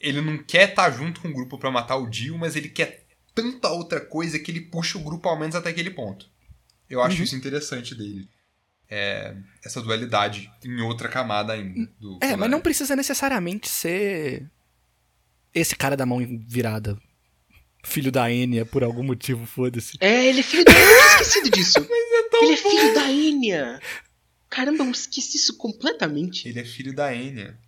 [0.00, 3.04] ele não quer estar junto com o grupo pra matar o Dio, mas ele quer
[3.34, 6.28] tanta outra coisa que ele puxa o grupo ao menos até aquele ponto.
[6.88, 7.24] Eu acho Uhum.
[7.24, 8.28] isso interessante dele.
[8.88, 9.34] É,
[9.64, 11.90] essa dualidade em outra camada ainda.
[11.98, 14.48] Do É, mas não precisa necessariamente ser.
[15.52, 16.96] Esse cara da mão virada.
[17.84, 19.96] Filho da Enya, por algum motivo, foda-se.
[20.00, 20.80] É, ele é filho da Enya.
[20.82, 21.78] Eu tinha esquecido disso.
[22.42, 23.80] ele é filho da Enya.
[24.50, 26.48] Caramba, eu esqueci isso completamente.
[26.48, 27.58] Ele é filho da Enya.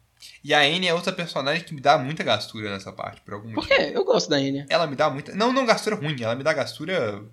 [0.42, 3.48] E a Enya é outra personagem que me dá muita gastura nessa parte, por algum
[3.52, 3.76] Por motivo.
[3.76, 3.92] quê?
[3.94, 4.66] Eu gosto da Enya.
[4.68, 5.34] Ela me dá muita.
[5.34, 7.24] Não, não gastura ruim, ela me dá gastura.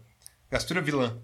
[0.50, 1.18] Gastura vilã.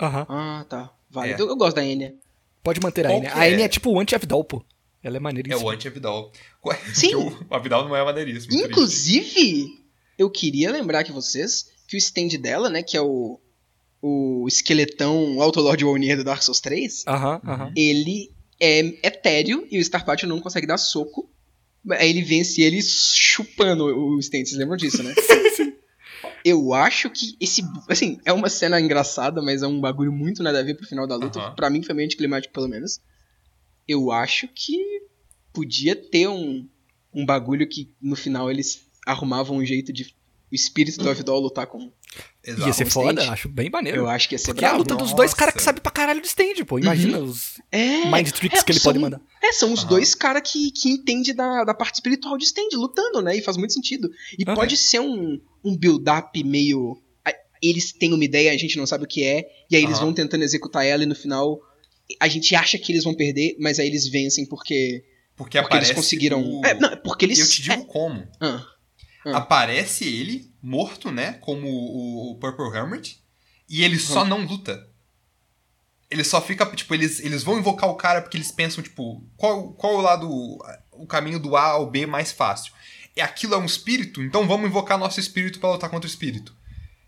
[0.00, 0.26] Aham.
[0.28, 0.92] Ah, tá.
[1.10, 1.32] Vale.
[1.32, 1.40] É.
[1.40, 2.14] Eu, eu gosto da Enya.
[2.62, 3.32] Pode manter a Qual Enya.
[3.34, 3.52] A é?
[3.52, 4.64] Enya é tipo o anti-Avidol, pô.
[5.02, 5.64] Ela é É maneiríssima.
[5.64, 6.32] o anti-Avidal.
[6.64, 7.14] Ué, Sim.
[7.50, 8.52] O Avidal não é maneiríssimo.
[8.52, 8.68] triste.
[8.68, 9.84] Inclusive,
[10.16, 13.38] eu queria lembrar que vocês que o stand dela, né, que é o
[14.02, 17.72] o esqueletão Autolord Wolnir do Dark Souls 3, Aham, aham.
[17.76, 18.30] ele
[18.60, 21.30] é etéreo e o Star Patch não consegue dar soco.
[21.92, 25.14] Aí ele vence ele chupando o stand, vocês lembram disso, né?
[26.44, 27.62] Eu acho que esse.
[27.88, 31.06] Assim, é uma cena engraçada, mas é um bagulho muito nada a ver pro final
[31.06, 31.38] da luta.
[31.38, 31.54] Aham.
[31.54, 33.00] Pra mim foi meio anticlimático, pelo menos.
[33.86, 34.76] Eu acho que
[35.52, 36.68] podia ter um,
[37.14, 40.04] um bagulho que no final eles arrumavam um jeito de
[40.50, 41.92] o espírito do Avidol lutar com.
[42.44, 42.66] Exato.
[42.66, 43.98] Ia ser um foda, acho bem maneiro.
[43.98, 45.92] Eu acho que ia ser Porque é a luta dos dois caras que sabem pra
[45.92, 46.78] caralho de stand, pô.
[46.78, 49.20] Imagina os É, mind tricks é, que ele são- pode mandar.
[49.42, 49.88] É, são os Aham.
[49.88, 53.36] dois caras que, que entendem da, da parte espiritual de stand, lutando, né?
[53.36, 54.10] E faz muito sentido.
[54.38, 54.54] E Aham.
[54.56, 57.00] pode ser um, um build-up meio.
[57.62, 60.12] Eles têm uma ideia, a gente não sabe o que é, e aí eles vão
[60.12, 61.60] tentando executar ela e no final
[62.20, 65.04] a gente acha que eles vão perder, mas aí eles vencem porque,
[65.36, 66.42] Porque, porque eles conseguiram.
[66.44, 67.38] o- É, não, porque eles.
[67.38, 68.26] Eu te digo como.
[68.40, 68.66] Ah,
[69.26, 69.38] Ah.
[69.38, 71.34] Aparece ele, morto, né?
[71.34, 73.22] Como o, o Purple Hermit.
[73.68, 74.88] E ele só não luta.
[76.10, 79.72] Ele só fica, tipo, eles, eles vão invocar o cara porque eles pensam, tipo, qual,
[79.72, 80.28] qual o lado,
[80.90, 82.72] o caminho do A ao B mais fácil?
[83.16, 86.54] E aquilo é um espírito, então vamos invocar nosso espírito pra lutar contra o espírito.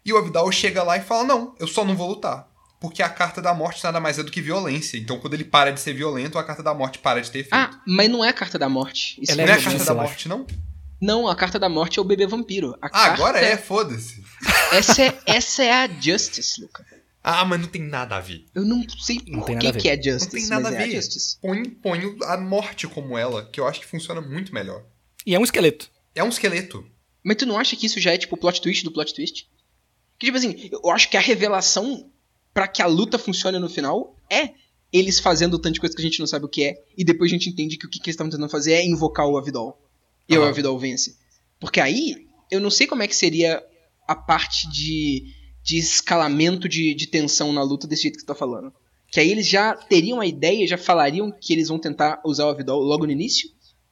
[0.05, 2.49] E o Avidal chega lá e fala: Não, eu só não vou lutar.
[2.79, 4.99] Porque a carta da morte nada mais é do que violência.
[4.99, 7.55] Então, quando ele para de ser violento, a carta da morte para de ter efeito.
[7.55, 9.19] Ah, mas não é a carta da morte.
[9.23, 10.47] Isso Ela não é é a carta da morte, não?
[11.05, 12.75] Não, a carta da morte é o bebê vampiro.
[12.81, 14.25] A Ah, carta- agora é, foda-se.
[14.73, 16.85] Essa é, essa é a Justice, Luca.
[17.23, 18.45] Ah, mas não tem nada a ver.
[18.55, 19.81] Eu não sei Não por tem que, nada a ver.
[19.81, 20.93] que é Justice, Não tem nada mas a é ver.
[20.93, 21.39] a Justice.
[21.41, 24.85] Põe, põe a morte como ela, que eu acho que funciona muito melhor.
[25.27, 25.89] E é um esqueleto.
[26.15, 26.85] É um esqueleto.
[27.25, 29.49] Mas tu não acha que isso já é tipo o plot twist do plot twist?
[30.19, 32.11] Que tipo assim, eu acho que a revelação
[32.53, 34.51] pra que a luta funcione no final é
[34.93, 37.29] eles fazendo tanto de coisa que a gente não sabe o que é, e depois
[37.31, 39.81] a gente entende que o que, que eles estavam tentando fazer é invocar o Avidol.
[40.29, 40.51] E o Aham.
[40.51, 41.17] Avidol vence.
[41.61, 43.63] Porque aí, eu não sei como é que seria
[44.07, 45.25] a parte de,
[45.63, 48.73] de escalamento de, de tensão na luta desse jeito que você tá falando.
[49.11, 52.51] Que aí eles já teriam a ideia, já falariam que eles vão tentar usar o
[52.51, 53.49] Avidol logo no início?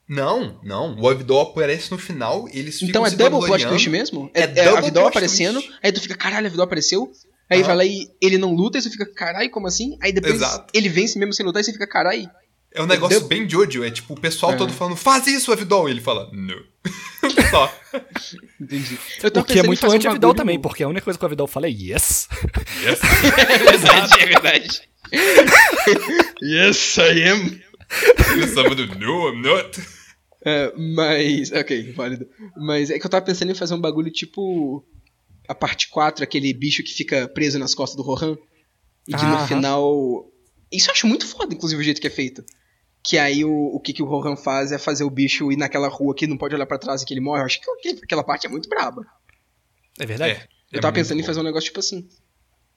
[0.07, 0.99] Não, não.
[0.99, 4.29] O Avidol aparece no final, eles ficam Então é se double plot twist mesmo?
[4.33, 5.79] É É, é Avidol aparecendo, twist.
[5.81, 7.09] aí tu fica, caralho, Avidol apareceu.
[7.49, 7.67] Aí Aham.
[7.67, 9.97] vai lá e ele não luta, aí você fica, caralho, como assim?
[10.01, 10.71] Aí depois Exato.
[10.73, 12.29] ele vence mesmo sem lutar, e você fica, caralho.
[12.75, 14.55] É um negócio Deu- bem Jojo, é tipo o pessoal É.
[14.55, 15.87] todo falando, faz isso, Avidol!
[15.87, 16.59] E ele fala, não.
[17.51, 17.73] Só.
[18.59, 18.97] Entendi.
[19.21, 21.27] Eu tava O que é muito um bagulho- também, porque a única coisa que o
[21.27, 22.27] Avidal fala é yes.
[22.83, 22.99] Yes.
[23.37, 24.81] É verdade, é verdade.
[26.41, 27.61] yes, I am.
[28.35, 29.81] Ele do no, I'm not.
[30.45, 31.51] É, mas.
[31.51, 32.27] Ok, válido.
[32.57, 34.83] Mas é que eu tava pensando em fazer um bagulho tipo.
[35.47, 38.37] A parte 4, aquele bicho que fica preso nas costas do Rohan.
[39.07, 39.47] E que no Aham.
[39.47, 40.25] final.
[40.71, 42.43] Isso eu acho muito foda, inclusive, o jeito que é feito.
[43.03, 45.87] Que aí o, o que, que o Rohan faz é fazer o bicho ir naquela
[45.89, 47.41] rua que não pode olhar pra trás e que ele morre.
[47.41, 49.05] Eu acho que aquele- aquela parte é muito braba.
[49.99, 50.33] É verdade?
[50.33, 52.07] É, Eu é tava pensando em fazer um negócio tipo assim.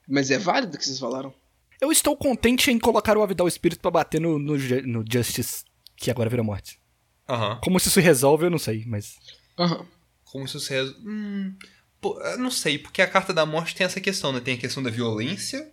[0.09, 1.33] Mas é válido o que vocês falaram.
[1.81, 5.62] Eu estou contente em colocar o Avidal Espírito pra bater no, no, no Justice,
[5.97, 6.81] que agora vira morte.
[7.29, 7.61] Aham.
[7.62, 9.16] Como se isso resolve, eu não sei, mas.
[9.59, 9.87] Aham.
[10.24, 10.81] Como se você.
[11.05, 11.55] Hum,
[12.01, 14.41] pô, eu não sei, porque a carta da morte tem essa questão, né?
[14.41, 15.70] Tem a questão da violência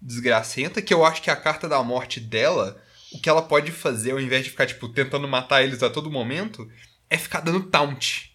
[0.00, 2.80] desgracenta, que eu acho que a carta da morte dela,
[3.12, 6.10] o que ela pode fazer, ao invés de ficar, tipo, tentando matar eles a todo
[6.10, 6.68] momento,
[7.08, 8.30] é ficar dando taunt.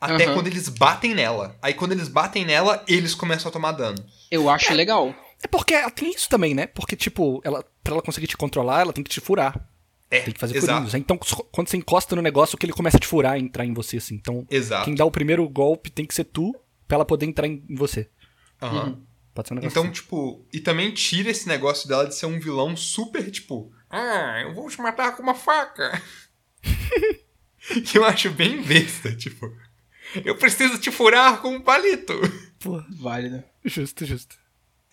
[0.00, 0.34] Até Aham.
[0.34, 1.56] quando eles batem nela.
[1.62, 4.04] Aí quando eles batem nela, eles começam a tomar dano.
[4.30, 5.14] Eu acho legal.
[5.42, 6.66] É porque ela tem isso também, né?
[6.66, 9.68] Porque, tipo, ela, pra ela conseguir te controlar, ela tem que te furar.
[10.10, 10.72] É, Tem que fazer exato.
[10.72, 10.94] furinhos.
[10.94, 11.18] Então,
[11.50, 13.96] quando você encosta no negócio, que ele começa a te furar e entrar em você,
[13.96, 14.14] assim.
[14.14, 14.84] Então, Exato.
[14.84, 16.54] quem dá o primeiro golpe tem que ser tu,
[16.86, 18.08] pra ela poder entrar em você.
[18.62, 18.84] Aham.
[18.84, 19.02] Uhum.
[19.36, 19.92] Pode ser um negócio Então, assim.
[19.92, 24.54] tipo, e também tira esse negócio dela de ser um vilão super, tipo, ah, eu
[24.54, 26.02] vou te matar com uma faca.
[27.84, 29.54] que eu acho bem besta, tipo,
[30.24, 32.14] eu preciso te furar com um palito.
[32.60, 33.44] Pô, Válido.
[33.64, 34.36] justo, justo.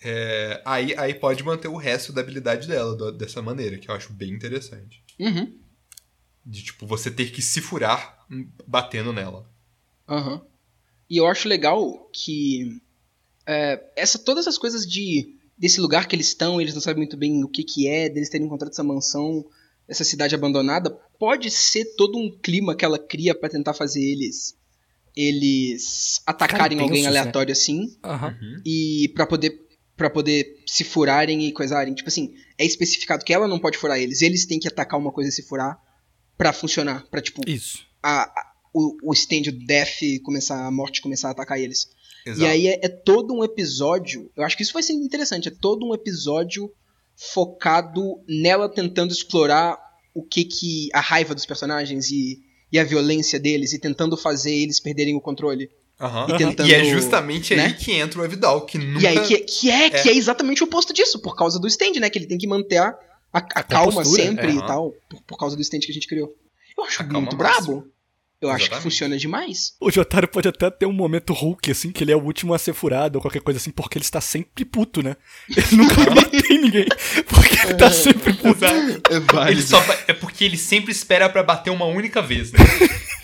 [0.02, 3.94] É, aí, aí pode manter o resto da habilidade dela do- dessa maneira, que eu
[3.94, 5.02] acho bem interessante.
[5.18, 5.58] Uhum.
[6.44, 9.50] De, tipo, você ter que se furar hum, batendo nela.
[10.06, 10.44] Aham.
[11.08, 12.82] E eu acho legal que
[13.46, 17.16] é, essa, todas as coisas de desse lugar que eles estão, eles não sabem muito
[17.16, 19.44] bem o que, que é, deles terem encontrado essa mansão,
[19.86, 24.56] essa cidade abandonada, pode ser todo um clima que ela cria pra tentar fazer eles
[25.16, 27.08] eles atacarem tensos, alguém né?
[27.08, 28.36] aleatório assim Aham.
[28.64, 29.62] e pra poder
[29.96, 31.94] para poder se furarem e coisarem.
[31.94, 35.12] Tipo assim, é especificado que ela não pode furar eles, eles têm que atacar uma
[35.12, 35.78] coisa e se furar
[36.36, 37.86] pra funcionar, pra tipo Isso.
[38.02, 41.86] a, a- o, o stand o death começar, a morte começar a atacar eles.
[42.26, 42.42] Exato.
[42.42, 44.30] E aí é, é todo um episódio.
[44.36, 45.48] Eu acho que isso vai ser interessante.
[45.48, 46.70] É todo um episódio
[47.16, 49.78] focado nela tentando explorar
[50.14, 50.88] o que que.
[50.92, 52.38] a raiva dos personagens e,
[52.72, 55.70] e a violência deles e tentando fazer eles perderem o controle.
[56.00, 56.26] Aham.
[56.28, 57.66] e tentando, E é justamente né?
[57.66, 59.00] aí que entra o Avidal, que nunca...
[59.00, 59.90] E aí que, que é, É.
[59.90, 62.10] que é exatamente o oposto disso, por causa do stand, né?
[62.10, 62.88] Que ele tem que manter a,
[63.32, 64.54] a, a calma sempre é.
[64.54, 66.34] e tal, por, por causa do stand que a gente criou.
[66.76, 67.36] Eu acho A muito máxima.
[67.36, 67.93] brabo.
[68.44, 68.82] Eu acho que Exatamente.
[68.82, 69.72] funciona demais.
[69.80, 72.58] O Jotaro pode até ter um momento Hulk, assim, que ele é o último a
[72.58, 75.16] ser furado ou qualquer coisa assim, porque ele está sempre puto, né?
[75.48, 76.86] Ele nunca vai bater em ninguém,
[77.28, 78.64] porque ele tá sempre puto.
[78.64, 78.70] É
[79.16, 79.62] Ele válido.
[79.62, 82.58] só vai- É porque ele sempre espera pra bater uma única vez, né?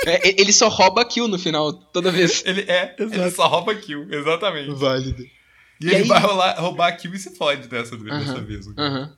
[0.06, 2.42] É, ele só rouba kill no final, toda vez.
[2.46, 3.36] Ele é, ele Exato.
[3.36, 4.70] só rouba kill, exatamente.
[4.74, 5.22] Válido.
[5.22, 8.66] E, E ele aí- vai rolar, roubar kill e se fode dessa, dessa Aham, vez.
[8.78, 9.12] Aham.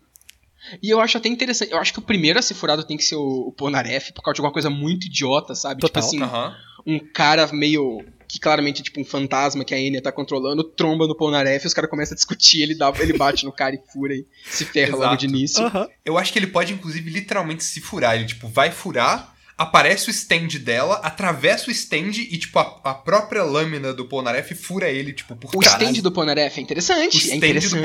[0.82, 1.72] E eu acho até interessante.
[1.72, 4.34] Eu acho que o primeiro a ser furado tem que ser o, o por causa
[4.34, 5.80] de alguma coisa muito idiota, sabe?
[5.80, 6.02] Total.
[6.02, 6.54] Tipo assim, Aham.
[6.86, 8.04] um cara meio.
[8.28, 11.74] que claramente é tipo um fantasma que a Enya tá controlando, tromba no Polnareff, os
[11.74, 14.92] caras começam a discutir, ele, dá, ele bate no cara e fura e se ferra
[14.92, 15.16] logo Exato.
[15.18, 15.64] de início.
[15.66, 15.88] Aham.
[16.04, 18.14] Eu acho que ele pode, inclusive, literalmente se furar.
[18.16, 22.94] Ele, tipo, vai furar, aparece o stand dela, atravessa o stand e, tipo, a, a
[22.94, 25.74] própria lâmina do Polnareff fura ele, tipo, por O trás.
[25.82, 27.16] stand do Polnareff é O interessante.
[27.16, 27.74] é stand interessante.
[27.74, 27.82] do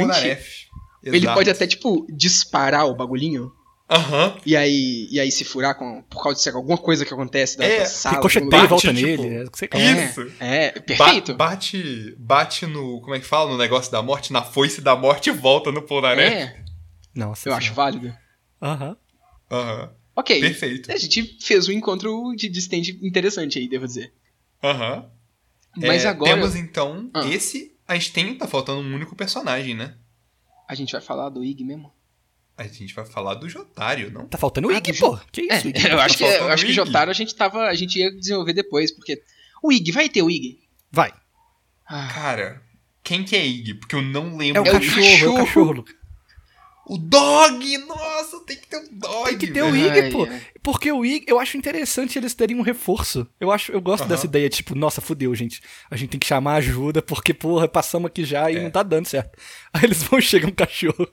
[1.01, 1.15] Polnareff.
[1.17, 1.35] Ele Exato.
[1.35, 3.51] pode até, tipo, disparar o bagulhinho.
[3.89, 4.35] Aham.
[4.45, 7.63] E aí, e aí se furar com, por causa de alguma coisa que acontece da,
[7.63, 8.17] É, sala.
[8.17, 9.27] Ricocheteia e volta tipo, nele.
[9.35, 10.05] É, É.
[10.05, 10.31] Isso.
[10.41, 11.33] É, Ba- perfeito.
[11.35, 12.99] bate, bate no.
[12.99, 13.49] Como é que fala?
[13.51, 16.35] No negócio da morte, na foice da morte e volta no Polnareff.
[16.35, 16.63] É,
[17.15, 17.47] Nossa.
[17.47, 18.13] eu acho válido.
[18.61, 18.97] Aham.
[19.49, 19.91] Aham.
[20.17, 20.37] Ok.
[20.41, 20.91] Perfeito.
[20.91, 24.11] A gente fez um encontro de, stand interessante aí, devo dizer.
[24.61, 25.05] Aham.
[25.77, 27.25] Mas É, agora Temos então Ah.
[27.29, 27.73] esse.
[27.87, 28.35] A gente tem.
[28.35, 29.93] Tá faltando um único personagem, né?
[30.68, 31.91] A gente vai falar do Ig mesmo.
[32.57, 34.28] A gente vai falar do Jotário, não?
[34.28, 35.18] Tá faltando o Ah, Ig, do pô.
[35.32, 35.88] Que É, isso, Ig?
[35.88, 36.76] eu acho que, eu faltando acho que o Ig.
[36.76, 37.63] Jotaro a gente tava.
[37.68, 39.22] A gente ia desenvolver depois, porque.
[39.63, 40.59] O Ig, vai ter o Ig.
[40.91, 41.11] Vai.
[41.86, 42.61] Ah, Cara,
[43.03, 43.76] Quem que é Ig?
[43.76, 44.63] Porque eu não É lembro.
[44.63, 45.86] o É o cachorro, é o cachorro.
[46.89, 47.77] O Dog!
[47.79, 49.25] Nossa, tem que ter um Dog.
[49.29, 49.75] Tem que ter o.
[49.75, 50.25] Ig, pô.
[50.63, 53.27] Porque o Ig, eu acho interessante eles terem um reforço.
[53.39, 55.61] Eu acho, eu gosto dessa ideia, tipo, nossa, fudeu, gente.
[55.91, 58.63] A gente tem que chamar ajuda, porque, porra, passamos aqui já e É.
[58.63, 59.38] não tá dando certo.
[59.73, 61.07] Aí eles vão chegar um cachorro.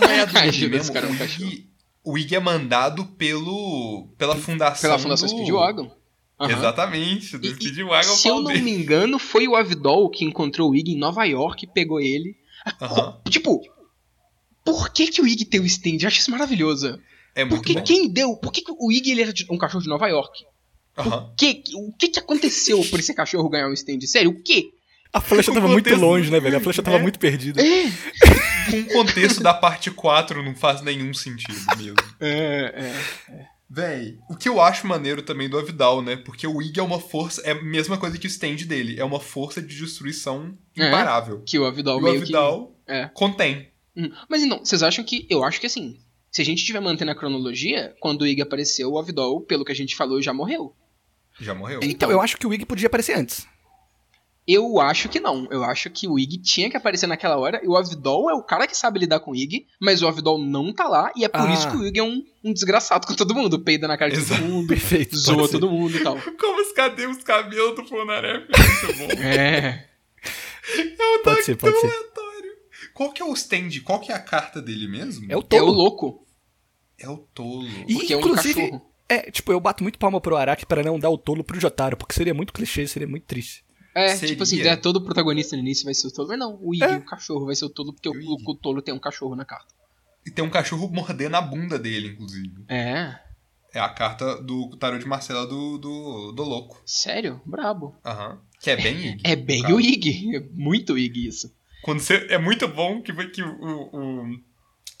[0.00, 0.92] Não é do Ig mesmo.
[0.92, 1.48] cara, um o, cachorro.
[1.48, 1.68] Ig,
[2.04, 4.90] o Ig é mandado pelo, pela fundação.
[4.90, 5.34] Pela Fundação do...
[5.36, 5.90] Speedwagon.
[6.50, 10.70] Exatamente, do E- e Speedwagon Se eu não me engano, foi o Avidol que encontrou
[10.70, 12.36] o Ig em Nova York, pegou ele.
[13.30, 13.60] Tipo,
[14.64, 15.98] por que, que o Ig tem o stand?
[16.02, 16.98] Eu acho isso maravilhoso.
[17.34, 17.82] É muito Porque bom.
[17.84, 18.36] quem deu?
[18.36, 20.44] Por que, que o Ig ele era de- um cachorro de Nova York?
[20.96, 21.30] Aham.
[21.32, 24.00] O que, o que, que aconteceu por esse cachorro ganhar um stand?
[24.06, 24.70] Sério, o quê?
[25.12, 26.56] A flecha O tava muito contexto- longe, né, velho?
[26.56, 27.02] A flecha tava É.
[27.02, 27.62] muito perdida.
[28.70, 31.96] Com o contexto da parte 4 não faz nenhum sentido mesmo.
[32.20, 32.92] É,
[33.30, 33.46] é.
[33.68, 36.16] Véi, o que eu acho maneiro também do Avidal, né?
[36.16, 39.04] Porque o Ig é uma força, é a mesma coisa que o stand dele, é
[39.04, 40.86] uma força de destruição É.
[40.88, 41.42] imparável.
[41.44, 42.92] Que o Avidol E o meio Avidal que.
[42.92, 43.10] É.
[43.14, 43.68] contém.
[43.96, 45.26] Hum, Mas então, vocês acham que.
[45.30, 45.98] Eu acho que assim.
[46.30, 49.70] Se a gente estiver mantendo a cronologia, quando o Ig apareceu, o Avidol, pelo que
[49.70, 50.74] a gente falou, já morreu.
[51.40, 51.78] Já morreu.
[51.82, 53.46] Então, eu acho que o Ig podia aparecer antes.
[54.46, 55.46] Eu acho que não.
[55.50, 57.60] Eu acho que o Ig tinha que aparecer naquela hora.
[57.62, 60.38] E o Avidol é o cara que sabe lidar com o Ig, mas o Avidol
[60.38, 61.10] não tá lá.
[61.16, 61.52] E é por Ah.
[61.54, 63.58] isso que o Ig é um, um desgraçado com todo mundo.
[63.60, 64.42] Peida na cara de Exato.
[64.42, 65.16] todo mundo, Perfeito.
[65.16, 66.18] zoa todo mundo e tal.
[66.38, 68.38] Como os cadê os cabelos do Fonaré?
[68.40, 69.22] Muito bom.
[69.22, 69.88] É.
[70.76, 71.90] É o Pode ser, pode ser.
[72.94, 73.80] Qual que é o stand?
[73.84, 75.26] Qual que é a carta dele mesmo?
[75.30, 75.72] É o É o tolo.
[75.72, 76.24] louco.
[76.98, 77.66] É o tolo.
[77.88, 78.90] E, Porque é um inclusive, cachorro.
[79.08, 81.96] é, tipo, eu bato muito palma pro Araki para não dar o tolo pro Jotaro,
[81.96, 83.64] porque seria muito clichê, seria muito triste.
[83.96, 84.30] É, Seria.
[84.34, 86.26] tipo assim, é, todo protagonista no início vai ser o tolo.
[86.28, 86.96] Mas não, o Ig, É.
[86.96, 89.44] o cachorro, vai ser o tolo, porque o, O o, tolo tem um cachorro na
[89.44, 89.72] carta.
[90.26, 92.64] E tem um cachorro mordendo a bunda dele, inclusive.
[92.68, 93.16] É.
[93.72, 96.82] É a carta do tarô de Marcela do, do, do louco.
[96.84, 97.40] Sério?
[97.46, 97.94] Brabo.
[98.04, 98.40] Aham.
[98.60, 99.20] Que é bem Ig.
[99.24, 100.36] É bem Cara, o Ig.
[100.36, 101.52] É muito Ig isso.
[101.84, 104.40] Quando você, é muito bom que, que o, o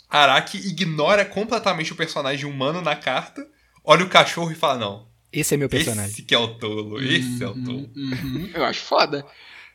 [0.08, 3.44] Araki ignora completamente o personagem humano na carta,
[3.82, 6.10] olha o cachorro e fala, não, Esse é meu personagem.
[6.12, 7.90] esse que é o tolo, esse é o Uhum, tolo.
[7.96, 8.50] uhum.
[8.54, 9.24] Eu acho foda.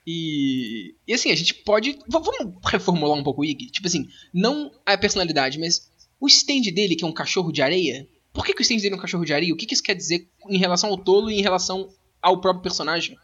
[0.06, 1.98] E, e assim, a gente pode.
[2.08, 2.30] Vamos
[2.66, 3.70] reformular um pouco o Ig?
[3.72, 5.90] Tipo assim, não a personalidade, mas
[6.20, 8.08] o stand dele, que é um cachorro de areia.
[8.34, 9.54] Por que, que o stand dele é um cachorro de areia?
[9.54, 11.90] O que, que isso quer dizer em relação ao tolo e em relação
[12.22, 13.18] ao próprio personagem?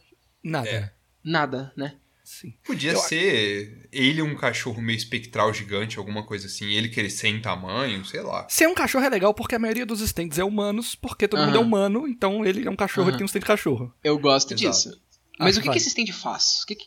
[0.43, 0.69] Nada.
[0.69, 0.91] É.
[1.23, 1.95] Nada, né?
[2.25, 2.53] Sim.
[2.65, 7.39] Podia Eu- ser ele um cachorro meio espectral gigante, alguma coisa assim, ele crescer em
[7.39, 8.47] tamanho, sei lá.
[8.49, 11.55] Ser um cachorro é legal porque a maioria dos stands é humanos, porque todo mundo
[11.55, 13.93] é humano, então ele é um cachorro, ele tem um stand de cachorro.
[14.03, 14.71] Eu gosto Exato.
[14.71, 15.01] disso.
[15.39, 16.63] Mas Acho o que, que esse stand faz?
[16.63, 16.85] O que que...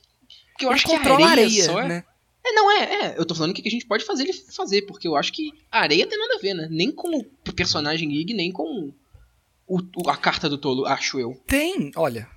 [0.52, 1.88] Porque eu ele acho que a controla areia, a areia, só é...
[1.88, 2.04] né?
[2.44, 3.14] É, não, é, é.
[3.18, 5.32] Eu tô falando o que que a gente pode fazer ele fazer, porque eu acho
[5.32, 6.66] que a areia tem nada a ver, né?
[6.70, 8.92] Nem com o personagem Ig, nem com
[9.66, 11.40] o, o- a carta do tolo, acho eu.
[11.46, 12.28] Tem, olha.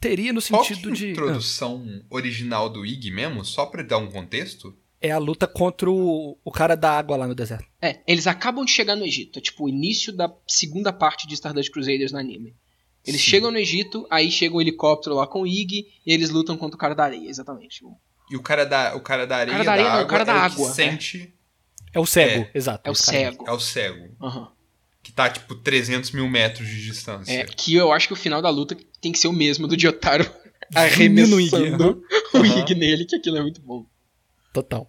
[0.00, 1.10] Teria no Qual que é sentido a de.
[1.10, 4.76] introdução original do Ig mesmo, só pra dar um contexto?
[5.00, 7.66] É a luta contra o, o cara da água lá no deserto.
[7.80, 9.38] É, eles acabam de chegar no Egito.
[9.38, 12.54] É tipo o início da segunda parte de Stardust Crusaders no anime.
[13.06, 13.28] Eles Sim.
[13.30, 16.76] chegam no Egito, aí chega um helicóptero lá com o Ig, e eles lutam contra
[16.76, 17.80] o cara da areia, exatamente.
[18.30, 20.24] E o cara da, o cara da areia, cara da areia da não, o cara
[20.24, 21.34] da é o água, que sente...
[21.94, 22.50] É o cego, É.
[22.54, 22.82] exato.
[22.84, 23.04] É o mesmo.
[23.04, 23.44] cego.
[23.48, 24.16] É o cego.
[24.20, 24.52] Aham.
[25.08, 27.32] Que tá, tipo, 300 mil metros de distância.
[27.32, 29.80] É, que eu acho que o final da luta tem que ser o mesmo do
[29.80, 30.30] Jotaro
[30.74, 32.02] arremessando
[32.34, 32.44] o.
[32.44, 33.86] Ig nele, que aquilo é muito bom.
[34.52, 34.86] Total.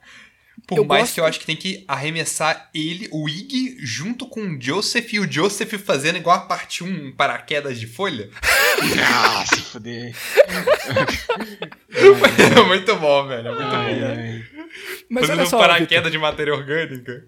[0.67, 4.27] Por eu mais gosto- que eu acho que tem que arremessar ele, o Ig, junto
[4.27, 8.29] com o Joseph, e o Joseph fazendo igual a parte 1 paraquedas de folha.
[9.01, 10.15] Ah, se fuder.
[12.57, 13.47] é muito bom, velho.
[13.47, 14.05] É muito Ai, bom.
[14.05, 14.45] ai.
[15.09, 17.25] Mas fazendo olha um só, Vitor, paraquedas de matéria orgânica.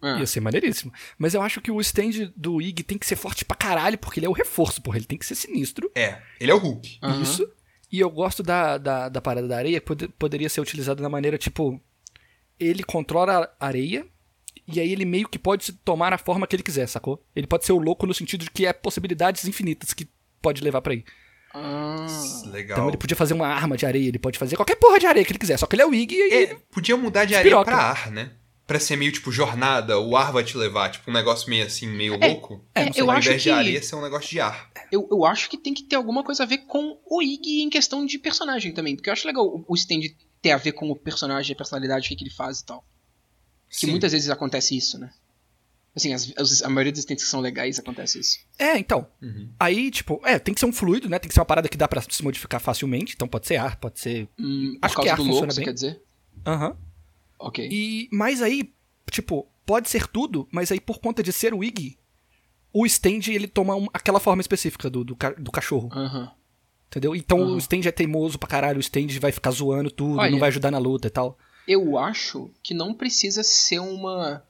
[0.00, 0.92] Ah, ia ser maneiríssimo.
[1.18, 4.20] Mas eu acho que o stand do Ig tem que ser forte pra caralho, porque
[4.20, 4.96] ele é o reforço, porra.
[4.98, 5.90] Ele tem que ser sinistro.
[5.94, 6.98] É, ele é o Hulk.
[7.02, 7.22] aham.
[7.22, 7.48] Isso.
[7.90, 11.08] E eu gosto da, da, da parada da areia, que pode- poderia ser utilizado da
[11.08, 11.80] maneira tipo.
[12.60, 14.04] Ele controla a areia,
[14.66, 17.24] e aí ele meio que pode tomar a forma que ele quiser, sacou?
[17.34, 20.08] Ele pode ser o louco no sentido de que é possibilidades infinitas que
[20.42, 21.04] pode levar pra aí.
[21.54, 22.06] Ah.
[22.46, 22.76] Legal.
[22.78, 25.24] Então ele podia fazer uma arma de areia, ele pode fazer qualquer porra de areia
[25.24, 26.34] que ele quiser, só que ele é o Ig e.
[26.34, 28.32] É, podia mudar de areia pra ar, né?
[28.68, 31.86] Pra ser meio tipo jornada, o ar vai te levar, tipo um negócio meio assim,
[31.88, 32.62] meio louco.
[32.74, 33.02] É, É, não sei.
[33.02, 34.70] eu Ao acho invés que de areia ser um negócio de ar.
[34.92, 37.70] eu, eu acho que tem que ter alguma coisa a ver com o Ig em
[37.70, 40.00] questão de personagem também, porque eu acho legal o- o stand
[40.42, 42.84] ter a ver com o personagem, a personalidade, o que, que ele faz e tal.
[43.70, 43.90] Que Sim.
[43.90, 45.10] muitas vezes acontece isso, né?
[45.96, 48.38] Assim, as- as- a maioria dos stands que são legais acontece isso.
[48.58, 49.08] É, então.
[49.22, 49.50] Uhum.
[49.58, 51.18] Aí, tipo, é, tem que ser um fluido, né?
[51.18, 53.14] Tem que ser uma parada que dá pra se modificar facilmente.
[53.14, 54.28] Então pode ser ar, pode ser.
[54.38, 55.64] Hum, por Acho que causa ar do funciona louco, você bem.
[55.64, 56.02] quer dizer?
[56.46, 56.76] Aham.
[57.38, 57.68] Ok.
[57.70, 58.08] E.
[58.12, 58.72] Mas aí,
[59.10, 61.96] tipo, pode ser tudo, mas aí por conta de ser o Ig,
[62.72, 65.88] o stand ele toma um- aquela forma específica do, do, ca- do cachorro.
[65.92, 66.30] Aham.
[66.88, 67.14] Entendeu?
[67.14, 67.54] Então Uhum.
[67.54, 70.30] o stand é teimoso pra caralho, o stand vai ficar zoando tudo, Olha.
[70.30, 71.36] não vai ajudar na luta e tal.
[71.66, 74.42] Eu acho que não precisa ser uma,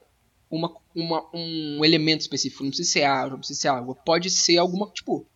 [0.49, 2.63] uma, uma- um elemento específico.
[2.63, 3.95] Não precisa ser água, não precisa ser água.
[3.97, 4.89] Pode ser alguma.
[4.93, 5.27] Tipo,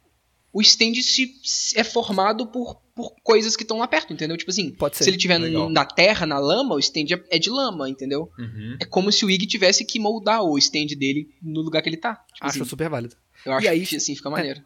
[0.53, 4.37] o stand se, se- é formado por, por coisas que estão lá perto, entendeu?
[4.37, 5.05] Tipo assim, Pode ser.
[5.05, 5.71] se ele estiver Legal.
[5.71, 8.31] na terra, na lama, o stand é, é de lama, entendeu?
[8.39, 8.77] Uhum.
[8.81, 11.97] É como se o Ig tivesse que moldar o stand dele no lugar que ele
[11.97, 12.17] tá.
[12.35, 13.17] Tipo Acho assim, super válido.
[13.47, 14.63] eu acho E aí- que assim fica maneiro.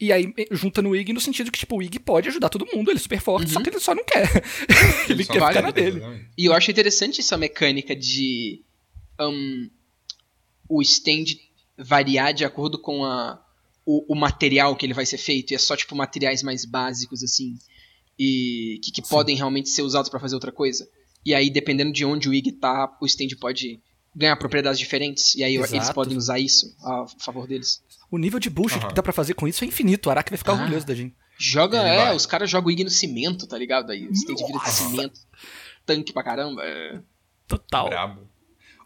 [0.00, 2.88] E aí junta no Ig no sentido que, tipo, o Ig pode ajudar todo mundo,
[2.90, 3.52] ele é super forte, Uhum.
[3.54, 4.28] só que ele só não quer.
[5.10, 5.96] ele Só quer vale, ficar na dele.
[5.98, 6.30] exatamente.
[6.38, 8.62] E eu acho interessante essa mecânica de
[9.20, 9.68] hum,
[10.68, 11.24] o stand
[11.76, 13.44] variar de acordo com a,
[13.90, 15.52] o, o material que ele vai ser feito.
[15.52, 17.56] E é só tipo materiais mais básicos, assim.
[18.18, 20.86] E que, que podem realmente ser usados pra fazer outra coisa.
[21.24, 23.80] E aí, dependendo de onde o IG tá, o stand pode
[24.14, 25.34] ganhar propriedades diferentes.
[25.36, 25.94] E aí eles Exato.
[25.94, 27.82] podem usar isso a favor deles.
[28.10, 28.88] O nível de bullshit Aham.
[28.88, 30.06] que dá pra fazer com isso é infinito.
[30.08, 30.56] O Araki vai ficar Ah.
[30.56, 31.14] orgulhoso da gente.
[31.38, 32.16] Joga, é, vai.
[32.16, 33.90] os caras jogam o IG no cimento, tá ligado?
[33.90, 35.20] Aí o stand vira de cimento.
[35.86, 36.62] Tanque pra caramba.
[36.64, 37.00] é.
[37.46, 37.88] Total.
[37.88, 38.28] Brabo.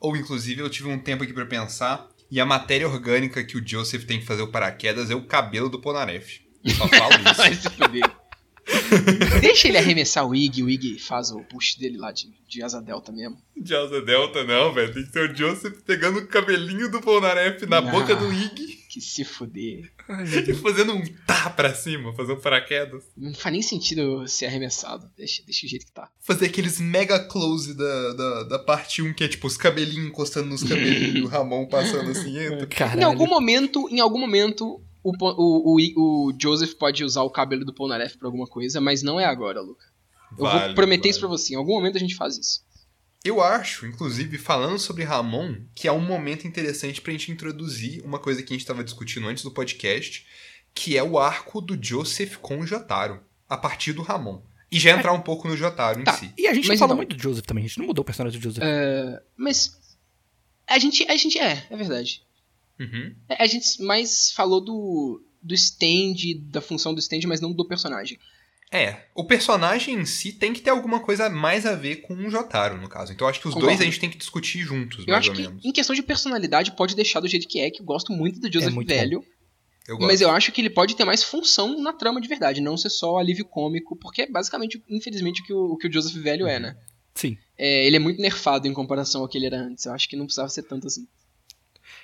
[0.00, 3.64] Ou, inclusive, eu tive um tempo aqui pra pensar, e a matéria orgânica que o
[3.64, 6.40] Joseph tem que fazer o paraquedas é o cabelo do Ponaref.
[6.76, 7.62] Só falo Vai isso.
[7.62, 8.10] se fuder.
[9.40, 12.80] Deixa ele arremessar o Ig, o Ig faz o push dele lá de, de asa
[12.80, 13.36] delta mesmo.
[13.56, 14.94] De asa delta, não, velho.
[14.94, 17.82] Tem que ser o Joseph pegando o cabelinho do Ponaref na Ah.
[17.82, 19.90] boca do Ig Que se fuder.
[20.46, 23.02] e fazendo um tá pra cima, fazer um paraquedas.
[23.16, 25.10] Não faz nem sentido ser arremessado.
[25.16, 26.10] Deixa, deixa o jeito que tá.
[26.20, 30.50] Fazer aqueles mega close da, da, da parte 1, que é tipo os cabelinhos encostando
[30.50, 32.34] nos cabelinhos e o Ramon passando assim.
[32.68, 33.00] Caralho.
[33.00, 37.64] Em algum momento, em algum momento, o, o, o, o Joseph pode usar o cabelo
[37.64, 39.86] do Polnareff pra alguma coisa, mas não é agora, Luca.
[40.32, 41.10] Eu vou Vale, prometer vale.
[41.12, 41.54] isso pra você.
[41.54, 42.60] Em algum momento a gente faz isso.
[43.24, 48.18] Eu acho, inclusive, falando sobre Ramon, que é um momento interessante pra gente introduzir uma
[48.18, 50.26] coisa que a gente estava discutindo antes do podcast,
[50.74, 54.42] que é o arco do Joseph com o Jotaro, a partir do Ramon.
[54.70, 56.14] E já entrar um pouco no Jotaro em Tá.
[56.14, 56.32] si.
[56.36, 58.06] E a gente Mas fala então- muito do Joseph também, a gente não mudou o
[58.06, 58.64] personagem do Joseph.
[59.36, 59.78] Mas.
[60.66, 62.22] A gente, a gente é, é verdade.
[62.80, 63.14] Uhum.
[63.28, 66.14] É, A gente mais falou do, do stand,
[66.50, 68.18] da função do stand, mas não do personagem.
[68.72, 72.30] É, o personagem em si tem que ter alguma coisa mais a ver com o
[72.30, 73.12] Jotaro, no caso.
[73.12, 73.76] Então eu acho que os Concordo.
[73.76, 75.62] dois a gente tem que discutir juntos, Eu mais acho ou que, menos.
[75.62, 78.50] em questão de personalidade, pode deixar do jeito que é, que eu gosto muito do
[78.50, 79.22] Joseph muito velho.
[79.86, 80.08] Eu gosto.
[80.08, 82.88] Mas eu acho que ele pode ter mais função na trama de verdade, não ser
[82.88, 86.46] só alívio cômico, porque é basicamente, infelizmente, o que o, o que o Joseph velho
[86.46, 86.76] é, né?
[87.14, 87.36] Sim.
[87.58, 89.84] É, ele é muito nerfado em comparação ao que ele era antes.
[89.84, 91.06] Eu acho que não precisava ser tanto assim.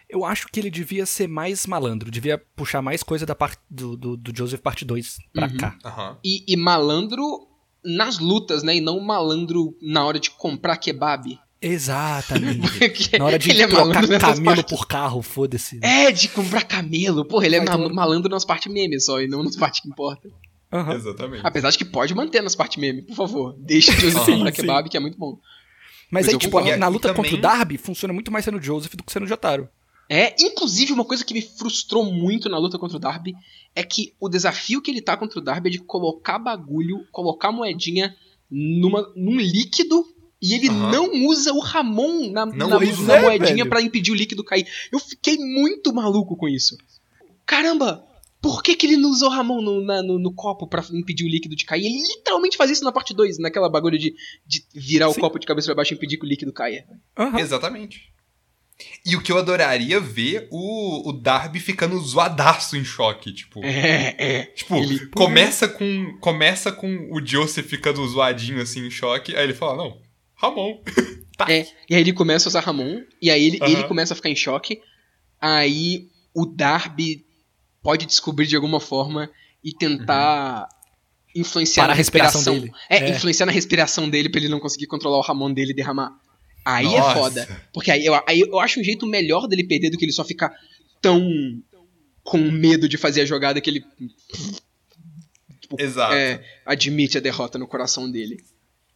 [0.09, 3.97] Eu acho que ele devia ser mais malandro, devia puxar mais coisa da parte do,
[3.97, 5.57] do, do Joseph parte 2 pra Uhum.
[5.59, 5.77] cá.
[5.85, 6.19] Aham.
[6.25, 7.47] E, e malandro
[7.85, 8.77] nas lutas, né?
[8.77, 11.39] E não malandro na hora de comprar kebab.
[11.61, 13.19] Exatamente.
[13.19, 15.81] Na hora de ele é trocar nessas camelo por carro, foda-se.
[15.83, 17.25] É, de comprar camelo.
[17.25, 19.81] Porra, ele é Vai ma- tomar- malandro nas partes meme só, e não nas partes
[19.81, 20.31] que importam.
[20.73, 20.95] Aham.
[20.95, 21.45] Exatamente.
[21.47, 23.55] Apesar de que pode manter nas partes meme, por favor.
[23.59, 25.39] Deixa de Joseph comprar kebab, que é muito bom.
[26.11, 26.79] Mas, Mas aí, tipo, concordo.
[26.79, 29.25] na luta também- contra o Darby, funciona muito mais sendo o Joseph do que sendo
[29.25, 29.69] o Jotaro.
[30.09, 33.35] É, inclusive, uma coisa que me frustrou muito na luta contra o Darby
[33.75, 37.53] é que o desafio que ele tá contra o Darby é de colocar bagulho, colocar
[37.53, 38.17] moedinha
[38.51, 40.05] numa, num líquido
[40.41, 40.91] e ele Aham.
[40.93, 42.77] não usa o Ramon na, na, na
[43.17, 44.67] é, moedinha pra impedir o líquido cair.
[44.91, 46.77] Eu fiquei muito maluco com isso.
[47.45, 48.05] Caramba!
[48.41, 51.25] Por que, que ele não usou o Ramon no, na- no, no copo pra impedir
[51.25, 51.85] o líquido de cair?
[51.87, 54.15] Ele literalmente faz isso na parte 2, naquela bagulho de,
[54.47, 55.19] de virar Sim.
[55.19, 56.87] o copo de cabeça pra baixo e impedir que o líquido caia.
[57.17, 57.39] Aham.
[57.41, 58.13] Exatamente.
[59.05, 63.65] E o que eu adoraria ver o, o Darby ficando zoadaço em choque, tipo.
[63.65, 64.43] É, é.
[64.55, 69.55] Tipo, Ele- começa com começa com o Joseph ficando zoadinho assim em choque, aí ele
[69.55, 70.01] fala: "Não,
[70.35, 70.81] Ramon".
[71.49, 73.71] É, e aí ele começa a usar Ramon, e aí ele, Aham.
[73.71, 74.81] ele começa a ficar em choque.
[75.41, 77.25] Aí o Darby
[77.81, 79.31] pode descobrir de alguma forma
[79.63, 80.67] e tentar
[81.35, 82.61] influenciar Para na a respiração respiração.
[82.61, 82.73] dele.
[82.91, 83.11] É, É.
[83.17, 86.11] influenciar na respiração dele pra ele não conseguir controlar o Ramon dele e derramar.
[86.69, 86.99] Aí Nossa.
[86.99, 87.63] é foda.
[87.73, 90.23] Porque aí eu, aí eu acho um jeito melhor dele perder do que ele só
[90.23, 90.55] ficar
[91.01, 91.19] tão
[92.23, 93.83] com medo de fazer a jogada que ele
[95.79, 96.13] Exato.
[96.13, 98.37] é, admite a derrota no coração dele.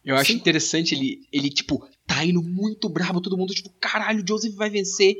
[0.05, 0.37] Eu acho Sim.
[0.37, 4.69] interessante ele, ele, tipo, tá indo muito bravo, todo mundo, tipo, caralho, o Joseph vai
[4.69, 5.15] vencer.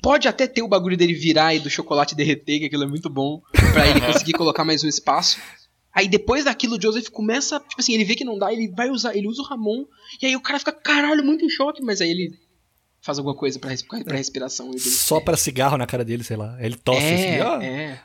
[0.00, 3.10] Pode até ter o bagulho dele virar e do chocolate derreter, que aquilo é muito
[3.10, 3.42] bom,
[3.74, 5.38] pra ele conseguir colocar mais um espaço.
[5.96, 8.90] Aí depois daquilo, o Joseph começa, tipo assim, ele vê que não dá, ele vai
[8.90, 9.86] usar, ele usa o Ramon,
[10.20, 12.38] e aí o cara fica, caralho, muito em choque, mas aí ele
[13.00, 14.68] faz alguma coisa pra, res- pra respiração.
[14.70, 16.56] ele- Só pra cigarro na cara dele, sei lá.
[16.62, 17.60] Ele tosse é, assim, ó.
[17.62, 18.04] é.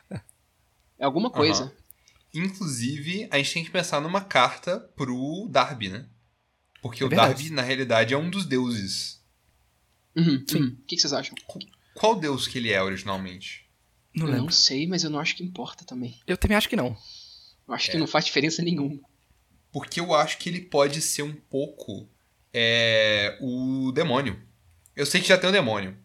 [0.97, 1.69] É alguma coisa.
[2.33, 6.05] Inclusive, a gente tem que pensar numa carta pro Darby, né?
[6.81, 7.33] Porque É o verdade.
[7.33, 9.21] Darby, na realidade, é um dos deuses.
[10.15, 10.57] Uhum, Sim.
[10.59, 10.67] uhum.
[10.67, 11.35] O que, que vocês acham?
[11.93, 13.65] Qual deus que ele é originalmente?
[14.15, 14.45] Não eu lembro.
[14.45, 16.19] não sei, mas eu não acho que importa também.
[16.25, 16.95] Eu também acho que não.
[17.71, 18.99] Eu acho que não faz diferença nenhuma.
[19.71, 22.07] Porque eu acho que ele pode ser um pouco
[22.53, 24.37] é, o demônio.
[24.95, 25.95] Eu sei que já tem o demônio.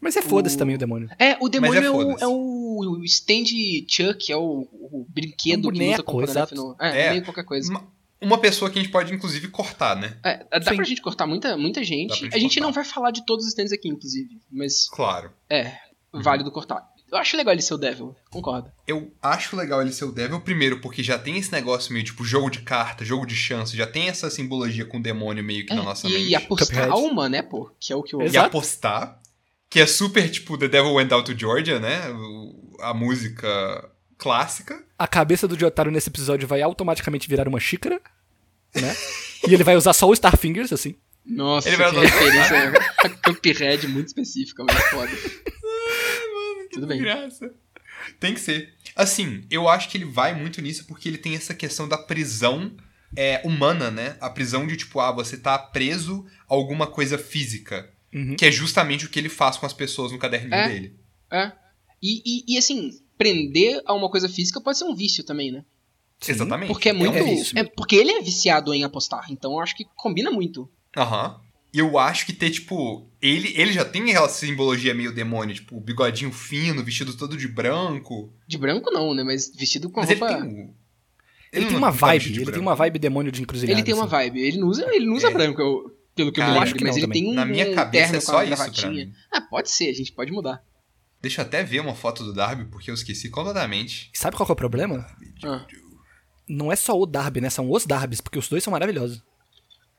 [0.00, 1.08] Mas é foda-se O- também o demônio.
[1.18, 1.86] É, o demônio Mas é
[2.24, 3.44] é, o, é o stand
[3.88, 6.54] Chuck, é o, o brinquedo É um que luta boneco, contra exato.
[6.54, 6.82] Death Note.
[6.82, 7.10] É, É.
[7.10, 7.70] meio qualquer coisa.
[7.70, 7.86] Uma,
[8.20, 10.16] uma pessoa que a gente pode, inclusive, cortar, né?
[10.24, 10.74] É, dá Sim.
[10.76, 12.08] pra gente cortar muita, muita gente.
[12.10, 12.66] Dá pra gente a gente cortar.
[12.66, 14.40] não vai falar de todos os stands aqui, inclusive.
[14.50, 15.30] Mas Claro.
[15.48, 15.76] é,
[16.12, 16.20] Uhum.
[16.20, 16.91] válido cortar.
[17.12, 18.72] Eu acho legal ele ser o Devil, concordo.
[18.86, 22.24] Eu acho legal ele ser o Devil, primeiro, porque já tem esse negócio meio tipo
[22.24, 25.72] jogo de carta, jogo de chance, já tem essa simbologia com o demônio meio que
[25.74, 26.28] É, na nossa e, mente.
[26.30, 26.90] e apostar Cuphead.
[26.90, 27.70] alma, né, pô?
[27.78, 28.22] Que é o que eu.
[28.22, 28.46] E Exato.
[28.46, 29.20] apostar,
[29.68, 32.00] que é super tipo The Devil Went Down to Georgia, né?
[32.80, 34.82] A música clássica.
[34.98, 38.00] A cabeça do Jotaro nesse episódio vai automaticamente virar uma xícara,
[38.74, 38.96] né?
[39.46, 40.94] e ele vai usar só o Starfingers, assim.
[41.24, 42.72] Nossa, Ele vai que usar- referência
[43.04, 45.10] a Cuphead muito específica, mas foda.
[46.72, 47.00] Tudo bem.
[47.00, 47.52] Graça.
[48.18, 48.74] Tem que ser.
[48.96, 52.72] Assim, eu acho que ele vai muito nisso porque ele tem essa questão da prisão
[53.16, 54.16] é, humana, né?
[54.20, 57.90] A prisão de tipo, ah, você tá preso a alguma coisa física.
[58.12, 58.36] Uhum.
[58.36, 60.68] Que é justamente o que ele faz com as pessoas no caderninho É.
[60.68, 60.96] dele.
[61.30, 61.52] É.
[62.02, 65.64] E, e, e, assim, prender a uma coisa física pode ser um vício também, né?
[66.20, 66.32] Sim.
[66.32, 66.68] Exatamente.
[66.68, 67.16] Porque é muito.
[67.16, 70.70] É é porque ele é viciado em apostar, então eu acho que combina muito.
[70.96, 71.40] Aham.
[71.40, 71.41] E
[71.72, 76.30] eu acho que ter, tipo, ele, ele já tem aquela simbologia meio demônio, tipo, bigodinho
[76.32, 78.32] fino, vestido todo de branco.
[78.46, 79.22] De branco não, né?
[79.24, 80.34] Mas vestido com Mas ele roupa.
[80.36, 80.74] tem o.
[81.52, 82.60] Ele, tem não uma vibe, ele tem branco.
[82.60, 83.78] uma vibe demônio de encruzilhada.
[83.78, 84.10] Ele tem uma assim.
[84.10, 84.40] vibe.
[84.40, 85.30] Ele não usa, ele não usa É.
[85.30, 86.78] branco, eu- pelo que eu Cara, me acho lembro.
[86.78, 87.22] que Mas não ele também.
[87.24, 87.34] tem um.
[87.34, 89.12] Na minha um cabeça é só isso pra mim.
[89.30, 90.62] Ah, pode ser, a gente pode mudar.
[91.22, 94.10] Deixa eu até ver uma foto do Darby, porque eu esqueci completamente.
[94.12, 95.06] Sabe qual que é o problema?
[95.44, 95.64] Ah.
[96.48, 97.48] Não é só o Darby, né?
[97.48, 99.22] São os Darbys, porque os dois são maravilhosos.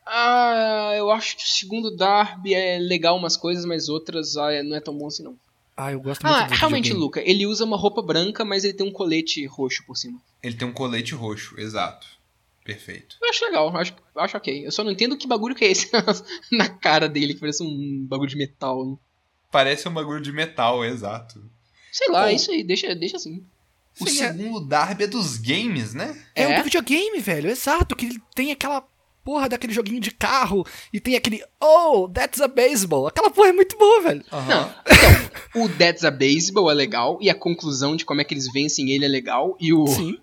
[0.05, 4.63] Ah, eu acho que o segundo Darby é legal umas coisas, mas outras ah, é-
[4.63, 5.35] não é tão bom assim não.
[5.75, 7.03] Ah, eu gosto muito Ah, do realmente, videogame.
[7.05, 10.19] Luca, ele usa uma roupa branca, mas ele tem um colete roxo por cima.
[10.43, 12.05] Ele tem um colete roxo, exato.
[12.63, 13.17] Perfeito.
[13.21, 14.65] Eu acho legal, eu acho, eu acho ok.
[14.65, 15.89] Eu só não entendo que bagulho que é esse
[16.51, 18.99] na cara dele, que parece um bagulho de metal.
[19.51, 21.43] Parece um bagulho de metal, exato.
[21.91, 22.27] Sei lá, Pô.
[22.27, 23.43] é isso aí, deixa, deixa assim.
[23.99, 24.27] O Sim, é.
[24.31, 26.19] segundo Darby é dos games, né?
[26.33, 26.57] É, um É?
[26.57, 27.49] do videogame, velho.
[27.49, 28.83] Exato, que ele tem aquela
[29.23, 33.07] porra daquele joguinho de carro e tem aquele Oh, that's a baseball.
[33.07, 34.23] Aquela porra é muito boa, velho.
[34.31, 38.33] Não, então, o Dead's a Baseball é legal, e a conclusão de como é que
[38.33, 40.17] eles vencem ele é legal, e o, Sim.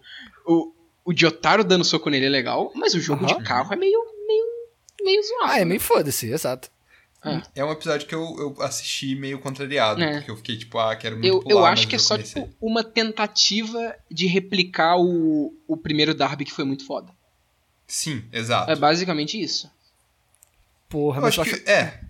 [0.46, 0.72] o,
[1.05, 3.38] o Jotaro dando soco nele é legal, mas o jogo Aham.
[3.38, 4.44] de carro é meio, meio,
[5.03, 5.53] meio zoado.
[5.53, 6.70] Ah, é meio foda-se, exato.
[7.55, 10.16] É um episódio que eu, eu assisti meio contrariado, É.
[10.16, 12.48] porque eu fiquei tipo, ah, quero muito Eu, pular, eu acho que é só tipo,
[12.61, 17.12] uma tentativa de replicar o, o primeiro Darby que foi muito foda.
[17.91, 18.70] Sim, exato.
[18.70, 19.70] É basicamente isso.
[20.88, 21.64] Porra, eu mas acho eu acho...
[21.64, 22.01] que, é,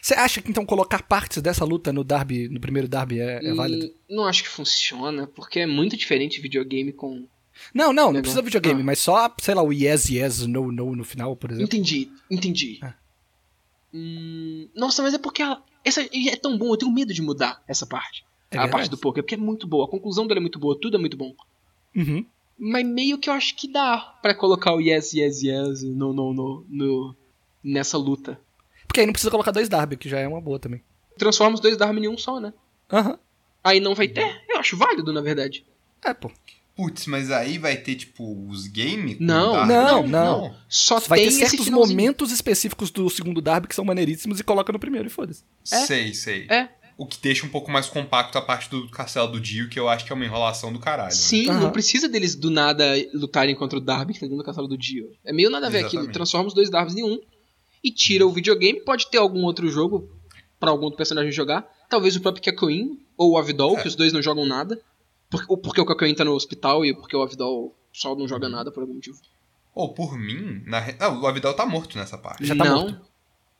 [0.00, 3.54] Você acha que então colocar partes dessa luta no Darby, no primeiro Darby, é, é
[3.54, 3.86] válido?
[3.86, 7.26] Hum, Não acho que funciona, porque é muito diferente videogame com.
[7.74, 8.84] Não, não, não precisa videogame, Ah.
[8.84, 11.66] mas só, sei lá, o yes, yes, no, no no final, por exemplo.
[11.66, 12.78] Entendi, entendi.
[12.82, 12.94] Ah.
[13.94, 17.62] Hum, nossa, mas é porque a- essa é tão bom, eu tenho medo de mudar
[17.66, 18.24] essa parte.
[18.50, 18.70] É a verdade.
[18.72, 19.86] parte do poker, porque é muito boa.
[19.86, 21.34] A conclusão dela é muito boa, tudo é muito bom.
[21.94, 22.24] Uhum.
[22.58, 26.32] Mas meio que eu acho que dá pra colocar o yes, yes, yes no, no,
[26.32, 27.16] no, no-
[27.62, 28.40] nessa luta.
[28.86, 30.82] Porque aí não precisa colocar dois Darby, que já é uma boa também.
[31.18, 32.52] Transforma os dois Dharma em um só, né?
[32.92, 33.18] Aham.
[33.62, 34.42] Aí não vai ter.
[34.48, 35.66] Eu acho válido, na verdade.
[36.04, 36.30] É, pô.
[36.76, 39.16] putz, mas aí vai ter, tipo, os games?
[39.18, 39.72] Não, o Darby?
[39.72, 40.56] Não, não.
[40.68, 44.72] Só Vai tem ter certos momentos específicos do segundo Darby que são maneiríssimos e coloca
[44.72, 45.42] no primeiro e foda-se.
[45.72, 45.76] É.
[45.84, 46.46] Sei, sei.
[46.48, 46.68] É.
[46.98, 49.86] O que deixa um pouco mais compacto a parte do castelo do Dio, que eu
[49.88, 51.10] acho que é uma enrolação do caralho.
[51.10, 51.14] né?
[51.14, 51.60] Sim, Aham.
[51.60, 54.78] não precisa deles do nada lutarem contra o Darby que tá dentro do castelo do
[54.78, 55.12] Dio.
[55.24, 56.10] É meio nada a ver aquilo.
[56.10, 57.20] Transforma os dois Darbys em um
[57.84, 58.80] e tira o videogame.
[58.80, 60.08] Pode ter algum outro jogo
[60.58, 61.66] pra algum outro personagem jogar.
[61.90, 63.82] Talvez o próprio Kakyoin ou o Avidol, É.
[63.82, 64.80] que os dois não jogam nada.
[65.28, 68.48] Por- ou porque o Kakyoin tá no hospital e porque o Avidol só não joga
[68.48, 69.18] nada por algum motivo.
[69.74, 70.96] Ou por mim, na re...
[70.98, 72.46] ah, o Avidal tá morto nessa parte.
[72.46, 72.80] Já tá não.
[72.84, 73.00] morto.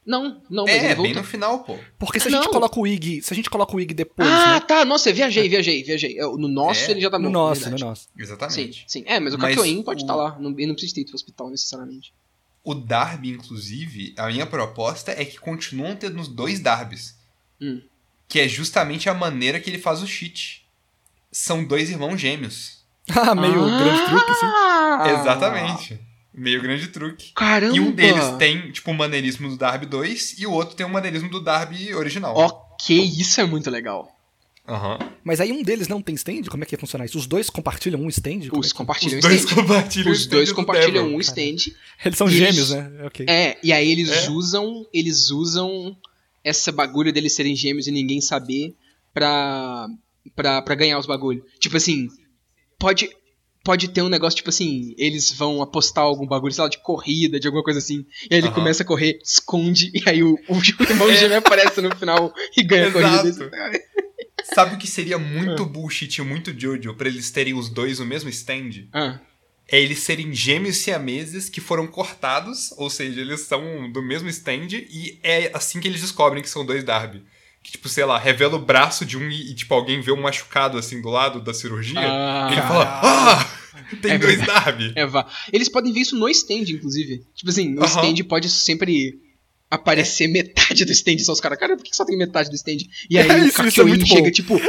[0.07, 1.77] Não, não, mas é, ele bem no final, pô.
[1.99, 2.41] Porque se a Não.
[2.43, 4.61] gente coloca o Ig, se a gente coloca o Ig depois, Ah, né?
[4.61, 4.85] tá.
[4.85, 6.15] Nossa, viajei, viajei, viajei.
[6.17, 6.91] Eu- No nosso É?
[6.93, 7.83] ele já tá No nosso, verdade.
[7.83, 8.03] no nosso.
[8.05, 8.85] Sim, Exatamente.
[8.87, 9.03] sim.
[9.07, 10.39] É, mas o Kakyoin pode o- estar lá.
[10.39, 12.15] Não, ele não precisa ter ido pro hospital necessariamente.
[12.63, 17.17] O Darby, inclusive, a minha proposta é que continuam tendo os dois Darbys.
[17.61, 17.81] Hum.
[18.29, 20.65] Que é justamente a maneira que ele faz o cheat.
[21.33, 22.77] São dois irmãos gêmeos.
[23.11, 23.79] Ah, meio Ah!
[23.79, 24.47] grande truque, assim.
[25.21, 26.01] Exatamente.
[26.37, 27.32] Meio grande truque.
[27.34, 27.74] Caramba!
[27.76, 30.89] E um deles tem, tipo, o maneirismo do Darby 2 e o outro tem o
[30.91, 32.37] maneirismo do Darby original.
[32.37, 34.12] Ok, isso é muito legal.
[34.68, 34.99] Aham.
[35.24, 36.43] Mas aí um deles não tem stand?
[36.51, 37.16] Como é que ia funcionar isso?
[37.16, 38.51] Os dois compartilham um stand?
[38.53, 39.55] Os é que- compartilham Os um dois stand.
[39.62, 41.72] compartilham Os dois do compartilham um stand.
[42.05, 43.05] Eles são gêmeos, eles- né?
[43.07, 43.26] Ok.
[43.28, 44.28] É, e aí eles É.
[44.30, 44.84] usam.
[44.93, 45.97] Eles usam
[46.45, 48.74] essa bagulho deles serem gêmeos e ninguém saber
[49.14, 49.87] pra.
[50.34, 51.45] pra, pra ganhar os bagulhos.
[51.61, 52.09] Tipo assim,
[52.78, 53.09] pode.
[53.67, 57.41] Pode ter um negócio, tipo assim, eles vão apostar algum bagulho, sei lá, de corrida,
[57.41, 58.07] de alguma coisa assim.
[58.31, 58.55] E aí ele Aham.
[58.55, 62.87] começa a correr, esconde, e aí o, o irmão gêmeo aparece no final e ganha
[62.89, 63.29] a corrida.
[63.29, 63.51] Exato.
[64.55, 65.67] Sabe o que seria muito Ah.
[65.67, 68.87] bullshit, muito Jojo, pra eles terem os dois no mesmo stand?
[68.93, 69.19] Ah,
[69.69, 74.69] É eles serem gêmeos siameses que foram cortados, ou seja, eles são do mesmo stand,
[74.73, 77.25] e é assim que eles descobrem que são dois Darby.
[77.67, 80.21] Que, tipo, sei lá, revela o braço de um e, e, tipo, alguém vê um
[80.23, 81.99] machucado assim do lado da cirurgia.
[82.01, 82.49] Ah.
[82.53, 83.51] ele fala, ah,
[84.01, 84.47] tem É dois.
[84.47, 84.93] Darby.
[84.95, 85.27] é, vá.
[85.53, 87.25] Eles podem ver isso no stand, inclusive.
[87.35, 87.89] Tipo assim, no Aham.
[88.12, 89.21] stand pode sempre
[89.69, 91.19] aparecer metade do stand.
[91.19, 92.77] Só os caras, cara, por que só tem metade do stand?
[93.11, 94.31] E aí É, o é Kakyoin muito chega, bom.
[94.31, 94.61] tipo,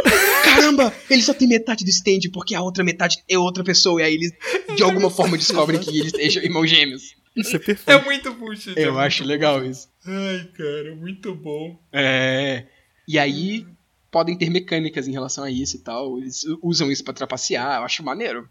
[0.44, 4.02] caramba, ele só tem metade do stand porque a outra metade é outra pessoa.
[4.02, 4.32] E aí eles,
[4.76, 7.16] de alguma forma, descobrem que eles sejam irmãos gêmeos.
[7.36, 7.92] Isso é perfeito.
[7.92, 8.74] É muito bullshit.
[8.76, 9.88] é Eu muito acho legal isso.
[10.04, 11.80] Ai, cara, muito bom.
[11.94, 12.66] É.
[13.08, 13.66] E aí
[14.12, 16.18] podem ter mecânicas em relação a isso e tal.
[16.18, 18.48] Eles usam isso pra trapacear, eu acho maneiro.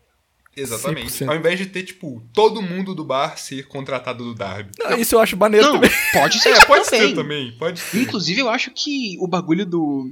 [0.57, 1.11] Exatamente.
[1.25, 1.29] 100%.
[1.29, 4.71] Ao invés de ter, tipo, todo mundo do bar ser contratado do Darby.
[4.79, 5.91] Não, isso eu acho maneiro Não, também.
[6.15, 7.09] pode ser É, pode também.
[7.09, 8.01] ser também, pode ser.
[8.01, 10.11] Inclusive, eu acho que o bagulho do,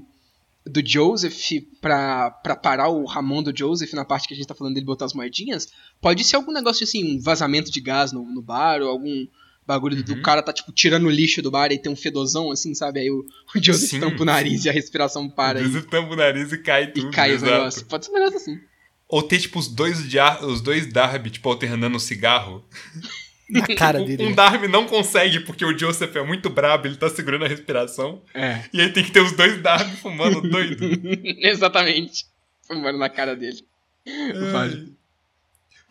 [0.66, 1.34] do Joseph
[1.80, 4.84] pra, pra parar o Ramon do Joseph na parte que a gente tá falando dele
[4.84, 5.68] botar as moedinhas,
[5.98, 9.26] pode ser algum negócio assim, um vazamento de gás no, no bar, ou algum
[9.66, 10.16] bagulho do, Uhum.
[10.18, 13.00] do cara tá, tipo, tirando o lixo do bar e tem um fedozão, assim, sabe?
[13.00, 13.24] Aí o,
[13.56, 16.52] o Joseph Sim, tampa o nariz e a respiração para e, vezes tampa o nariz
[16.52, 17.08] e cai tudo.
[17.08, 17.52] e cai os exato.
[17.52, 17.82] negócios.
[17.84, 18.60] Pode ser um negócio assim.
[19.08, 20.00] Ou ter, tipo, os dois,
[20.42, 22.64] os dois Darby, tipo, alternando o cigarro.
[23.50, 24.24] Na cara Um- dele.
[24.26, 28.22] Um Darby não consegue porque o Joseph é muito brabo, ele tá segurando a respiração.
[28.32, 28.64] É.
[28.72, 30.82] E aí tem que ter os dois Darby fumando doido.
[31.40, 32.24] Exatamente.
[32.66, 33.62] Fumando na cara dele.
[34.50, 34.92] Vale.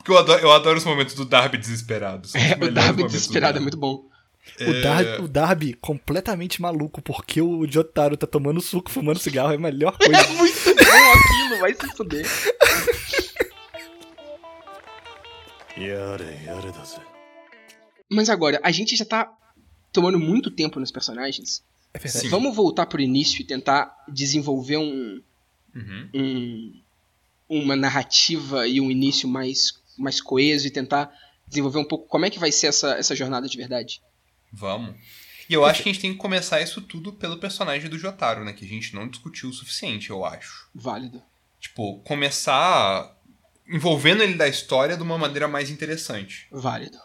[0.03, 2.27] Porque eu adoro, eu adoro os momentos do Darby desesperado.
[2.33, 4.05] É, o Darby desesperado é muito bom.
[4.59, 4.69] É...
[4.69, 9.55] O, Darby, o, Darby, completamente maluco, porque o Jotaro tá tomando suco, fumando cigarro, é
[9.55, 10.21] a melhor é coisa.
[10.21, 10.81] É muito bom
[11.13, 12.27] aquilo, vai se fuder.
[18.11, 19.31] Mas agora, a gente já tá
[19.93, 21.63] tomando muito tempo nos personagens.
[21.93, 22.27] É verdade.
[22.27, 25.21] Vamos voltar pro início e tentar desenvolver um,
[25.73, 26.09] uhum.
[26.13, 26.81] um,
[27.47, 31.11] uma narrativa e um início mais mais coeso e tentar
[31.47, 34.01] desenvolver um pouco como é que vai ser essa, essa jornada de verdade.
[34.51, 34.95] Vamos.
[35.49, 38.45] E eu acho que a gente tem que começar isso tudo pelo personagem do Jotaro,
[38.45, 38.53] né?
[38.53, 40.69] Que a gente não discutiu o suficiente, eu acho.
[40.73, 41.21] Válido.
[41.59, 43.13] Tipo, começar
[43.67, 46.47] envolvendo ele da história de uma maneira mais interessante.
[46.51, 46.97] Válido.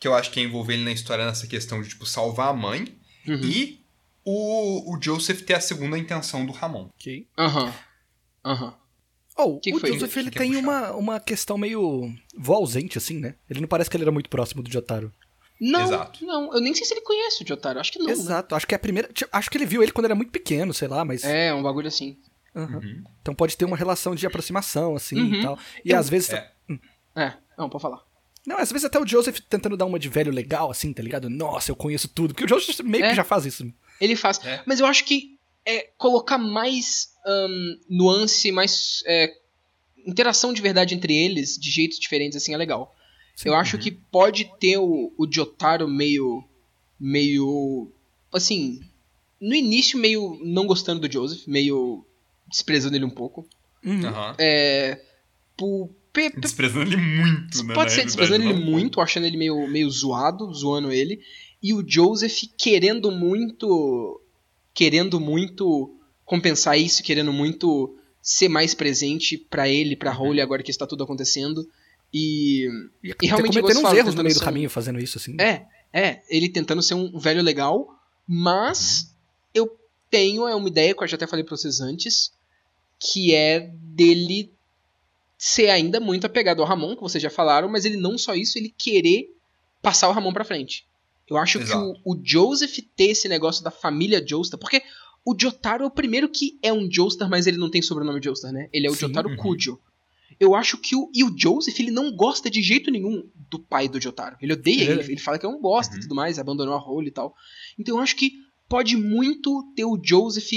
[0.00, 2.52] Que eu acho que é envolver ele na história nessa questão de, tipo, salvar a
[2.54, 3.40] mãe Uhum.
[3.44, 3.84] e
[4.24, 6.88] o, o Joseph ter a segunda intenção do Ramon.
[6.98, 7.28] Ok.
[7.38, 7.72] Aham.
[8.44, 8.74] Aham.
[9.36, 9.92] Oh, Que o foi?
[9.92, 10.62] Joseph ele tem puxar?
[10.62, 13.34] uma, uma questão meio vó ausente, assim, né?
[13.48, 15.12] Ele não parece que ele era muito próximo do Jotaro.
[15.60, 16.24] Não, Exato.
[16.26, 18.06] não, eu nem sei se ele conhece o Jotaro, acho que não.
[18.06, 18.12] né?
[18.12, 19.08] Exato, acho que é a primeira.
[19.30, 21.22] Acho que ele viu ele quando era muito pequeno, sei lá, mas.
[21.24, 22.18] É, um bagulho assim.
[22.54, 22.76] Aham.
[22.78, 23.04] Uhum.
[23.22, 25.34] Então pode ter uma relação de aproximação, assim Uhum.
[25.34, 25.58] e tal.
[25.84, 26.30] E Eu- às vezes.
[26.30, 26.50] É.
[27.16, 28.00] É, não, pode falar.
[28.46, 31.30] Não, às vezes até o Joseph tentando dar uma de velho legal, assim, tá ligado?
[31.30, 32.34] Nossa, eu conheço tudo.
[32.34, 33.10] Porque o Joseph meio É.
[33.10, 33.72] que já faz isso.
[34.00, 34.44] Ele faz.
[34.44, 34.62] É.
[34.66, 39.32] Mas eu acho que é, colocar mais ahn, nuance, mais é,
[40.06, 42.94] interação de verdade entre eles, de jeitos diferentes, assim, é legal.
[43.36, 43.48] Sim.
[43.48, 46.44] Eu acho que pode ter o, o Jotaro meio.
[47.00, 47.90] meio.
[48.32, 48.80] assim.
[49.40, 52.04] No início, meio não gostando do Joseph, meio
[52.48, 53.44] desprezando ele um pouco.
[53.84, 54.02] Uhum.
[54.38, 55.00] É.
[55.56, 57.74] Por, pe- pe- Desprezando ele muito, né?
[57.74, 58.60] Pode ser desprezando ele não?
[58.60, 61.20] muito, achando ele meio, meio zoado, zoando ele.
[61.60, 64.20] E o Joseph querendo muito.
[64.74, 65.94] Querendo muito
[66.24, 71.04] compensar isso, querendo muito ser mais presente pra ele, pra Holly, agora que está tudo
[71.04, 71.68] acontecendo.
[72.12, 72.68] E.
[73.02, 75.36] E, E realmente, cometendo uns fala, erros no meio do ser caminho fazendo isso, assim.
[75.40, 77.88] É, é, ele tentando ser um velho legal,
[78.26, 79.14] mas
[79.54, 79.76] eu
[80.10, 82.32] tenho é uma ideia que eu já até falei pra vocês antes,
[82.98, 84.50] que é dele
[85.36, 88.56] ser ainda muito apegado ao Ramon, que vocês já falaram, mas ele não só isso,
[88.56, 89.34] ele querer
[89.82, 90.86] passar o Ramon pra frente.
[91.32, 91.94] Eu acho que Exato.
[92.04, 94.82] o, o Joseph ter esse negócio da família Joestar, porque
[95.24, 98.52] o Jotaro é o primeiro que é um Joestar, mas ele não tem sobrenome Joestar,
[98.52, 98.68] né?
[98.72, 99.36] Ele é o Sim, Jotaro uhum.
[99.36, 99.78] Kujo.
[100.40, 101.08] Eu acho que o.
[101.14, 104.36] E o Joseph, ele não gosta de jeito nenhum do pai do Jotaro.
[104.40, 104.92] Ele odeia É.
[104.92, 106.02] ele, ele fala que é um bosta e Uhum.
[106.02, 107.34] tudo mais, abandonou a role e tal.
[107.78, 108.32] Então eu acho que
[108.68, 110.50] pode muito ter o Joseph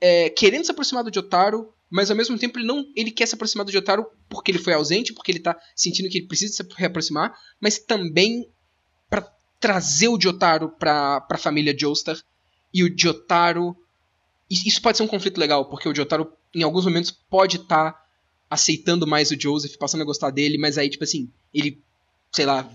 [0.00, 2.84] é, querendo se aproximar do Jotaro, mas ao mesmo tempo ele não.
[2.94, 6.18] Ele quer se aproximar do Jotaro porque ele foi ausente, porque ele tá sentindo que
[6.18, 8.48] ele precisa se reaproximar, mas também
[9.08, 9.22] pra
[9.60, 12.18] trazer o Jotaro pra, pra família Joestar.
[12.72, 13.76] E o Jotaro.
[14.50, 18.04] Isso pode ser um conflito legal, porque o Jotaro, em alguns momentos, pode estar
[18.48, 21.80] aceitando mais o Joseph, passando a gostar dele, mas aí, tipo assim, ele,
[22.32, 22.68] sei lá,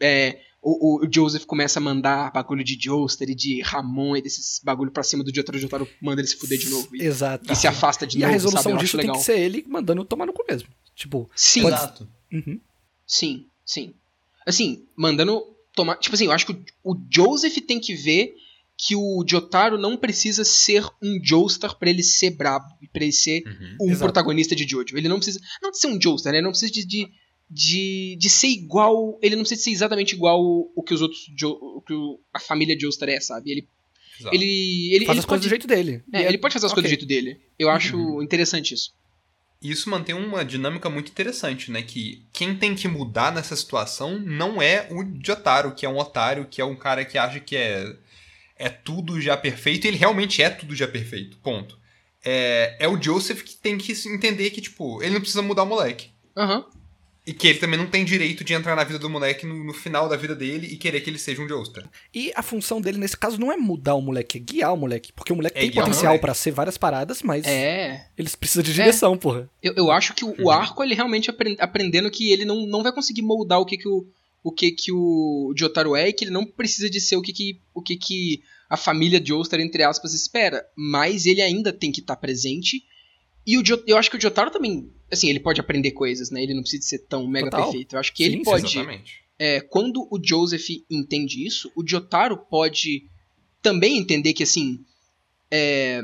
[0.00, 4.60] é, o, o- Joseph começa a mandar bagulho de Joestar e de Ramon e desses
[4.62, 6.94] bagulho pra cima do Jotaro, o Jotaro manda ele se fuder de novo.
[6.94, 7.52] E, Exato.
[7.52, 8.74] e se afasta de E a novo, resolução sabe?
[8.76, 9.16] Eu disso tem legal.
[9.18, 10.68] que ser ele mandando tomar no cu mesmo.
[10.94, 12.08] Tipo, Sim, pode- Exato.
[12.32, 12.60] Uhum.
[13.04, 13.94] Sim, sim.
[14.46, 15.42] Assim, mandando
[15.76, 15.96] tomar.
[15.98, 18.34] Tipo assim, eu acho que o, o Joseph tem que ver
[18.78, 23.12] que o Jotaro não precisa ser um Joestar pra ele ser brabo e pra ele
[23.12, 23.76] ser Uhum.
[23.82, 24.00] um Exato.
[24.04, 24.96] protagonista de Jojo.
[24.98, 25.40] Ele não precisa.
[25.62, 26.38] Não de ser um Joestar, né?
[26.38, 27.08] Ele não precisa de, de,
[27.48, 29.18] de, de ser igual.
[29.22, 31.20] Ele não precisa ser exatamente igual o, o que os outros.
[31.38, 33.50] Jo, o que o- a família Joestar é, sabe?
[33.50, 33.68] Ele.
[34.20, 34.34] Exato.
[34.34, 36.02] Ele, ele, Faz ele as coisas pode, do jeito dele.
[36.12, 37.38] é, ele pode fazer as coisas do jeito dele.
[37.58, 38.92] Eu acho interessante isso.
[39.60, 41.82] Isso mantém uma dinâmica muito interessante, né?
[41.82, 46.46] Que quem tem que mudar nessa situação não é o Jotaro, que é um otário,
[46.46, 47.96] que é um cara que acha que é,
[48.56, 51.38] é tudo já perfeito, e ele realmente é tudo já perfeito.
[51.38, 51.78] Ponto.
[52.24, 55.66] É, é o Joseph que tem que entender que, tipo, ele não precisa mudar o
[55.66, 56.10] moleque.
[56.36, 56.64] Aham.
[57.26, 59.72] E que ele também não tem direito de entrar na vida do moleque no, no
[59.74, 61.84] final da vida dele e querer que ele seja um Joestar.
[62.14, 65.12] E a função dele nesse caso não é mudar o moleque, é guiar o moleque.
[65.12, 68.06] Porque o moleque É tem potencial pra ser várias paradas, mas É.
[68.16, 69.50] eles precisam de direção, porra.
[69.60, 70.50] Eu, eu acho que o, o Uhum.
[70.50, 73.88] arco ele realmente apren- aprendendo que ele não, não vai conseguir moldar o que que
[73.88, 74.06] o,
[74.44, 77.32] o que que o Jotaro é e que ele não precisa de ser o que
[77.32, 78.40] que, o que, que
[78.70, 80.64] a família Joestar, entre aspas, espera.
[80.76, 82.84] Mas ele ainda tem que estar presente.
[83.46, 86.42] E o Jo- eu acho que o Jotaro também, assim, ele pode aprender coisas, né?
[86.42, 87.64] Ele não precisa ser tão mega Total.
[87.66, 87.94] perfeito.
[87.94, 89.22] Eu acho que Sim, ele pode Exatamente.
[89.38, 93.04] é, quando o Joseph entende isso, o Jotaro pode
[93.62, 94.84] também entender que, assim,
[95.50, 96.02] é,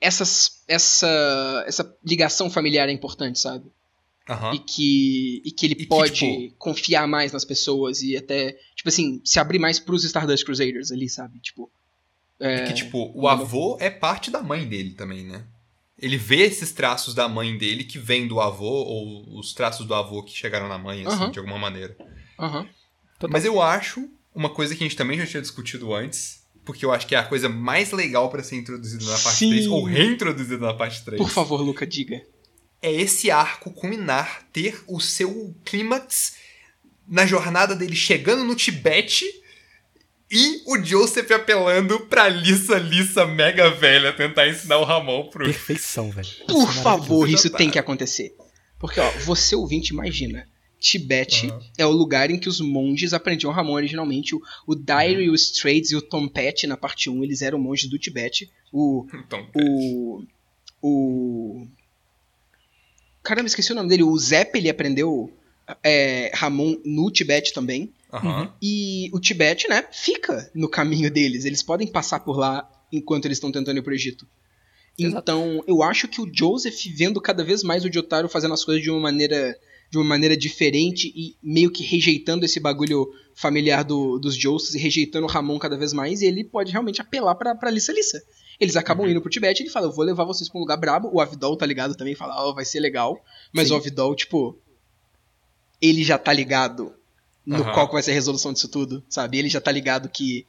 [0.00, 3.64] essas, essa, essa ligação familiar é importante, sabe?
[4.28, 4.54] Aham.
[4.54, 8.52] E, que, e que ele E que, pode tipo- confiar mais nas pessoas e até,
[8.74, 11.38] tipo assim, se abrir mais pros Stardust Crusaders ali, sabe?
[11.38, 11.70] Tipo,
[12.40, 15.44] E que, tipo, o avô é parte da mãe dele também, né?
[15.98, 19.94] Ele vê esses traços da mãe dele que vêm do avô, ou os traços do
[19.94, 21.30] avô que chegaram na mãe, assim, Aham.
[21.30, 21.96] de alguma maneira.
[22.36, 23.30] Total.
[23.30, 26.92] Mas eu acho uma coisa que a gente também já tinha discutido antes, porque eu
[26.92, 29.50] acho que é a coisa mais legal pra ser introduzida na parte Sim.
[29.50, 31.22] 3, ou reintroduzida na parte 3.
[31.22, 32.20] Por favor, Luca, diga.
[32.82, 36.36] É esse arco culminar, ter o seu clímax
[37.08, 39.24] na jornada dele chegando no Tibete
[40.30, 45.44] e o Joseph apelando pra Lissa Lissa mega velha tentar ensinar o Ramon pro.
[45.44, 46.28] Perfeição, velho.
[46.46, 48.34] Por Isso é favor, isso tem que acontecer.
[48.78, 50.46] Porque, ó, você ouvinte, imagina.
[50.78, 51.60] Tibete Aham.
[51.78, 54.34] é o lugar em que os monges aprendiam Ramon originalmente.
[54.34, 57.88] O, o Dire, o Straits e o Tom Petty na parte 1, eles eram monges
[57.88, 58.50] do Tibete.
[58.72, 59.06] O.
[59.54, 60.22] O.
[60.82, 61.66] O.
[63.22, 64.02] Caramba, esqueci o nome dele.
[64.02, 65.32] O Zepp, ele aprendeu
[65.82, 67.92] é, Ramon no Tibete também.
[68.16, 68.52] Aham.
[68.62, 71.44] E o Tibete, né, fica no caminho deles.
[71.44, 74.26] Eles podem passar por lá enquanto eles estão tentando ir pro Egito.
[74.98, 75.18] Exato.
[75.22, 78.82] Então, eu acho que o Joseph vendo cada vez mais o Jotaro fazendo as coisas
[78.82, 79.56] de uma maneira
[79.88, 83.06] de uma maneira diferente e meio que rejeitando esse bagulho
[83.36, 87.36] familiar do, dos Joestas e rejeitando o Ramon cada vez mais, ele pode realmente apelar
[87.36, 88.20] pra, pra Lissa Lissa.
[88.58, 89.12] Eles acabam Uhum.
[89.12, 91.08] indo pro Tibete e ele fala, eu vou levar vocês pra um lugar brabo.
[91.12, 93.16] O Avidol tá ligado também, fala, ó, vai ser legal.
[93.52, 93.74] Mas Sim.
[93.74, 94.58] o Avidol, tipo,
[95.80, 96.92] ele já tá ligado
[97.46, 97.72] no Aham.
[97.72, 99.38] qual vai ser a resolução disso tudo, sabe?
[99.38, 100.46] Ele já tá ligado que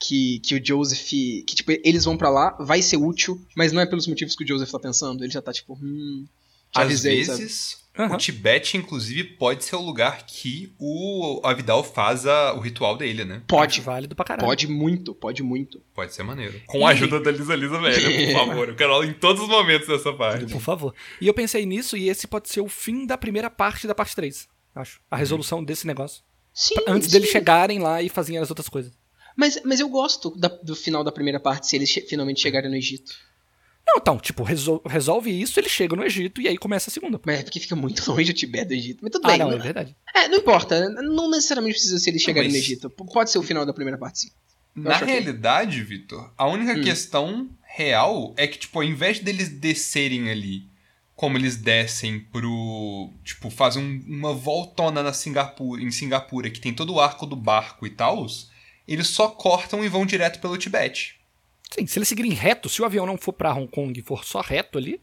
[0.00, 3.82] que, que o Joseph, que tipo, eles vão pra lá, vai ser útil, mas não
[3.82, 6.24] é pelos motivos que o Joseph tá pensando, ele já tá tipo, hum,
[6.72, 8.14] Às avisei, vezes, Aham.
[8.14, 13.24] o Tibete, inclusive, pode ser o lugar que o Avidal faz a- o ritual dele,
[13.24, 13.42] né?
[13.48, 14.46] Pode, válido pra caralho.
[14.46, 15.82] pode muito, pode muito.
[15.92, 16.60] Pode ser maneiro.
[16.68, 17.98] Com a ajuda da Lisa Lisa velha,
[18.28, 18.68] por favor.
[18.68, 20.46] Eu quero ela em todos os momentos dessa parte.
[20.52, 20.94] Por favor.
[21.20, 24.14] E eu pensei nisso e esse pode ser o fim da primeira parte da parte
[24.14, 24.46] 3.
[24.76, 25.00] Acho.
[25.10, 26.22] A resolução desse negócio.
[26.60, 27.12] Sim, Antes sim.
[27.12, 28.92] deles chegarem lá e fazerem as outras coisas.
[29.36, 32.68] Mas, mas eu gosto da- do final da primeira parte, se eles che- finalmente chegarem
[32.68, 33.12] no Egito.
[33.86, 37.20] Não, então, tipo, resol- resolve isso, ele chega no Egito e aí começa a segunda.
[37.24, 38.98] Mas é porque fica muito longe o Tibete do Egito.
[39.02, 39.38] Mas tudo Ah, bem.
[39.38, 39.96] não, não, é verdade.
[40.14, 40.88] é, não importa.
[40.90, 42.90] Não necessariamente precisa se eles chegarem no mas- Egito.
[42.90, 44.30] P- Pode ser o final da primeira parte, sim.
[44.74, 46.82] Na realidade, Vitor, a única Hum.
[46.82, 50.64] questão real é que, tipo, ao invés deles descerem ali
[51.18, 53.10] como eles descem pro.
[53.24, 57.34] Tipo, fazem um- uma voltona na Singapura, em Singapura, que tem todo o arco do
[57.34, 58.24] barco e tal,
[58.86, 61.18] eles só cortam e vão direto pelo Tibete.
[61.74, 64.24] Sim, se eles seguirem reto, se o avião não for pra Hong Kong e for
[64.24, 65.00] só reto ali,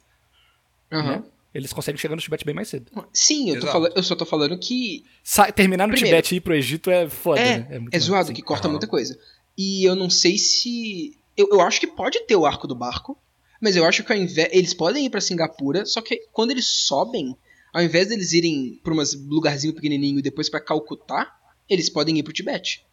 [0.90, 1.18] Aham.
[1.18, 1.24] né,
[1.54, 2.90] eles conseguem chegar no Tibete bem mais cedo.
[3.12, 3.72] Sim, eu, tô Exato.
[3.74, 6.90] fala- eu só tô falando que Sa- terminar no Primeiro- Tibete e ir pro Egito
[6.90, 7.80] é foda, É, né?
[7.80, 8.34] muito é zoado, sim.
[8.34, 8.72] que corta Aham.
[8.72, 9.20] muita coisa.
[9.58, 11.18] E eu não sei se.
[11.36, 13.18] Eu, eu acho que pode ter o arco do barco,
[13.62, 14.50] mas eu acho que ao invés.
[14.52, 17.36] Eles podem ir pra Singapura, só que quando eles sobem,
[17.74, 21.36] ao invés deles irem pra um lugarzinho pequenininho e depois pra Calcutá,
[21.70, 22.86] eles podem ir pro Tibete.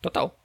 [0.00, 0.36] Total.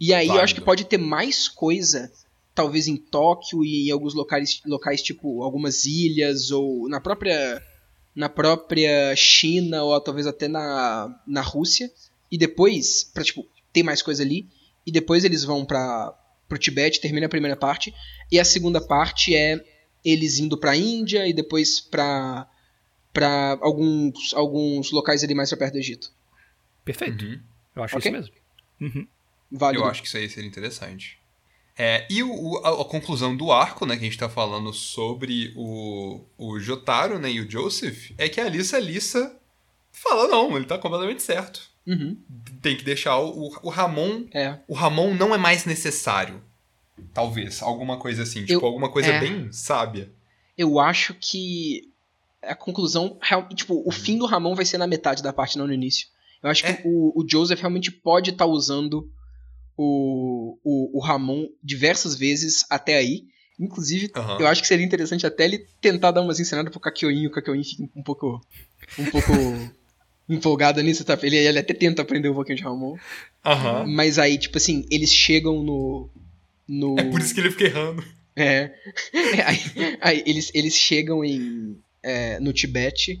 [0.00, 0.44] E aí eu Válido.
[0.44, 2.10] acho que pode ter mais coisa,
[2.54, 7.62] talvez em Tóquio e em alguns locais, locais tipo algumas ilhas ou na própria
[8.14, 11.90] na própria China ou talvez até na, na Rússia
[12.30, 14.46] e depois pra tipo ter mais coisa ali
[14.86, 16.14] e depois eles vão para
[16.48, 17.94] pro Tibete, termina a primeira parte
[18.30, 19.62] e a segunda parte é
[20.04, 22.48] eles indo pra Índia e depois pra
[23.12, 26.12] pra alguns, alguns locais ali mais pra perto do Egito.
[26.84, 27.24] Perfeito.
[27.24, 27.40] Uhum.
[27.76, 28.10] Eu acho Ok.
[28.10, 28.34] isso mesmo.
[28.80, 29.06] Uhum.
[29.52, 29.84] Válido.
[29.84, 31.16] Eu acho que isso aí seria interessante.
[31.78, 34.72] É, e o- o- a, a conclusão do arco, né, que a gente tá falando
[34.72, 39.36] sobre o, o Jotaro né, e o Joseph, é que a Alissa Lissa
[39.92, 41.68] fala, não, ele tá completamente certo.
[41.86, 42.16] Uhum.
[42.62, 44.24] Tem que deixar o, o, Ramon.
[44.32, 44.58] É.
[44.66, 46.42] O Ramon não é mais necessário.
[47.12, 47.62] Talvez.
[47.62, 48.40] Alguma coisa assim.
[48.40, 49.20] Tipo, Eu- alguma coisa é.
[49.20, 50.10] bem sábia.
[50.56, 51.90] Eu acho que
[52.42, 53.18] a conclusão.
[53.54, 56.08] Tipo, o fim do Ramon vai ser na metade da parte, não no início.
[56.42, 56.72] Eu acho É.
[56.74, 59.10] que o, o Joseph realmente pode estar usando
[59.76, 63.24] o, o, o Ramon diversas vezes até aí.
[63.58, 64.38] Inclusive, Aham.
[64.40, 67.30] eu acho que seria interessante até ele tentar dar umas ensinadas pro Kakyoin e o
[67.30, 68.40] Kakyoin fica um pouco.
[68.98, 69.28] um pouco
[70.28, 71.18] empolgado nisso, tá?
[71.22, 72.96] Ele, ele até tenta aprender um pouquinho de Ramon.
[73.44, 73.86] Aham.
[73.86, 76.10] Mas aí, tipo assim, eles chegam no.
[76.66, 78.04] no É por isso que ele fica errando.
[78.36, 78.72] é.
[79.46, 79.58] aí,
[80.00, 83.20] aí eles, eles chegam em, é, no Tibete.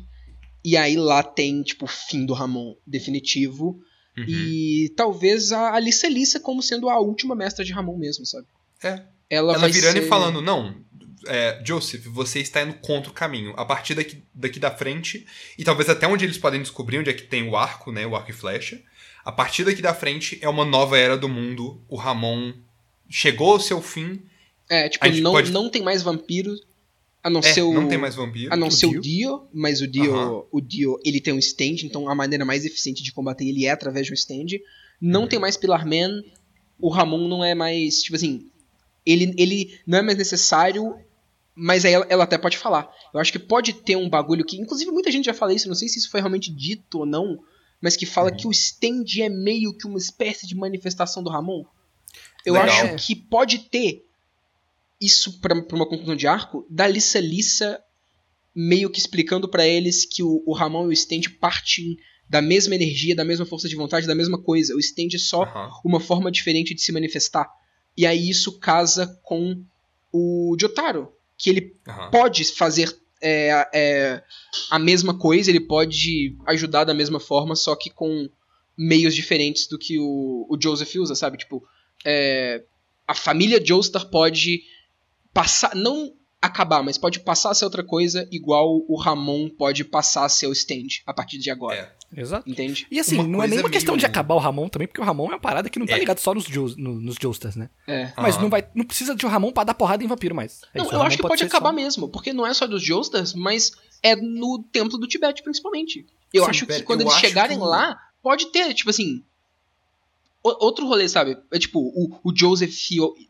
[0.64, 3.78] E aí lá tem, tipo, o fim do Ramon definitivo.
[4.16, 4.24] Uhum.
[4.26, 8.46] E talvez a Alice Lissa como sendo a última mestra de Ramon mesmo, sabe?
[8.82, 9.02] É.
[9.28, 10.04] Ela, Ela virando ser...
[10.04, 10.74] e falando, não,
[11.26, 13.52] é, Joseph, você está indo contra o caminho.
[13.56, 15.26] A partir daqui, daqui da frente,
[15.58, 18.06] e talvez até onde eles podem descobrir onde é que tem o arco, né?
[18.06, 18.80] O arco e flecha.
[19.24, 21.80] A partir daqui da frente é uma nova era do mundo.
[21.88, 22.52] O Ramon
[23.08, 24.22] chegou ao seu fim.
[24.68, 26.54] É, tipo, não, pode- não tem mais vampiro.
[27.22, 27.72] A não É, ser o.
[27.72, 28.52] não tem mais vampiro.
[28.52, 28.98] A não O ser Dio.
[28.98, 30.42] o Dio, mas o Dio, Aham.
[30.52, 33.70] o Dio, ele tem um stand, então a maneira mais eficiente de combater ele é
[33.70, 34.58] através de um stand.
[35.00, 35.26] Não Uhum.
[35.28, 36.22] tem mais Pillar Man,
[36.78, 38.46] o Ramon não é mais, tipo assim,
[39.06, 40.94] ele, ele não é mais necessário,
[41.54, 42.90] mas aí ela, ela até pode falar.
[43.12, 45.74] Eu acho que pode ter um bagulho que, inclusive muita gente já fala isso, não
[45.74, 47.38] sei se isso foi realmente dito ou não,
[47.80, 48.36] mas que fala Uhum.
[48.36, 51.64] que o stand é meio que uma espécie de manifestação do Ramon.
[52.44, 52.68] Eu Legal.
[52.68, 54.04] acho que pode ter
[55.00, 57.80] isso pra, pra uma conclusão de arco da Lissa Lissa
[58.54, 61.96] meio que explicando pra eles que o, o Ramon e o Stand partem
[62.30, 64.74] da mesma energia, da mesma força de vontade, da mesma coisa.
[64.74, 65.70] O Stand é só Aham.
[65.84, 67.50] uma forma diferente de se manifestar.
[67.96, 69.62] E aí isso casa com
[70.12, 72.10] o Jotaro, que ele Aham.
[72.10, 74.22] pode fazer é, é,
[74.70, 78.28] a mesma coisa, ele pode ajudar da mesma forma, só que com
[78.76, 81.38] meios diferentes do que o, o Joseph usa, sabe?
[81.38, 81.66] Tipo,
[82.04, 82.62] é,
[83.06, 84.62] a família Joestar pode
[85.32, 86.12] passar, não
[86.46, 90.46] acabar, mas pode passar a ser outra coisa, igual o Ramon pode passar a ser
[90.46, 91.94] o Stand a partir de agora.
[92.16, 92.20] É.
[92.20, 92.48] Exato.
[92.48, 92.86] Entende?
[92.90, 95.00] E assim, Uma não é nem uma questão meio- de acabar o Ramon também, porque
[95.00, 95.98] o Ramon é uma parada que não tá É.
[95.98, 96.46] ligado só nos,
[96.76, 97.68] no- nos Joestars, né?
[97.88, 98.12] É.
[98.16, 98.42] Mas Aham.
[98.44, 100.62] não, vai, não precisa de um Ramon pra dar porrada em vampiro mais.
[100.72, 102.54] É Não, isso, o eu acho que pode, ser acabar só- mesmo, porque não é
[102.54, 103.72] só dos Joestars, mas
[104.02, 106.06] é no templo do Tibete, principalmente.
[106.32, 109.22] Eu Sim, acho que quando eles chegarem que o- lá, pode ter, tipo assim.
[110.42, 111.36] o- outro rolê, sabe?
[111.52, 112.74] É tipo, o, o Joseph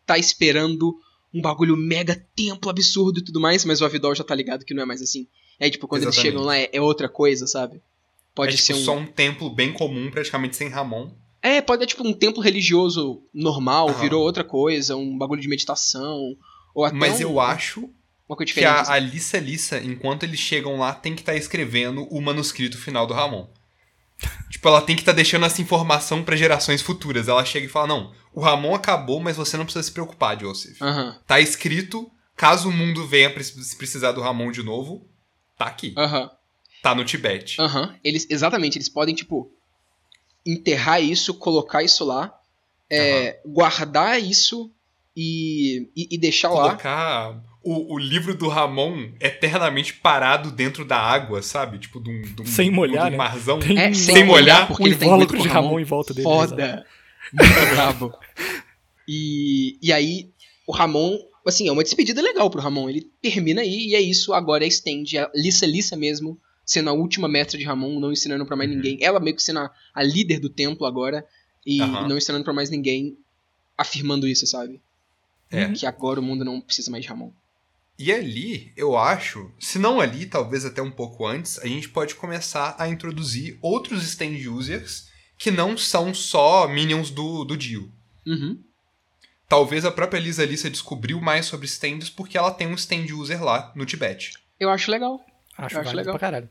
[0.04, 0.98] tá esperando
[1.34, 4.72] um bagulho mega templo absurdo e tudo mais, mas o Avidol já tá ligado que
[4.72, 5.26] não é mais assim.
[5.60, 6.32] Aí, tipo, quando eles Exatamente.
[6.32, 7.80] chegam lá é, é outra coisa, sabe?
[8.34, 8.84] Pode é ser tipo, um.
[8.84, 11.10] só um templo bem comum, praticamente sem Ramon.
[11.42, 14.00] É, pode ser tipo um templo religioso normal, Aham.
[14.00, 16.36] virou outra coisa, um bagulho de meditação.
[16.74, 17.80] Ou até Mas um- eu acho
[18.28, 18.80] uma coisa que diferente.
[18.80, 18.90] assim.
[18.90, 23.12] a Alissa Lissa, enquanto eles chegam lá, tem que estar escrevendo o manuscrito final do
[23.14, 23.46] Ramon.
[24.50, 27.28] Tipo, ela tem que estar deixando essa informação para gerações futuras.
[27.28, 30.80] Ela chega e fala: Não, o Ramon acabou, mas você não precisa se preocupar, Joseph.
[30.82, 35.06] Aham, Tá escrito, caso o mundo venha precisar do Ramon de novo,
[35.56, 35.94] tá aqui.
[35.96, 36.30] aham.
[36.82, 37.58] Tá no Tibete.
[37.62, 39.50] Aham, eles, exatamente, eles podem, tipo,
[40.46, 42.38] enterrar isso, colocar isso lá,
[42.90, 44.70] é, guardar isso
[45.16, 46.68] e, e, e deixar lá.
[46.68, 51.78] Colocar o, o livro do Ramon eternamente parado dentro da água, sabe?
[51.78, 53.16] Tipo, de um, de um, Sem molhar, de um né?
[53.16, 53.58] marzão.
[53.58, 55.84] Tem É, sem, sem molhar, molhar, porque um ele invólucro com de o Ramon em
[55.84, 56.24] volta dele.
[56.24, 56.86] Foda.
[57.32, 58.12] Muito brabo.
[59.08, 60.30] E, e aí,
[60.66, 62.88] o Ramon, assim, é uma despedida legal pro Ramon.
[62.88, 64.32] Ele termina aí e é isso.
[64.32, 68.46] Agora é Stand, a Lissa Lissa mesmo, sendo a última mestra de Ramon, não ensinando
[68.46, 68.76] pra mais Uhum.
[68.76, 68.98] ninguém.
[69.00, 71.26] Ela meio que sendo a, a líder do templo agora
[71.66, 73.16] e, e não ensinando pra mais ninguém,
[73.76, 74.80] afirmando isso, sabe?
[75.50, 75.68] É.
[75.72, 77.30] Que agora o mundo não precisa mais de Ramon.
[77.98, 82.14] E ali, eu acho, se não ali, talvez até um pouco antes, a gente pode
[82.16, 85.08] começar a introduzir outros stand users
[85.38, 87.92] que não são só minions do, do Dio.
[88.26, 88.58] Uhum.
[89.48, 93.42] Talvez a própria Lisa Lissa descobriu mais sobre stands porque ela tem um stand user
[93.44, 94.32] lá no Tibete.
[94.58, 95.20] Eu acho legal.
[95.56, 96.14] Acho, Eu acho legal.
[96.14, 96.50] pra caralho.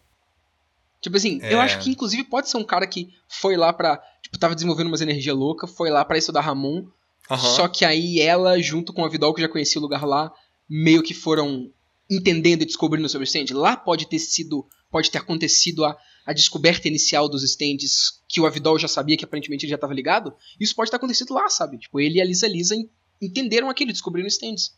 [1.01, 1.53] Tipo assim, É.
[1.53, 4.01] eu acho que inclusive pode ser um cara que foi lá pra.
[4.21, 6.85] Tipo, tava desenvolvendo umas energias loucas, foi lá pra estudar Ramon.
[7.29, 7.37] Aham.
[7.55, 10.31] Só que aí ela, junto com a Vidal, que já conhecia o lugar lá,
[10.69, 11.71] meio que foram
[12.09, 13.45] entendendo e descobrindo sobre o stand.
[13.57, 14.65] Lá pode ter sido.
[14.91, 19.25] Pode ter acontecido a, a descoberta inicial dos stands que o Avidol já sabia que
[19.25, 20.33] aparentemente ele já tava ligado.
[20.59, 21.77] Isso pode ter acontecido lá, sabe?
[21.79, 22.87] Tipo, ele e a Lisa Lisa en-
[23.21, 24.75] entenderam aquilo, descobriram stands.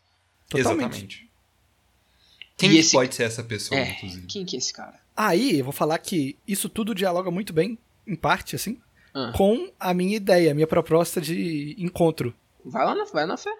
[0.48, 0.84] Totalmente.
[0.86, 1.30] Exatamente.
[2.56, 4.26] Quem que esse- pode ser essa pessoa, É, inclusive?
[4.26, 4.98] quem que é esse cara?
[5.14, 8.78] Aí, eu vou falar que isso tudo dialoga muito bem, em parte, assim,
[9.14, 9.32] Ah.
[9.36, 12.34] com a minha ideia, a minha proposta de encontro.
[12.64, 13.50] Vai lá na, vai na fé.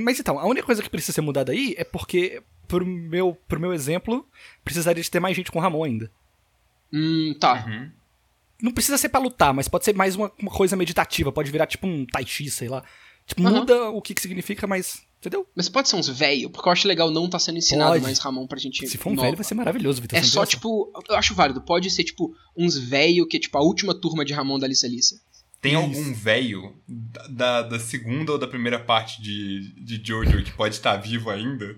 [0.00, 3.60] Mas então, a única coisa que precisa ser mudada aí é porque, pro meu, pro
[3.60, 4.26] meu exemplo,
[4.64, 6.10] precisaria de ter mais gente com Ramon ainda.
[6.92, 7.64] Hum, tá.
[7.66, 7.90] Uhum.
[8.62, 11.66] Não precisa ser pra lutar, mas pode ser mais uma, uma coisa meditativa, pode virar
[11.66, 12.84] tipo um tai chi, sei lá.
[13.26, 13.58] Tipo, Aham.
[13.60, 15.02] muda o que, que significa, mas.
[15.18, 15.48] Entendeu?
[15.56, 18.02] Mas pode ser uns velho, porque eu acho legal não tá sendo ensinado Pode.
[18.02, 18.86] mais Ramon pra gente.
[18.86, 19.26] Se for um nova.
[19.26, 20.18] velho, vai ser maravilhoso, Vitor.
[20.18, 21.62] É só, tipo, eu acho válido.
[21.62, 24.86] Pode ser, tipo, uns velho que é, tipo, a última turma de Ramon da Lissa
[24.86, 25.18] Lissa.
[25.64, 30.52] Tem algum velho da, da, da segunda ou da primeira parte de, de Jojo que
[30.52, 31.74] pode estar vivo ainda?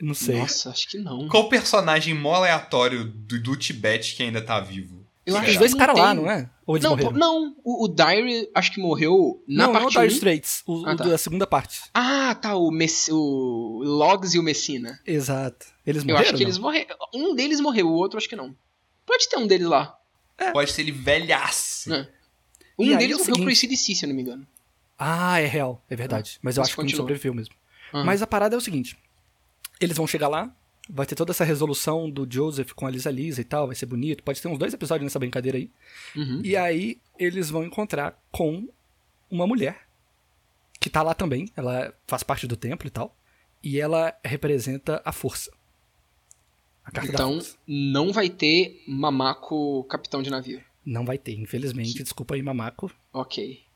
[0.00, 0.38] Não sei.
[0.38, 1.26] Nossa, acho que não.
[1.28, 5.06] Qual personagem mó aleatório do, do Tibete que ainda tá vivo?
[5.24, 6.48] Eu acho Os que dois não caras lá, não é?
[6.66, 7.12] Ou eles Não, morreram?
[7.12, 7.56] não.
[7.64, 10.16] O, o Diary, acho que morreu na não, não o parte Dire 1.
[10.16, 11.04] Straits, o, Ah, o tá.
[11.04, 11.80] da segunda parte.
[11.94, 15.00] Ah, tá, o, Mess o Logs e o Messina.
[15.06, 15.66] Exato.
[15.86, 16.22] Eles Eu morreram?
[16.28, 16.46] acho que não?
[16.46, 16.96] eles morreram.
[17.14, 18.54] Um deles morreu, o outro acho que não.
[19.06, 19.96] Pode ter um deles lá.
[20.52, 21.92] Pode ser ele velhaço.
[21.94, 22.08] É.
[22.78, 24.46] Um E deles é o morreu pro seguinte- ACDC, se eu não me engano.
[24.98, 26.38] Ah, é real, é verdade.
[26.42, 27.02] Mas eu acho que não continua.
[27.02, 27.54] sobreviveu mesmo.
[27.92, 28.04] Ah.
[28.04, 28.96] Mas a parada é o seguinte:
[29.80, 30.54] eles vão chegar lá,
[30.88, 33.86] vai ter toda essa resolução do Joseph com a Lisa Lisa e tal, vai ser
[33.86, 34.22] bonito.
[34.22, 35.70] Pode ter uns dois episódios nessa brincadeira aí.
[36.14, 36.40] Uhum.
[36.44, 38.68] E aí eles vão encontrar com
[39.30, 39.86] uma mulher
[40.80, 41.50] que tá lá também.
[41.56, 43.14] Ela faz parte do templo e tal.
[43.62, 45.50] E ela representa a força.
[46.84, 47.56] A Então, força.
[47.66, 50.62] não vai ter Mamaco capitão de navio.
[50.86, 52.02] Não vai ter, infelizmente.
[52.02, 52.90] Desculpa aí, mamaco.
[53.12, 53.66] Ok.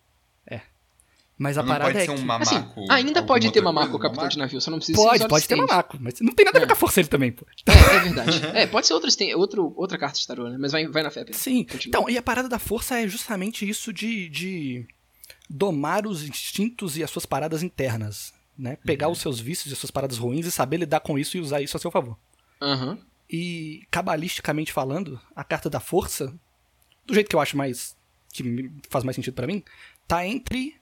[1.43, 2.23] Mas a Não parada pode é ser um que...
[2.23, 2.43] mamaco.
[2.55, 5.49] Assim, ainda pode ter Mamaco coisa, capitão de navio, só não precisa ser Pode, pode
[5.49, 5.97] ter mamaco.
[5.99, 6.67] Mas não tem nada a ver É.
[6.67, 7.47] com a força ele também, pô.
[7.67, 8.43] É, é verdade.
[8.55, 10.59] É, pode ser outros, tem outro, outra carta de tarô, né?
[10.61, 11.41] Mas vai, vai na fé, Pedro.
[11.41, 11.65] Sim.
[11.65, 11.89] Continua.
[11.89, 14.87] Então, e a parada da força é justamente isso de, de
[15.49, 18.77] domar os instintos e as suas paradas internas, né?
[18.85, 21.41] Pegar os seus vícios e as suas paradas ruins e saber lidar com isso e
[21.41, 22.19] usar isso a seu favor.
[22.61, 22.99] Aham.
[23.31, 26.35] E, cabalisticamente falando, a carta da força,
[27.11, 27.97] do jeito que eu acho mais.
[28.33, 29.63] que faz mais sentido pra mim,
[30.07, 30.77] tá entre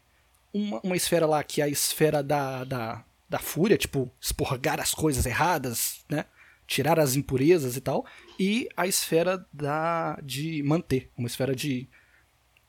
[0.53, 4.93] uma, uma esfera lá que é a esfera da, da, da fúria, tipo, expurgar as
[4.95, 6.25] coisas erradas, né?
[6.67, 8.05] Tirar as impurezas e tal,
[8.39, 11.89] e a esfera da de manter, uma esfera de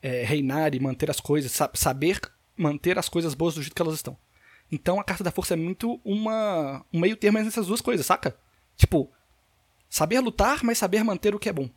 [0.01, 2.21] é, reinar e manter as coisas, sa- saber
[2.55, 4.17] manter as coisas boas do jeito que elas estão.
[4.71, 8.05] Então a carta da força é muito uma um meio termo entre essas duas coisas,
[8.05, 8.37] saca?
[8.77, 9.11] Tipo,
[9.89, 11.69] saber lutar, mas saber manter o que é bom.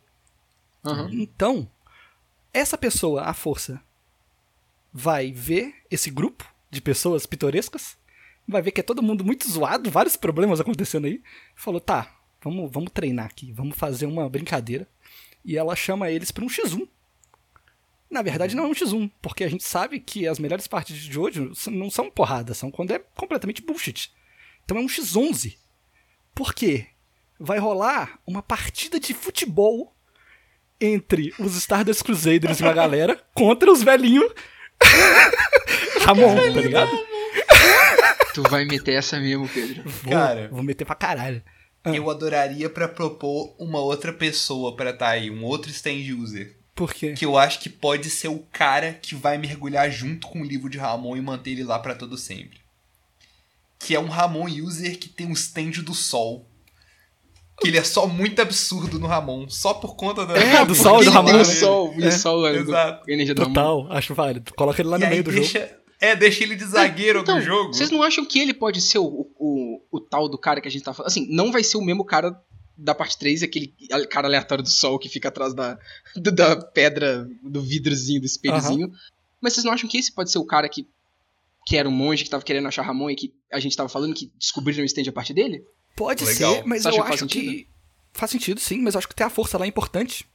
[0.85, 1.09] Aham.
[1.11, 1.69] Então,
[2.53, 3.81] essa pessoa, a força,
[4.93, 7.97] vai ver esse grupo de pessoas pitorescas,
[8.47, 11.21] vai ver que é todo mundo muito zoado, vários problemas acontecendo aí.
[11.55, 14.87] Falou, tá, vamos, vamos treinar aqui, vamos fazer uma brincadeira.
[15.43, 16.87] E ela chama eles pra um X1.
[18.09, 21.19] Na verdade, não é um X1, porque a gente sabe que as melhores partes de
[21.51, 24.11] s- não são porrada, são quando é completamente bullshit.
[24.63, 25.57] Então é um X11.
[26.35, 26.87] Por quê?
[27.39, 29.92] Vai rolar uma partida de futebol
[30.83, 34.31] entre os Stardust Crusaders e uma galera contra os velhinhos
[36.05, 36.91] Ramon, tá ligado?
[38.33, 39.83] Tu vai meter essa mesmo, Pedro.
[39.85, 40.49] Vou, Cara.
[40.51, 41.41] vou meter pra caralho.
[41.85, 46.57] Eu adoraria pra propor uma outra pessoa pra tá aí, um outro stand user.
[46.73, 47.13] Por quê?
[47.13, 50.69] Que eu acho que pode ser o cara que vai mergulhar junto com o livro
[50.69, 52.59] de Ramon e manter ele lá pra todo sempre.
[53.77, 56.49] Que é um Ramon user que tem um stand do sol.
[57.63, 60.37] Que ele é só muito absurdo no Ramon, só por conta da.
[60.37, 61.41] É, do sol e do Ramon, tem né?
[61.41, 63.09] o sol, e É, o sol é, do- exato.
[63.09, 63.53] a energia do Ramon.
[63.53, 64.53] Total, acho válido.
[64.55, 65.43] Coloca ele lá e no meio do jogo.
[65.43, 67.73] deixa, É, deixa ele de zagueiro Então, do jogo.
[67.73, 70.71] Vocês não acham que ele pode ser o, o, o tal do cara que a
[70.71, 71.07] gente tá falando?
[71.07, 72.35] Assim, não vai ser o mesmo cara
[72.77, 73.73] da parte 3, aquele
[74.09, 75.77] cara aleatório do sol que fica atrás da,
[76.15, 78.91] do- da pedra, do vidrozinho, do espelhozinho.
[79.41, 80.85] Mas vocês não acham que esse pode ser o cara que,
[81.67, 84.13] que era um monge que tava querendo achar Ramon e que a gente tava falando
[84.15, 85.63] que descobriram o stand a partir dele?
[85.95, 86.55] Pode Legal.
[86.55, 87.39] ser, mas eu faz acho que.
[87.39, 87.67] sentido?
[88.13, 90.25] Faz sentido, sim, mas eu acho que ter a força lá é importante.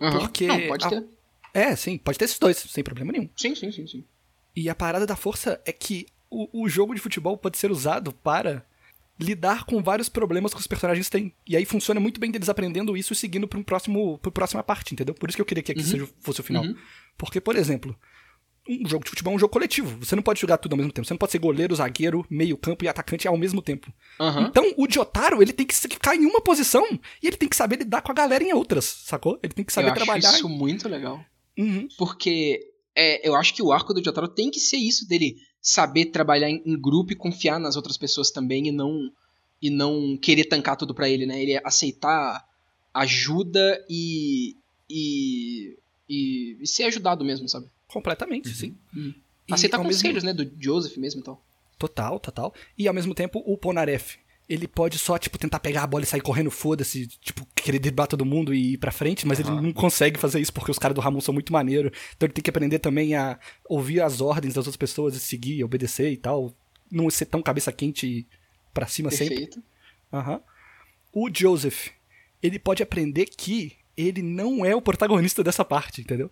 [0.00, 0.18] Aham.
[0.20, 1.04] Porque Não, pode a- ter.
[1.52, 3.28] É, sim, pode ter esses dois, sem problema nenhum.
[3.36, 4.04] Sim, sim, sim, sim.
[4.56, 8.12] E a parada da força é que o, o jogo de futebol pode ser usado
[8.12, 8.64] para
[9.18, 11.32] lidar com vários problemas que os personagens têm.
[11.46, 14.62] E aí funciona muito bem deles aprendendo isso e seguindo para um próximo, pra próxima
[14.64, 15.14] parte, entendeu?
[15.14, 15.86] Por isso que eu queria que aqui Uhum.
[15.86, 16.64] seja, fosse o final.
[16.64, 16.76] Uhum.
[17.16, 17.96] Porque, por exemplo,
[18.68, 19.98] um jogo de futebol é um jogo coletivo.
[20.04, 21.06] Você não pode jogar tudo ao mesmo tempo.
[21.06, 23.92] Você não pode ser goleiro, zagueiro, meio campo e atacante ao mesmo tempo.
[24.18, 24.46] Aham.
[24.48, 26.84] Então, o Jotaro, ele tem que ficar em uma posição
[27.22, 29.38] e ele tem que saber lidar com a galera em outras, sacou?
[29.42, 30.28] Ele tem que saber eu trabalhar.
[30.28, 31.24] acho isso muito legal.
[31.58, 31.86] Uhum.
[31.98, 36.06] Porque é, eu acho que o arco do Jotaro tem que ser isso dele saber
[36.06, 39.10] trabalhar em, em grupo e confiar nas outras pessoas também e não
[39.62, 41.42] e não querer tancar tudo pra ele, né?
[41.42, 42.44] Ele aceitar
[42.92, 44.56] ajuda e
[44.88, 45.76] e,
[46.08, 47.66] e, e ser ajudado mesmo, sabe?
[47.88, 48.76] Completamente, sim.
[48.94, 49.14] Uhum.
[49.50, 50.32] Aceitar ao mesmo- conselhos, né?
[50.32, 51.44] Do Joseph mesmo e tal.
[51.78, 52.54] Total, total.
[52.78, 54.16] E ao mesmo tempo, o Ponaref,
[54.48, 58.06] ele pode só, tipo, tentar pegar a bola e sair correndo, foda-se, tipo, querer driblar
[58.06, 59.60] todo mundo e ir pra frente, mas ele Aham.
[59.62, 61.92] não consegue fazer isso porque os caras do Ramon são muito maneiros.
[62.16, 63.38] Então ele tem que aprender também a
[63.68, 66.54] ouvir as ordens das outras pessoas e seguir, obedecer e tal.
[66.90, 68.26] Não ser tão cabeça quente e
[68.72, 69.34] pra cima sempre.
[69.36, 69.62] Perfeito.
[70.12, 70.40] Aham.
[71.12, 71.88] O Joseph,
[72.42, 76.30] ele pode aprender que ele não é o protagonista dessa parte, entendeu?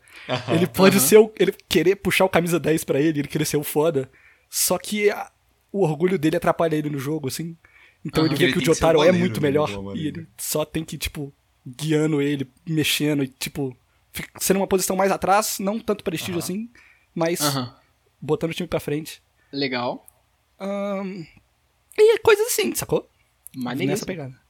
[0.53, 3.57] Ele pode ser o, ele querer puxar o camisa 10 pra ele, ele querer ser
[3.57, 4.11] o foda.
[4.51, 5.31] Só que a-
[5.71, 7.57] o orgulho dele atrapalha ele no jogo, assim.
[8.05, 10.65] Então ele vê Ele que o Jotaro é goleiro, muito melhor alguma e ele só
[10.65, 11.33] tem que tipo
[11.65, 13.77] guiando ele, mexendo e tipo
[14.41, 16.69] sendo uma posição mais atrás, não tanto prestígio assim,
[17.15, 17.41] mas
[18.21, 19.23] botando o time pra frente.
[19.53, 20.05] Legal.
[20.59, 21.25] Ahn,
[21.97, 23.09] e coisas assim, sacou?
[23.55, 24.07] Nessa Maneiríssimo.
[24.07, 24.42] pegada.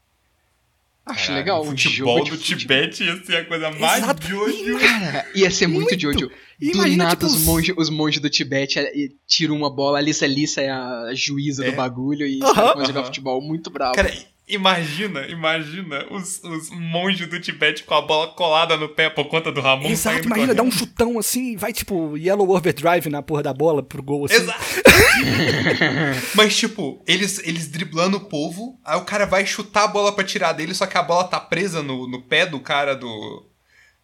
[1.04, 1.60] Acho Caralho, legal.
[1.62, 2.36] O futebol do.
[2.38, 4.26] Tibete ia ser a coisa mais Exato.
[4.28, 4.78] Jojo.
[4.78, 6.00] Cara, ia ser muito, Muito.
[6.00, 6.28] Jojo.
[6.28, 9.98] Do imagina, nada tipo, os monges os monge do Tibete é, e tiram uma bola,
[9.98, 11.70] a Lissa Lissa é a juíza É.
[11.70, 13.96] do bagulho e caras vão jogar futebol muito bravo.
[13.96, 14.12] Cara,
[14.46, 19.50] imagina, imagina os, os monges do Tibete com a bola colada no pé por conta
[19.50, 19.88] do Ramon.
[19.88, 20.78] Exato, imagina, dá um correndo.
[20.78, 24.34] chutão assim, vai tipo Yellow Overdrive na porra da bola pro gol assim.
[24.36, 24.60] Exato.
[26.34, 30.24] Mas, tipo, eles, eles driblando o povo, aí o cara vai chutar a bola pra
[30.24, 33.46] tirar dele, só que a bola tá presa no, no pé do cara do,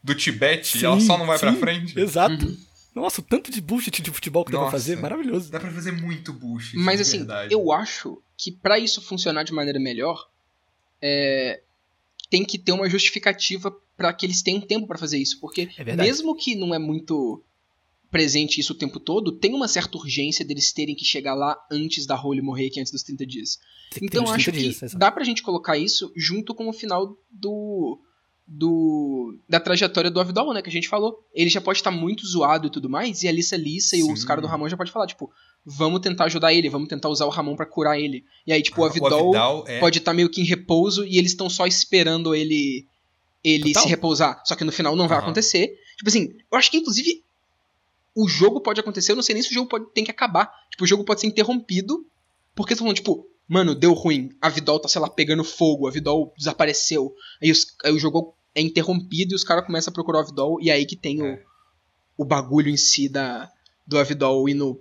[0.02, 1.98] do Tibete e ela Sim, só não vai pra sim, frente.
[1.98, 2.46] Exato.
[2.46, 2.68] Uhum.
[2.94, 4.76] Nossa, o tanto de bullshit de futebol que dá pra Nossa.
[4.76, 5.50] fazer, maravilhoso.
[5.52, 6.76] Dá pra fazer muito bullshit.
[6.76, 7.54] Mas assim, verdade.
[7.54, 10.30] eu acho que pra isso funcionar de maneira melhor,
[11.02, 11.60] é,
[12.30, 15.96] tem que ter uma justificativa pra que eles tenham tempo pra fazer isso, porque É
[15.96, 17.42] mesmo que não é muito
[18.10, 22.06] presente isso o tempo todo, tem uma certa urgência deles terem que chegar lá antes
[22.06, 23.58] da Holy morrer, que é antes dos 30 dias.
[24.00, 24.98] Então acho 30 que dias, exato.
[24.98, 28.00] dá pra gente colocar isso junto com o final do
[28.50, 31.22] do da trajetória do Avidol, né, que a gente falou.
[31.34, 34.22] Ele já pode estar muito zoado e tudo mais, e a Lissa Lissa e os
[34.22, 34.26] Sim.
[34.26, 35.30] caras do Ramon já pode falar, tipo,
[35.66, 38.24] vamos tentar ajudar ele, vamos tentar usar o Ramon pra curar ele.
[38.46, 39.78] E aí, tipo, o Ah, Avidol, Avidal é...
[39.80, 42.86] pode estar meio que em repouso e eles estão só esperando ele
[43.44, 43.82] ele Total.
[43.84, 44.42] se repousar.
[44.44, 45.68] Só que no final não vai acontecer.
[45.96, 47.22] Tipo assim, eu acho que inclusive
[48.14, 50.50] o jogo pode acontecer, eu não sei nem se o jogo pode, tem que acabar.
[50.70, 52.04] Tipo, o jogo pode ser interrompido
[52.54, 55.90] porque estão falando, tipo, mano, deu ruim, a Vidol tá, sei lá, pegando fogo, a
[55.90, 57.14] Vidol desapareceu.
[57.40, 60.58] Aí, os- aí o jogo é interrompido e os caras começam a procurar o Avidol
[60.60, 61.44] e é aí que tem É.
[62.16, 63.48] o, o bagulho em si da,
[63.86, 64.80] do Avidol indo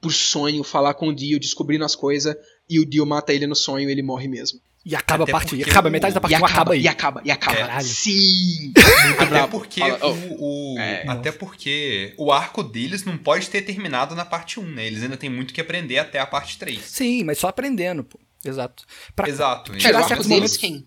[0.00, 2.34] por sonho, falar com o Dio, descobrindo as coisas,
[2.68, 4.58] e o Dio mata ele no sonho e ele morre mesmo.
[4.84, 5.54] E acaba Até a parte.
[5.54, 6.80] E acaba, o- metade da parte e 1 acaba, aí.
[6.82, 7.56] E acaba, e acaba.
[7.56, 7.86] Caralho.
[7.86, 8.72] Sim!
[9.16, 11.04] Até porque, Fala, oh, o, o- É.
[11.06, 14.84] até porque o arco deles não pode ter terminado na parte 1, né?
[14.88, 16.80] Eles ainda têm muito que aprender até a parte 3.
[16.80, 18.18] Sim, mas só aprendendo, pô.
[18.44, 18.84] Exato.
[19.14, 19.70] Pra Exato.
[19.76, 20.84] Tirar o arco certos deles momentos quem?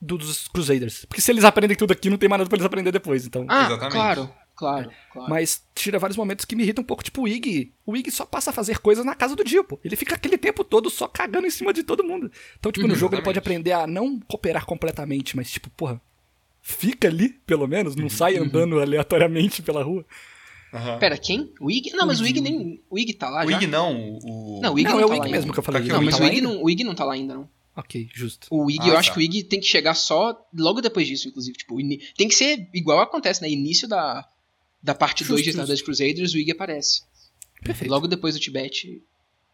[0.00, 1.04] Do- dos Crusaders.
[1.04, 3.44] Porque se eles aprendem tudo aqui, não tem mais nada pra eles aprender depois, então.
[3.48, 3.92] Ah, Exatamente.
[3.92, 5.30] claro, claro, claro.
[5.30, 7.02] Mas tira vários momentos que me irritam um pouco.
[7.02, 7.72] Tipo, o Ig.
[7.86, 9.78] O Ig só passa a fazer coisas na casa do Dio, pô.
[9.84, 12.30] Ele fica aquele tempo todo só cagando em cima de todo mundo.
[12.58, 13.60] Então, tipo, no Uhum, jogo ele pode exatamente.
[13.62, 16.00] aprender a não cooperar completamente, mas, tipo, porra.
[16.60, 20.04] Fica ali, pelo menos, não sai andando aleatoriamente pela rua.
[20.74, 20.98] Aham.
[20.98, 21.50] Pera, quem?
[21.60, 21.92] O Ig?
[21.94, 22.40] Não, mas o Ig Ig.
[22.42, 22.82] nem.
[22.90, 23.56] O Ig tá lá O já?
[23.56, 24.60] Ig não, o...
[24.62, 25.36] Não, o Ig não, não, é tá o lá Ig ainda.
[25.38, 25.80] mesmo que eu falei.
[25.80, 26.58] Tá aqui, Não, o mas Ig o tá Ig, lá ainda?
[26.58, 27.48] não, o Ig não tá lá ainda, não.
[27.80, 28.48] Ok, justo.
[28.50, 29.14] O Ig, Ah, eu acho tá.
[29.14, 31.56] que o Ig tem que chegar só logo depois disso, inclusive.
[31.56, 31.76] Tipo,
[32.16, 33.48] tem que ser igual acontece, né?
[33.48, 34.28] Início da,
[34.82, 35.60] da parte Justo, 2 de justo.
[35.60, 37.02] Stardust Crusaders, o Ig aparece.
[37.62, 37.88] Perfeito.
[37.90, 39.00] Logo depois do Tibete,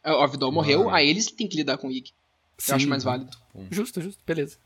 [0.05, 0.97] o Avidol morreu, Mano.
[0.97, 2.11] aí eles têm que lidar com o Ig.
[2.69, 3.37] Eu acho Sim, mais válido.
[3.71, 4.23] Justo, justo.
[4.27, 4.57] Beleza.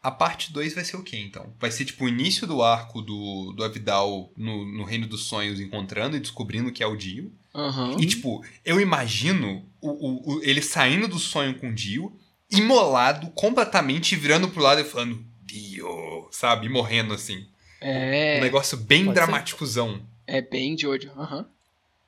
[0.00, 1.52] A parte 2 vai ser o quê, então?
[1.58, 5.60] Vai ser, tipo, o início do arco do, do Avidal no, no Reino dos Sonhos,
[5.60, 7.32] encontrando e descobrindo que é o Dio.
[7.54, 7.96] Aham.
[8.00, 12.16] E, tipo, eu imagino o, o- o- ele saindo do sonho com o Dio,
[12.50, 16.68] imolado completamente, virando pro lado e falando, Dio, sabe?
[16.68, 17.38] Morrendo, assim.
[17.82, 19.24] Um É, negócio bem Pode ser.
[19.24, 20.06] dramáticozão.
[20.26, 21.10] é bem de Jojo.
[21.12, 21.48] Aham.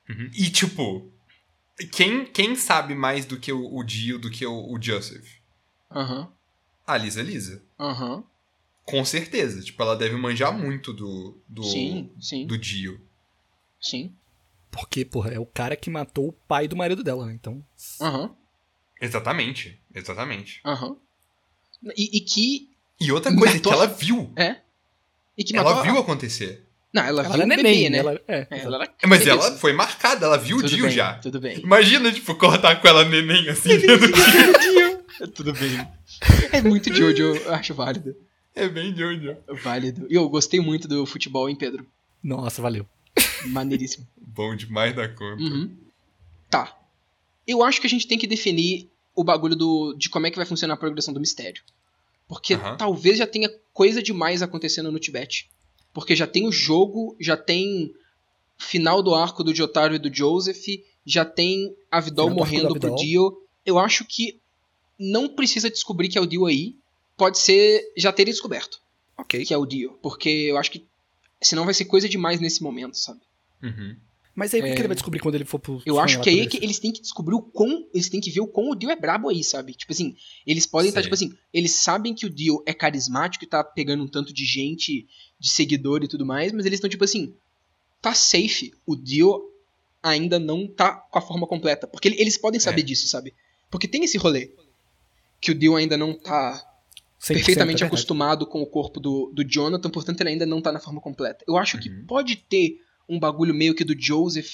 [0.09, 0.29] Uhum.
[0.33, 1.11] E, tipo,
[1.91, 5.27] quem, quem sabe mais do que o, o Dio, do que o, o Joseph?
[5.89, 6.31] Aham.
[6.85, 7.63] A Lisa Lisa.
[7.79, 8.23] Aham.
[8.83, 9.61] Com certeza.
[9.61, 12.99] Tipo, ela deve manjar muito do, do, Sim, sim, do Dio.
[13.79, 14.13] sim.
[14.69, 17.33] Porque, porra, é o cara que matou o pai do marido dela, né?
[17.33, 17.63] Então.
[17.99, 18.33] Aham.
[19.01, 19.79] Exatamente.
[19.93, 20.61] Exatamente.
[20.65, 20.95] Aham.
[21.97, 22.69] E, e que.
[22.99, 24.31] E outra coisa Matou- que ela viu.
[24.35, 24.57] É.
[25.37, 26.67] E que Ela viu a- acontecer.
[26.93, 27.97] Não, ela, Ela viu era o neném, bebê, né?
[27.99, 29.31] Ela, é, É, ela era Mas bebê.
[29.31, 31.13] ela foi marcada, ela viu o Tudo Dio bem, já.
[31.19, 31.57] Tudo bem.
[31.61, 35.87] Imagina, tipo, cortar com ela neném assim dentro do tudo bem.
[36.51, 38.13] É muito Jojo, eu acho válido.
[38.53, 39.37] É bem Jojo.
[39.63, 40.05] Válido.
[40.09, 41.87] E eu gostei muito do futebol, hein, Pedro?
[42.21, 42.85] Nossa, valeu.
[43.45, 44.05] Maneiríssimo.
[44.17, 45.41] Bom demais da conta.
[45.41, 45.73] Uhum.
[46.49, 46.77] Tá.
[47.47, 48.90] Eu acho que a gente tem que definir
[49.21, 51.63] o bagulho do, de como é que vai funcionar a progressão do mistério.
[52.27, 52.77] Porque Aham.
[52.77, 55.49] talvez já tenha coisa demais acontecendo no Tibete.
[55.93, 57.93] Porque já tem o jogo, já tem
[58.57, 60.65] final do arco do Jotaro e do Joseph,
[61.05, 63.05] já tem a Vidol Final morrendo do pro Avidol.
[63.05, 63.47] Dio.
[63.65, 64.39] Eu acho que
[64.97, 66.75] não precisa descobrir que é o Dio aí.
[67.17, 68.79] Pode ser já ter descoberto
[69.17, 69.45] Ok.
[69.45, 69.99] que é o Dio.
[70.01, 70.85] Porque eu acho que
[71.41, 73.19] senão vai ser coisa demais nesse momento, sabe?
[73.61, 73.95] Uhum.
[74.33, 74.73] Mas aí o que É.
[74.75, 75.81] que ele vai descobrir quando ele for pro.
[75.85, 76.79] Eu acho que aí é que eles?
[76.79, 77.85] têm que descobrir o quão.
[77.93, 79.73] Eles têm que ver o quão o Dio é brabo aí, sabe?
[79.73, 80.15] Tipo assim,
[80.47, 81.09] eles podem estar, Sei.
[81.09, 84.45] tipo assim, eles sabem que o Dio é carismático e tá pegando um tanto de
[84.45, 85.05] gente,
[85.39, 87.33] de seguidor e tudo mais, mas eles estão, tipo assim,
[88.01, 88.73] tá safe.
[88.85, 89.49] O Dio
[90.01, 91.85] ainda não tá com a forma completa.
[91.85, 92.85] Porque ele- eles podem saber É.
[92.85, 93.33] disso, sabe?
[93.69, 94.51] Porque tem esse rolê.
[95.39, 96.53] Que o Dio ainda não tá
[97.19, 100.71] 100%, perfeitamente é acostumado com o corpo do, do Jonathan, portanto ele ainda não tá
[100.71, 101.43] na forma completa.
[101.47, 102.05] Eu acho que Uhum.
[102.07, 102.77] pode ter
[103.09, 104.53] um bagulho meio que do Joseph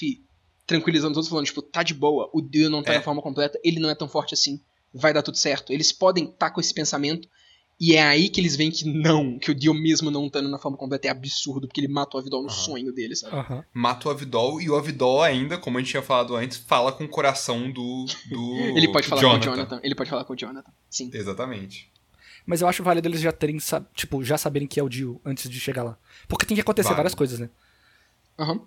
[0.66, 2.96] tranquilizando os outros, falando, tipo, tá de boa, o Dio não tá É.
[2.96, 4.60] na forma completa, ele não é tão forte assim,
[4.92, 5.72] vai dar tudo certo.
[5.72, 7.26] Eles podem estar com esse pensamento,
[7.80, 10.58] e é aí que eles veem que não, que o Dio mesmo não estando na
[10.58, 12.56] forma completa é absurdo, porque ele mata o Avidol no Aham.
[12.58, 13.34] sonho dele, sabe?
[13.36, 13.64] Aham.
[13.72, 17.04] Mata o Avidol e o Avidol ainda, como a gente tinha falado antes, fala com
[17.04, 19.38] o coração do, do Ele pode falar Jonathan.
[19.46, 21.10] com o Jonathan, ele pode falar com o Jonathan, sim.
[21.14, 21.90] Exatamente.
[22.44, 23.58] Mas eu acho válido eles já terem,
[23.94, 25.98] tipo, já saberem que é o Dio antes de chegar lá.
[26.26, 27.48] Porque tem que acontecer várias coisas, né?
[28.38, 28.60] Aham.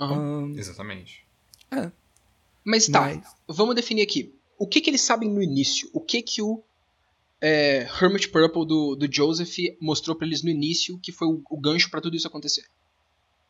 [0.00, 0.14] Aham.
[0.44, 1.24] Ahn, Exatamente.
[2.64, 4.34] Mas tá, mas- vamos definir aqui.
[4.58, 5.88] O que que eles sabem no início?
[5.92, 6.62] O que que o
[7.40, 11.60] é, Hermit Purple do, do Joseph mostrou pra eles no início que foi o, o
[11.60, 12.64] gancho pra tudo isso acontecer?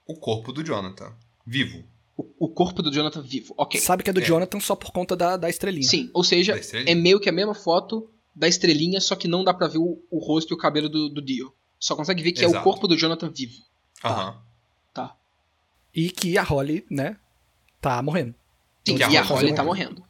[0.06, 1.14] O corpo do Jonathan.
[1.46, 1.82] Vivo.
[2.16, 3.80] O, o corpo do Jonathan vivo, ok.
[3.80, 4.24] Sabe que é do É.
[4.24, 5.88] Jonathan só por conta da, da estrelinha.
[5.88, 9.54] Sim, ou seja, é meio que a mesma foto da estrelinha, só que não dá
[9.54, 11.52] pra ver o, o rosto e o cabelo do, do Dio.
[11.78, 12.64] Só consegue ver que é o Exato.
[12.64, 13.62] corpo do Jonathan vivo.
[14.04, 14.32] Aham.
[14.32, 14.42] Tá.
[15.98, 17.16] E que a Holly, né,
[17.80, 18.34] tá morrendo.
[18.86, 20.02] Sim, a e a Holly tá morrendo.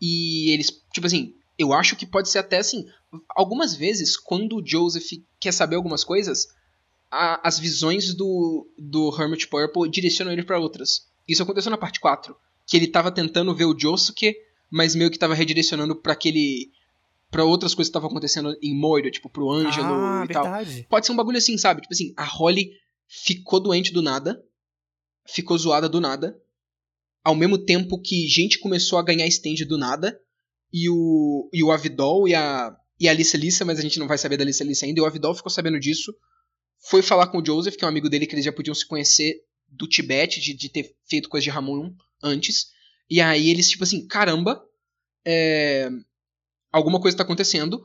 [0.00, 2.86] E eles, tipo assim, eu acho que pode ser até assim.
[3.30, 5.10] Algumas vezes, quando o Joseph
[5.40, 6.48] quer saber algumas coisas,
[7.10, 11.08] a- as visões do, do Hermit Purple direcionam ele pra outras.
[11.28, 12.34] Isso aconteceu na parte 4.
[12.66, 14.34] Que ele tava tentando ver o Josuke,
[14.70, 16.70] mas meio que tava redirecionando pra aquele.
[17.30, 20.44] pra outras coisas que estavam acontecendo em Moira, tipo, pro Ângelo ah, e tal.
[20.44, 20.86] verdade.
[20.88, 21.80] Pode ser um bagulho assim, sabe?
[21.82, 22.70] Tipo assim, a Holly
[23.08, 24.42] ficou doente do nada,
[25.26, 26.36] ficou zoada do nada,
[27.24, 30.18] ao mesmo tempo que gente começou a ganhar stand do nada,
[30.72, 34.08] e o, e o Avidol e a, e a Alice Lissa, mas a gente não
[34.08, 36.14] vai saber da Alice Lissa ainda, e o Avidol ficou sabendo disso,
[36.88, 38.86] foi falar com o Joseph, que é um amigo dele, que eles já podiam se
[38.86, 39.36] conhecer
[39.68, 42.70] do Tibete, de, de ter feito coisa de Ramon antes,
[43.08, 44.62] e aí eles, tipo assim, caramba,
[45.24, 45.88] é,
[46.72, 47.82] alguma coisa tá acontecendo,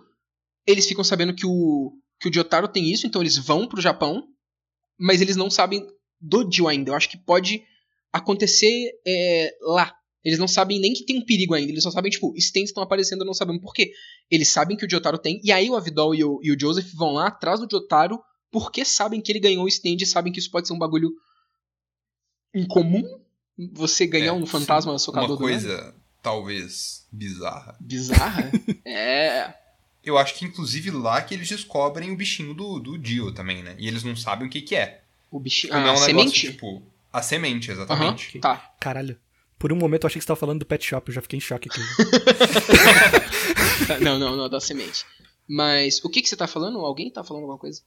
[0.65, 4.27] eles ficam sabendo que o, que o Jotaro tem isso, então eles vão pro Japão,
[4.99, 5.85] mas eles não sabem
[6.19, 6.91] do Dio ainda.
[6.91, 7.63] Eu acho que pode
[8.11, 9.93] acontecer é, lá.
[10.23, 11.71] Eles não sabem nem que tem um perigo ainda.
[11.71, 13.91] Eles só sabem, tipo, stands estão aparecendo, não sabem por quê.
[14.29, 16.91] Eles sabem que o Jotaro tem, e aí o Avidol e o, e o Joseph
[16.93, 18.19] vão lá atrás do Jotaro
[18.51, 21.11] porque sabem que ele ganhou o stand e sabem que isso pode ser um bagulho
[22.53, 23.03] incomum.
[23.73, 25.51] Você ganhar É, um fantasma socador Uma do nada.
[25.61, 27.75] coisa, talvez, bizarra.
[27.79, 28.51] bizarra.
[28.85, 29.53] é.
[30.03, 33.75] Eu acho que, inclusive, lá que eles descobrem o bichinho do, do Dio também, né?
[33.79, 35.03] E eles não sabem o que que é.
[35.31, 35.73] O bichinho.
[35.73, 36.47] Não é A um semente?
[36.47, 36.83] negócio, tipo...
[37.11, 38.39] A semente, exatamente.
[38.39, 38.73] tá.
[38.79, 39.17] Caralho.
[39.57, 41.37] Por um momento eu achei que você tava falando do pet shop, eu já fiquei
[41.37, 41.81] em choque aqui.
[43.87, 45.05] Tá, Não, não, não, da semente.
[45.47, 46.77] Mas o que que você tá falando?
[46.79, 47.81] Alguém tá falando alguma coisa?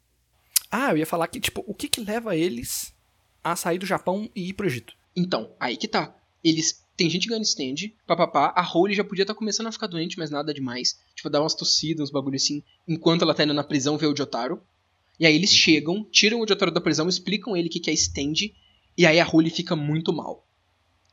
[0.73, 2.95] ah, eu ia falar que, tipo, o que que leva eles
[3.43, 4.95] a sair do Japão e ir pro Egito?
[5.17, 6.15] Então, aí que tá.
[6.43, 6.85] Eles.
[6.97, 8.53] Tem gente ganhando stand, papapá.
[8.55, 10.99] A Holly já podia estar começando a ficar doente, mas nada demais.
[11.15, 12.63] Tipo, dar umas tossidas, uns bagulho assim.
[12.87, 14.63] Enquanto ela tá indo na prisão ver o Jotaro.
[15.21, 17.93] E aí eles chegam, tiram o Jotaro da prisão, explicam ele o que que é
[17.93, 18.51] stand.
[18.97, 20.47] E aí a Holly fica muito mal.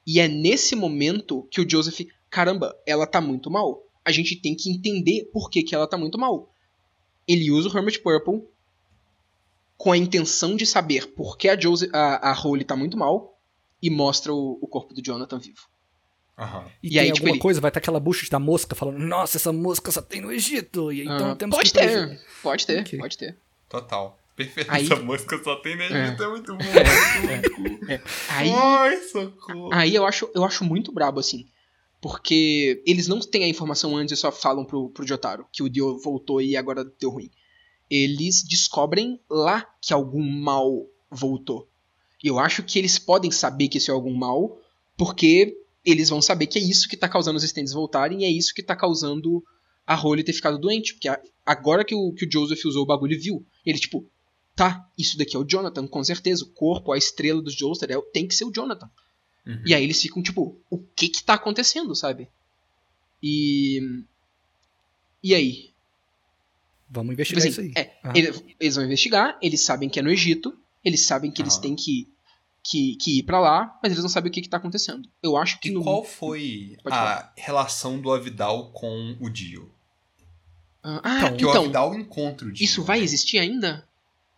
[0.06, 2.08] E é nesse momento que o Joseph.
[2.30, 3.84] Caramba, ela tá muito mal.
[4.06, 6.50] A gente tem que entender por que, que ela tá muito mal.
[7.28, 8.42] Ele usa o Hermit Purple
[9.78, 13.38] com a intenção de saber por que a, Jose a, a Holly tá muito mal
[13.82, 15.60] e mostra o, o corpo do Jonathan vivo.
[16.38, 16.66] Aham.
[16.82, 19.00] E, E tem aí, tipo, alguma ele- coisa, vai ter aquela bucha da mosca falando,
[19.00, 21.90] nossa, essa mosca só tem no Egito, e então Ah, temos pode que ir pro
[21.90, 23.00] Egito." ter, pode ter, Ok.
[23.00, 23.38] pode ter.
[23.69, 24.18] Total.
[24.35, 24.69] Perfeito.
[24.72, 25.85] Aí- Essa música só tem É.
[26.07, 26.64] Egito, é, muito bom.
[28.30, 29.69] Aí, Ai, socorro.
[29.73, 31.48] aí eu, acho, eu acho muito brabo, assim.
[31.99, 35.69] Porque eles não têm a informação antes e só falam pro, pro Jotaro que o
[35.69, 37.31] Dio voltou e agora deu ruim.
[37.89, 41.68] Eles descobrem lá que algum mal voltou.
[42.23, 44.60] E eu acho que eles podem saber que isso é algum mal,
[44.95, 48.30] porque eles vão saber que é isso que tá causando os stands voltarem e é
[48.30, 49.44] isso que tá causando
[49.85, 50.94] a Holly ter ficado doente.
[50.94, 54.06] Porque a- agora que o, que o Joseph usou o bagulho e viu, ele tipo,
[54.56, 56.44] tá, isso daqui é o Jonathan, com certeza.
[56.44, 58.90] O corpo, a estrela dos Joestar é, tem que ser o Jonathan.
[59.45, 59.64] Uhum.
[59.65, 62.30] E aí eles ficam tipo, o que que tá acontecendo, sabe?
[63.24, 63.80] E.
[65.24, 65.72] E aí?
[66.90, 67.84] Vamos Tipo investigar assim, isso aí.
[67.84, 68.14] é, Ah.
[68.15, 71.61] ele- eles vão investigar, eles sabem que é no Egito, eles sabem que eles Aham.
[71.61, 72.07] têm que,
[72.64, 75.10] que, que ir pra lá, mas eles não sabem o que que tá acontecendo.
[75.22, 75.84] Eu acho que E no.
[75.84, 79.69] qual foi Pode a relação do Avidal com o Dio?
[81.03, 83.03] Ah, Então, Que o então, Avidal encontra o Dio, isso vai né?
[83.03, 83.85] existir ainda?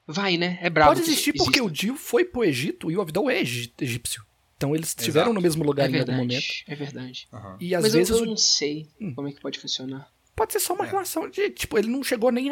[0.07, 0.57] Vai, né?
[0.61, 0.91] É brabo.
[0.91, 1.69] Pode que existir porque o.
[1.69, 4.23] Dio foi pro Egito e o Avidal é egípcio.
[4.57, 5.34] Então eles estiveram Exato.
[5.35, 6.45] no mesmo lugar É em algum verdade, momento.
[6.67, 7.27] é verdade.
[7.31, 7.57] Aham.
[7.61, 9.13] E às Mas vezes eu, eu o- não sei Hum.
[9.15, 10.09] como é que pode funcionar.
[10.35, 10.89] pode ser só uma É.
[10.89, 12.49] relação de, tipo, ele não chegou nem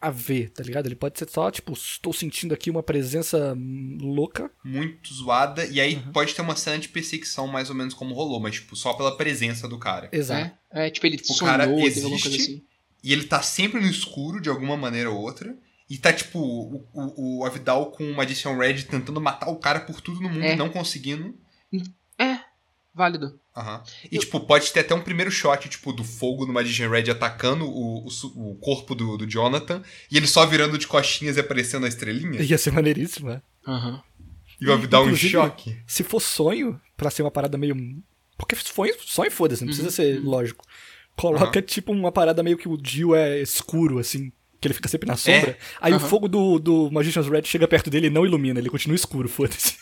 [0.00, 0.84] a, a ver, tá ligado?
[0.86, 4.50] Ele pode ser só, tipo, estou sentindo aqui uma presença hum, louca.
[4.62, 5.64] Muito zoada.
[5.66, 6.12] E aí Uhum.
[6.12, 9.16] pode ter uma cena de perseguição mais ou menos como rolou, mas tipo, só pela
[9.16, 10.08] presença do cara.
[10.12, 10.54] Exato.
[10.70, 12.28] É, é, tipo, ele O sonhou, cara alguma coisa existe.
[12.28, 12.62] assim.
[13.02, 15.56] E ele tá sempre no escuro de alguma maneira ou outra.
[15.88, 19.80] E tá, tipo, o, o, o Avidal com uma Magician Red tentando matar o cara
[19.80, 20.52] por tudo no mundo É.
[20.52, 21.34] e não conseguindo.
[22.18, 22.38] É,
[22.94, 23.40] válido.
[23.56, 23.82] Aham.
[24.10, 27.10] E, Eu- tipo, pode ter até um primeiro shot, tipo, do fogo no Magician Red
[27.10, 29.82] atacando o, o, o corpo do, do Jonathan.
[30.10, 32.40] E ele só virando de costinhas e aparecendo a estrelinha.
[32.40, 33.42] Ia ser maneiríssimo, né?
[33.66, 34.02] Aham.
[34.60, 35.76] E o Avidal em Inclusive, choque.
[35.86, 37.74] Se for sonho, pra ser uma parada meio.
[38.36, 40.64] Porque sonho, sonho foda-se, não precisa Uhum, ser lógico.
[41.20, 44.32] Coloca, tipo, uma parada meio que o Dio é escuro, assim.
[44.60, 45.56] Que ele fica sempre na sombra.
[45.80, 46.06] Aí o Aham.
[46.08, 49.76] fogo do, do Magician's Red chega perto dele e não ilumina, ele continua escuro, foda-se.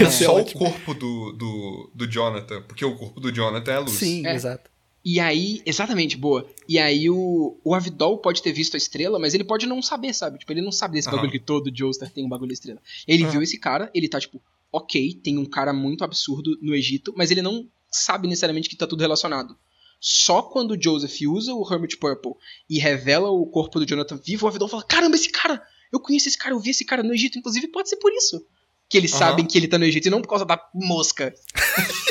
[0.00, 0.10] É.
[0.10, 0.60] Ser Só ótimo.
[0.60, 3.92] o corpo do, do, do Jonathan, porque o corpo do Jonathan é a luz.
[3.92, 4.34] Sim, É.
[4.34, 4.70] exato.
[5.04, 6.46] E aí, exatamente, boa.
[6.68, 10.12] E aí o, o Avidol pode ter visto a estrela, mas ele pode não saber,
[10.12, 10.38] sabe?
[10.38, 11.16] Tipo, ele não sabe desse Aham.
[11.18, 12.80] bagulho que todo Joestar tem um bagulho da estrela.
[13.06, 13.30] Ele Aham.
[13.32, 14.42] viu esse cara, ele tá tipo,
[14.72, 18.86] ok, tem um cara muito absurdo no Egito, mas ele não sabe necessariamente que tá
[18.86, 19.56] tudo relacionado.
[20.00, 22.32] Só quando o Joseph usa o Hermit Purple
[22.70, 25.62] e revela o corpo do Jonathan vivo, o Avidol fala: Caramba, esse cara!
[25.92, 27.38] Eu conheço esse cara, eu vi esse cara no Egito.
[27.38, 28.44] Inclusive, pode ser por isso
[28.88, 29.18] que eles Aham.
[29.18, 31.34] sabem que ele tá no Egito e não por causa da mosca.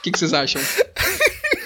[0.00, 0.62] O que, que vocês acham?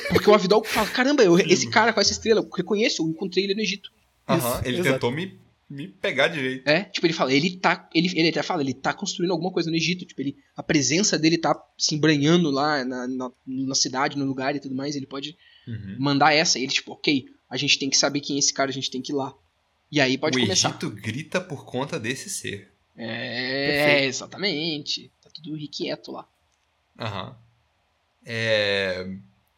[0.08, 3.44] Porque o Avidol fala: Caramba, eu- esse cara com essa estrela, eu reconheço, eu encontrei
[3.44, 3.90] ele no Egito.
[4.28, 4.92] Aham, Isso, ele exato.
[4.94, 6.68] tentou me, me pegar de jeito.
[6.68, 7.88] É, tipo, ele fala, ele tá.
[7.94, 10.04] Ele, ele até fala, ele tá construindo alguma coisa no Egito.
[10.04, 14.54] Tipo, ele, a presença dele tá se embranhando lá na, na, na cidade, no lugar
[14.54, 14.94] e tudo mais.
[14.96, 15.36] Ele pode
[15.66, 15.96] Uhum.
[15.98, 16.58] mandar essa.
[16.58, 18.90] E ele, tipo, ok, a gente tem que saber quem é esse cara, a gente
[18.90, 19.34] tem que ir lá.
[19.90, 20.68] E aí pode o começar.
[20.68, 22.70] Egito grita por conta desse ser.
[22.96, 24.08] É, Perfeito.
[24.08, 25.10] exatamente.
[25.22, 26.28] Tá tudo irrequieto lá.
[26.98, 27.36] Aham.
[28.26, 29.06] É.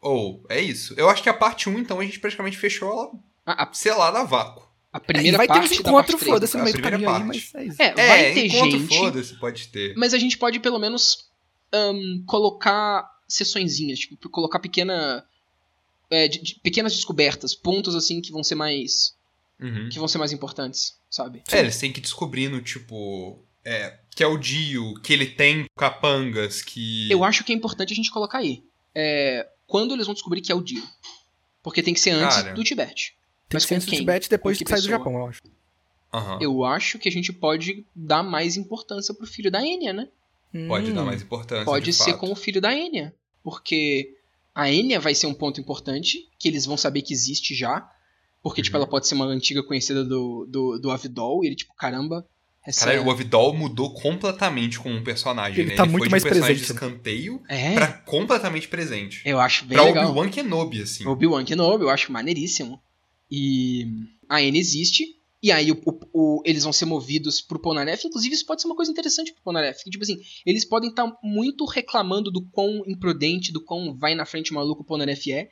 [0.01, 0.93] Ou, é isso.
[0.97, 3.11] Eu acho que a parte 1, então, a gente praticamente fechou ela
[3.45, 4.66] A, a- selada a vácuo.
[4.97, 7.09] A primeira vai ter parte uns encontros, três, foda-se, no a meio do primeira caminho
[7.15, 7.49] aí, parte.
[7.53, 7.81] mas é isso.
[7.81, 8.87] É, É, vai ter gente.
[8.87, 9.95] foda-se, pode ter.
[9.95, 11.27] Mas a gente pode pelo menos
[11.73, 15.25] ahn, colocar sessõezinhas, tipo, colocar pequena.
[16.09, 19.15] é, de- de- pequenas descobertas, pontos assim que vão ser mais.
[19.59, 19.89] Uhum.
[19.89, 21.41] que vão ser mais importantes, sabe?
[21.51, 23.39] É, eles têm que ir descobrindo, tipo.
[23.65, 27.11] É, que é o Dio, que ele tem capangas, que.
[27.11, 28.63] Eu acho que é importante a gente colocar aí.
[28.95, 30.83] É, quando eles vão descobrir que é o Dio.
[31.61, 32.53] Porque tem que ser antes Cara.
[32.53, 33.15] do Tibete.
[33.49, 33.99] Tem Mas que ser com quem?
[33.99, 34.87] Tibete depois Com que que sai do?
[34.89, 35.41] Japão, eu acho.
[36.13, 36.39] Aham.
[36.41, 40.07] Eu acho que a gente pode dar mais importância pro filho da Enya, né?
[40.67, 41.65] Pode dar Hum, mais importância.
[41.65, 42.19] Pode de ser fato.
[42.21, 43.13] com o filho da Enya.
[43.43, 44.15] Porque
[44.55, 47.89] a Enya vai ser um ponto importante, que eles vão saber que existe já.
[48.41, 48.83] Porque, tipo, Uhum.
[48.83, 52.25] ela pode ser uma antiga conhecida do, do, do Avidol, e ele, tipo, caramba.
[52.65, 55.75] Essa Cara, o Avidol mudou completamente como um personagem, Ele né?
[55.75, 59.21] tá ele muito foi de mais um personagem presente, de escanteio É, pra completamente presente.
[59.25, 60.09] eu acho bem pra legal.
[60.09, 61.05] Obi-Wan Kenobi, assim.
[61.07, 62.81] Obi-Wan Kenobi, eu acho maneiríssimo.
[63.29, 63.85] E
[64.29, 65.05] a N existe,
[65.41, 68.05] e aí o, o- o- eles vão ser movidos pro Ponaref.
[68.05, 69.83] Inclusive, isso pode ser uma coisa interessante pro Ponaref.
[69.83, 74.25] Que, tipo assim, eles podem estar muito reclamando do quão imprudente, do quão vai na
[74.25, 75.49] frente maluco o Ponaref é,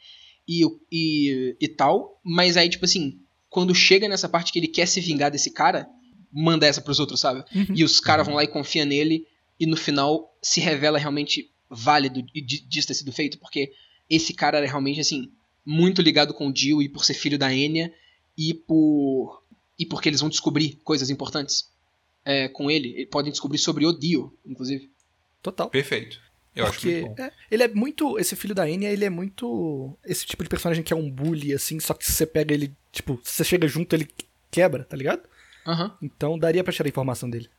[0.48, 2.20] e, e, e tal.
[2.24, 3.20] Mas aí, tipo assim,
[3.50, 5.88] quando chega nessa parte que ele quer se vingar desse cara,
[6.32, 7.44] manda essa pros outros, sabe?
[7.56, 7.76] Uhum.
[7.76, 9.26] E os caras vão lá e confiam nele,
[9.60, 13.72] e no final se revela realmente válido e di- disso ter sido feito, porque
[14.10, 15.32] esse cara era realmente, assim,
[15.66, 17.92] muito ligado com o Jill e por ser filho da Enya,
[18.38, 19.44] e por.
[19.80, 21.72] e porque eles vão descobrir coisas importantes
[22.24, 23.02] é, com ele.
[23.02, 24.90] E podem descobrir sobre o Dio, inclusive.
[25.42, 25.70] Total.
[25.70, 26.20] Perfeito.
[26.56, 27.24] Eu acho Porque muito bom.
[27.24, 28.18] é, ele é muito.
[28.18, 29.98] Esse filho da Enya, ele é muito.
[30.06, 32.74] Esse tipo de personagem que é um bully, assim, só que se você pega ele,
[32.92, 34.08] tipo, se você chega junto, ele
[34.50, 35.22] quebra, tá ligado?
[35.68, 37.50] Aham, Então daria pra tirar a informação dele.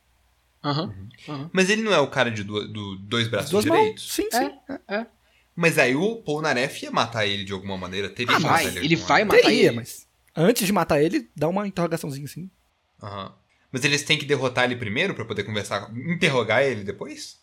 [0.63, 1.09] aham, Uhum.
[1.33, 1.49] aham.
[1.53, 3.77] Mas ele não é o cara de du- do dois braços Duas mãos?
[3.77, 4.11] direitos?
[4.11, 4.51] Sim, sim.
[4.87, 5.05] é.
[5.59, 8.09] Mas aí o Paul Naref ia matar ele de alguma maneira.
[8.09, 9.25] Teria Ah, que vai, ele alguma vai maneira.
[9.25, 9.75] matar Teria, ele.
[9.75, 12.49] mas antes de matar ele, dá uma interrogaçãozinha assim.
[13.01, 13.33] Aham.
[13.71, 17.39] Mas eles têm que derrotar ele primeiro pra poder conversar, interrogar ele depois?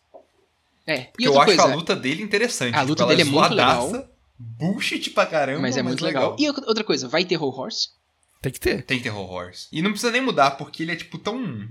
[0.86, 2.74] É, Porque e eu acho coisa, a luta dele interessante.
[2.76, 6.36] A luta tipo, ela dele é muito zoadaça, Bullshit pra caramba, mas é muito legal.
[6.38, 7.88] E outra coisa, vai ter Whole Horse?
[8.40, 8.82] Tem que ter.
[8.84, 9.66] Tem Terror Horse.
[9.72, 11.66] E não precisa nem mudar, porque ele é, tipo, tão...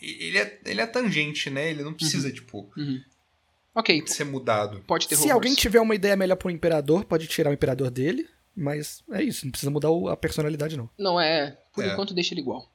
[0.00, 1.70] Ele é, ele é tangente, né?
[1.70, 3.00] Ele não precisa, tipo, Uhum.
[3.74, 4.82] Ok, ser mudado.
[4.86, 7.90] pode ter Se Whole alguém tiver uma ideia melhor pro imperador, pode tirar o imperador
[7.90, 8.28] dele.
[8.56, 10.88] Mas é isso, não precisa mudar a personalidade, não.
[10.96, 11.58] Não, é.
[11.72, 11.92] Por É.
[11.92, 12.70] enquanto deixa ele igual.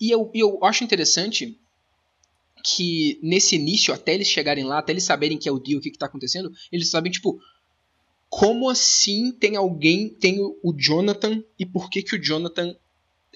[0.00, 1.58] E eu, eu acho interessante
[2.64, 5.80] que nesse início, até eles chegarem lá, até eles saberem que é o Dio, o
[5.82, 7.38] que, que tá acontecendo, eles sabem, tipo.
[8.28, 12.74] como assim tem alguém, tem o, Jonathan, e por que que o Jonathan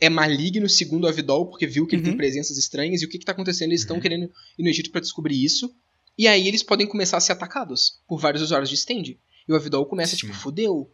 [0.01, 2.17] é maligno segundo a Vidol, porque viu que ele tem Uhum.
[2.17, 3.69] presenças estranhas, e o que que tá acontecendo?
[3.71, 4.03] Eles estão Uhum.
[4.03, 4.25] querendo
[4.59, 5.73] ir no Egito pra descobrir isso,
[6.19, 9.03] e aí eles podem começar a ser atacados por vários usuários de stand.
[9.49, 10.19] E o Avidol começa, Sim.
[10.27, 10.91] tipo, fodeu.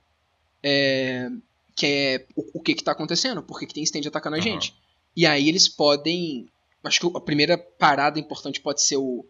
[0.62, 1.28] É,
[1.74, 3.42] que é o, o que que tá acontecendo?
[3.42, 4.48] Por que, que tem stand atacando a Aham.
[4.48, 4.74] gente?
[5.16, 6.46] E aí eles podem.
[6.84, 9.24] Acho que a primeira parada importante pode ser o,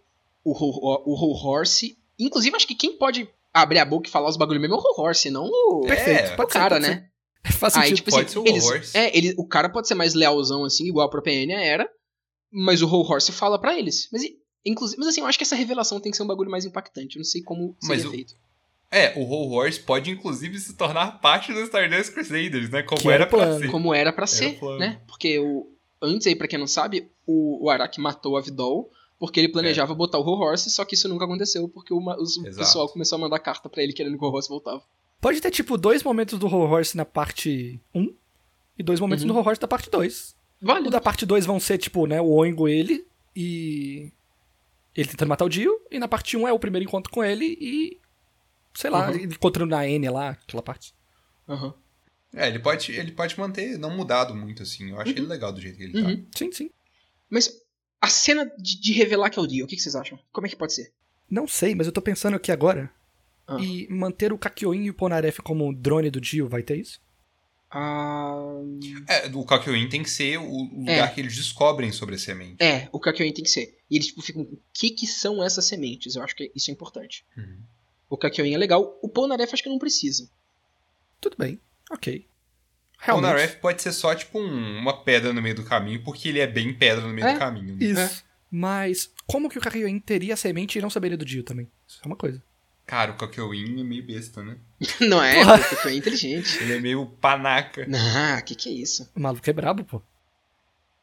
[0.44, 1.96] o, o Ho Horse.
[2.18, 4.80] Inclusive, acho que quem pode abrir a boca e falar os bagulho mesmo é o
[4.80, 6.32] Ho Horse, não o, Perfeito.
[6.32, 7.08] É, pode o ser, cara, pode né?
[7.44, 7.52] ser.
[7.52, 7.96] Faz Aí, sentido.
[7.96, 8.96] tipo pode assim, ser o eles, Horse.
[8.98, 11.88] é, ele, o cara pode ser mais lealzão, assim, igual a própria Enya era,
[12.50, 14.08] mas o Ho Horse fala pra eles.
[14.12, 14.36] Mas, e-
[14.66, 17.16] inclusive, mas assim, eu acho que essa revelação tem que ser um bagulho mais impactante.
[17.16, 18.34] Eu não sei como Mas seria o- feito.
[18.90, 22.82] É, o Whole Horse pode inclusive se tornar parte do Stardust Crusaders, né?
[22.84, 23.70] Como Que era era pra ser.
[23.70, 24.78] Como era pra o ser, plano.
[24.78, 25.00] né?
[25.08, 25.66] Porque o,
[26.00, 29.94] antes aí, pra quem não sabe, o, o Araki matou a Vidol porque ele planejava
[29.94, 33.20] botar o Ho Horse, só que isso nunca aconteceu porque o, o pessoal começou a
[33.20, 34.82] mandar carta pra ele querendo que o Ho Horse voltava.
[35.20, 38.14] Pode ter, tipo, dois momentos do Horror Horse na parte 1
[38.78, 39.28] e dois momentos Uhum.
[39.28, 40.36] do Horror Horse da parte 2.
[40.62, 40.90] O Vale.
[40.90, 44.12] da parte 2 vão ser, tipo, né, o Oingo ele e.
[44.96, 45.80] Ele tentando matar o Dio.
[45.90, 48.00] E na parte 1 um é o primeiro encontro com ele e.
[48.74, 49.16] Sei lá, Uhum.
[49.16, 50.94] encontrando na N lá, aquela parte.
[51.48, 51.74] Aham.
[52.34, 54.90] É, ele pode, ele pode manter, não mudado muito, assim.
[54.90, 56.08] Eu acho ele legal do jeito que ele tá.
[56.08, 56.26] Uhum.
[56.36, 56.70] Sim, sim.
[57.30, 57.62] Mas
[58.00, 60.18] a cena de, de revelar que é o Dio, o que, que vocês acham?
[60.32, 60.92] Como é que pode ser?
[61.30, 62.90] Não sei, mas eu tô pensando aqui agora.
[63.46, 63.56] Ah.
[63.60, 67.00] E manter o Kakyoin e o Ponaref como drone do Dio, vai ter isso?
[67.70, 68.34] Ah,
[69.08, 70.92] É, o Kakyoin tem que ser o o É.
[70.94, 72.56] lugar que eles descobrem sobre a semente.
[72.62, 73.78] é, o Kakyoin tem que ser.
[73.90, 76.14] E eles tipo, ficam, o que que são essas sementes?
[76.16, 77.24] Eu acho que isso é importante.
[77.36, 77.58] Uhum.
[78.08, 80.28] O Kakyoin é legal, o Polnareff acho que não precisa.
[81.20, 81.60] Tudo bem.
[81.90, 82.26] Ok.
[83.08, 83.20] O.
[83.20, 86.46] Naref pode ser só, tipo, um- uma pedra no meio do caminho, porque ele é
[86.46, 87.32] bem pedra no meio É.
[87.34, 87.76] do caminho.
[87.76, 87.84] né?
[87.84, 88.24] Isso.
[88.50, 91.68] Mas como que o Kakyoin teria a semente e não saberia do Dio também?
[91.86, 92.42] Isso é uma coisa.
[92.86, 94.58] Cara, o Kakyoin é meio besta, né?
[95.00, 96.62] Não é, o Kakyoin é inteligente.
[96.62, 97.84] Ele é meio panaca.
[97.86, 99.10] Não, que que é isso?
[99.14, 100.00] O maluco é brabo, pô.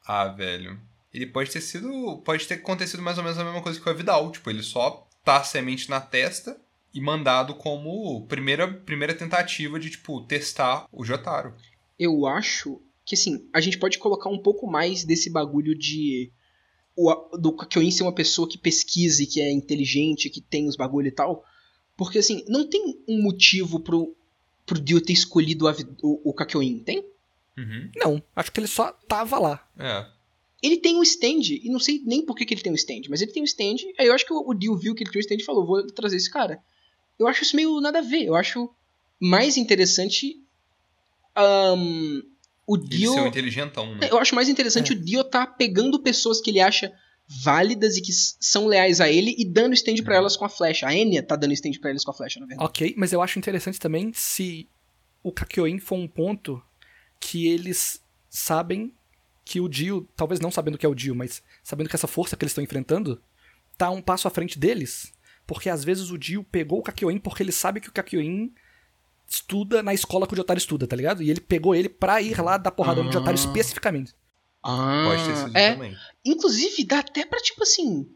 [0.05, 0.79] Ah, velho.
[1.13, 2.21] Ele pode ter sido.
[2.25, 4.31] Pode ter acontecido mais ou menos a mesma coisa que o Avidal.
[4.31, 6.57] Tipo, ele só tá a semente na testa
[6.93, 11.53] e mandado como primeira, primeira tentativa de, tipo, testar o Jotaro.
[11.99, 16.31] Eu acho que assim, a gente pode colocar um pouco mais desse bagulho de.
[16.95, 21.07] O, do Kakyoin ser uma pessoa que pesquise, que é inteligente, que tem os bagulho
[21.07, 21.43] e tal.
[21.95, 24.15] Porque assim, não tem um motivo pro,
[24.65, 27.05] pro Dio ter escolhido a o, o Kakyoin, tem?
[27.57, 27.91] Uhum.
[27.95, 29.67] Não, acho que ele só tava lá.
[29.77, 30.05] É.
[30.61, 33.01] Ele tem um stand, e não sei nem por que, que ele tem um stand,
[33.09, 35.11] mas ele tem um stand, aí eu acho que o, o Dio viu que ele
[35.11, 36.59] tinha um stand e falou, vou trazer esse cara.
[37.19, 38.69] Eu acho isso meio nada a ver, eu acho
[39.19, 40.41] mais interessante
[41.35, 42.23] ahn,
[42.65, 43.13] o Ele Dio...
[43.13, 44.07] ser um inteligentão, né?
[44.09, 44.95] Eu acho mais interessante É.
[44.95, 46.93] o Dio tá pegando pessoas que ele acha
[47.27, 50.03] válidas e que são leais a ele e dando stand Uhum.
[50.03, 50.87] pra elas com a flecha.
[50.87, 52.67] A Enya tá dando stand pra eles com a flecha, na verdade.
[52.69, 54.67] Ok, mas eu acho interessante também se
[55.23, 56.61] o Kakyoin for um ponto
[57.19, 58.93] que eles sabem
[59.45, 62.35] que o Dio, talvez não sabendo que é o Dio, mas sabendo que essa força
[62.35, 63.21] que eles estão enfrentando
[63.77, 65.11] tá um passo à frente deles,
[65.47, 68.53] porque às vezes o Dio pegou o Kakyoin porque ele sabe que o Kakyoin
[69.27, 71.23] estuda na escola que o Jotaro estuda, tá ligado?
[71.23, 73.11] E ele pegou ele pra ir lá dar porrada no Ah.
[73.13, 74.13] Jotaro especificamente.
[74.63, 75.73] Ah, Pode ter sido é.
[75.73, 75.97] também.
[76.25, 78.07] Inclusive, dá até pra, tipo assim,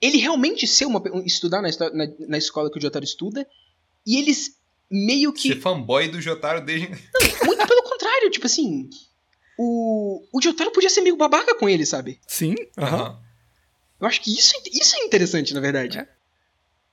[0.00, 3.46] ele realmente ser uma, um- estudar na, na, na escola que o Jotaro estuda
[4.06, 4.58] e eles
[4.90, 6.88] meio que Ser fanboy do Jotaro desde.
[7.44, 8.90] Muito pelo contrário, tipo assim.
[9.56, 12.20] O, o Jotaro podia ser meio babaca com ele, sabe?
[12.26, 12.96] Sim, aham.
[12.96, 13.20] Aham.
[14.00, 15.98] Eu acho que isso, isso é interessante, na verdade.
[15.98, 16.08] É.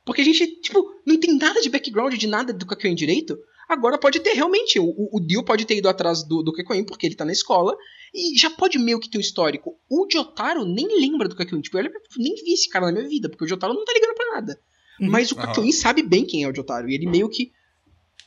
[0.06, 3.38] Porque a gente, tipo, não tem nada de background de nada do Kakyoin direito.
[3.72, 4.78] Agora pode ter realmente.
[4.80, 7.76] O, o, Dio pode ter ido atrás do, do Kakyoin porque ele tá na escola.
[8.14, 9.78] E já pode meio que ter um histórico.
[9.90, 11.62] O Jotaro nem lembra do Kakyoin.
[11.62, 14.14] Tipo, eu nem vi esse cara na minha vida, porque o Jotaro não tá ligando
[14.14, 14.60] pra nada.
[15.00, 15.10] Uhum.
[15.10, 15.36] Mas o.
[15.38, 16.90] Kakyoin sabe bem quem é o Jotaro.
[16.90, 17.52] E ele meio que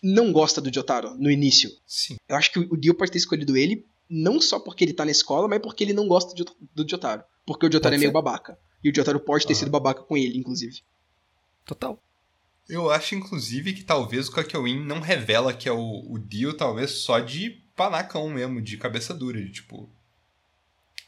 [0.02, 1.70] não gosta do Jotaro no início.
[1.86, 2.16] Sim.
[2.28, 5.10] Eu acho que o Dio pode ter escolhido ele, não só porque ele tá na
[5.10, 6.44] escola, mas porque ele não gosta de-
[6.74, 7.22] do Jotaro.
[7.46, 8.14] Porque o Jotaro Pode é meio ser.
[8.14, 8.58] babaca.
[8.82, 9.58] E o Jotaro pode ter Aham.
[9.60, 10.80] sido babaca com ele, inclusive.
[11.66, 11.98] Total.
[12.68, 16.90] Eu acho, inclusive, que talvez o Kakyoin não revela que é o, o Dio, talvez
[16.92, 19.88] só de panacão mesmo, de cabeça dura, de tipo.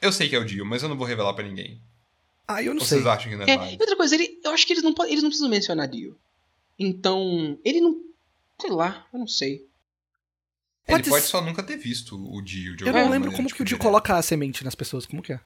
[0.03, 1.81] Eu sei que é o Dio, mas eu não vou revelar pra ninguém.
[2.47, 2.99] Ah, eu não Ou sei.
[2.99, 4.93] vocês acham que não é, É, e outra coisa, ele, eu acho que eles não,
[4.93, 6.17] podem- eles não precisam mencionar Dio.
[6.79, 8.03] Então, ele não.
[8.61, 9.55] Sei lá, eu não sei.
[10.89, 13.37] Ele Pode pode ser- só nunca ter visto o Dio de Eu não lembro maneira,
[13.37, 13.83] como tipo, que o Dio direto.
[13.83, 15.41] coloca a semente nas pessoas, como que é?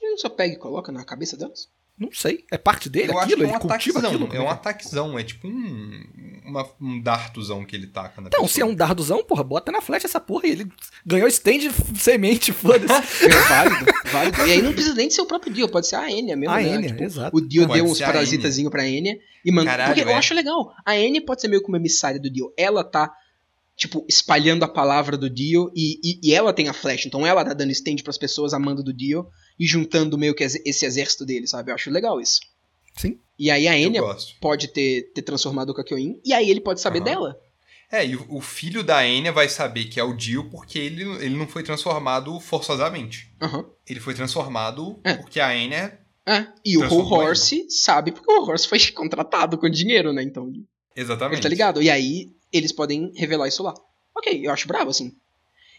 [0.00, 1.68] Ele não só pega e coloca na cabeça delas?
[1.96, 2.44] Não sei.
[2.50, 3.38] É parte dele Eu acho aquilo?
[3.38, 4.10] que é um Ele cultiva ataquezão.
[4.24, 4.36] aquilo?
[4.36, 5.18] É um que ataquezão.
[5.18, 6.04] É tipo um.
[6.44, 8.48] uma- um dartozão que ele taca na Então, pessoa.
[8.48, 10.68] se é um dardozão, porra, bota na flecha essa porra e ele
[11.06, 13.26] ganhou stand f- semente, foda-se.
[13.26, 14.38] É válido, válido.
[14.46, 16.52] E aí não precisa nem de ser o próprio Dio, pode ser a Enya mesmo,
[16.52, 16.74] A né?
[16.74, 17.36] Enya, Tipo, exato.
[17.36, 19.70] O Dio Pode deu uns parasitazinhos pra Enya e mandou.
[19.70, 20.14] Caralho, Porque eu é.
[20.14, 20.72] acho legal.
[20.84, 22.52] A Enya pode ser meio como emissária do Dio.
[22.58, 23.10] Ela tá,
[23.76, 27.06] tipo, espalhando a palavra do Dio e, e, e ela tem a flecha.
[27.06, 29.26] Então ela tá dando stand pras pessoas amando do Dio
[29.58, 31.70] e juntando meio que esse exército dele, sabe?
[31.70, 32.40] Eu acho legal isso.
[32.96, 33.18] Sim.
[33.38, 34.00] E aí a Enya
[34.40, 37.04] pode ter, ter transformado o Kakyoin e aí ele pode saber Aham.
[37.04, 37.40] dela.
[37.90, 41.36] É, e o, filho da Enya vai saber que é o Dio porque ele, ele
[41.36, 43.30] não foi transformado forçosamente.
[43.40, 43.64] Aham.
[43.86, 45.14] Ele foi transformado É.
[45.14, 45.98] porque a Enya...
[46.26, 46.46] É.
[46.64, 46.94] E o ele.
[46.94, 50.22] Horse sabe porque o Whole Horse foi contratado com dinheiro, né?
[50.22, 50.50] Então
[50.96, 51.34] Exatamente.
[51.36, 51.82] Ele tá ligado?
[51.82, 53.74] E aí eles podem revelar isso lá.
[54.16, 55.12] Ok, eu acho bravo, assim.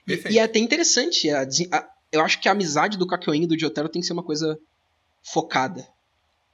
[0.06, 0.34] E, Perfeito.
[0.36, 1.30] e é até interessante.
[1.32, 4.08] a desen- a- eu acho que a amizade do Kakyoin e do Jotaro tem que
[4.08, 4.58] ser uma coisa
[5.24, 5.88] focada.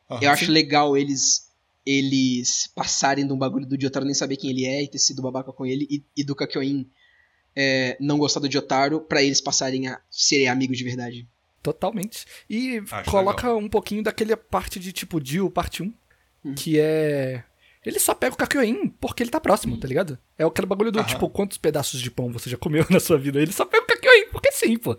[0.09, 0.19] Aham.
[0.23, 1.49] eu acho legal eles
[1.85, 5.21] eles passarem de um bagulho do Jotaro nem saber quem ele é e ter sido
[5.21, 6.87] babaca com ele, e, e do Kakyoin
[7.55, 11.27] é, não gostar do Jotaro, pra eles passarem a serem amigos de verdade.
[11.63, 12.25] Totalmente.
[12.49, 15.93] E Acho coloca um pouquinho daquele parte de tipo Dio, parte 1,
[16.43, 16.53] Hum.
[16.55, 17.43] que é.
[17.85, 20.17] Ele só pega o Kakyoin porque ele tá próximo, tá ligado?
[20.37, 21.07] É aquele bagulho do Aham.
[21.07, 23.41] tipo, quantos pedaços de pão você já comeu na sua vida?
[23.41, 24.95] Ele só pega o Kakyoin porque sim, pô.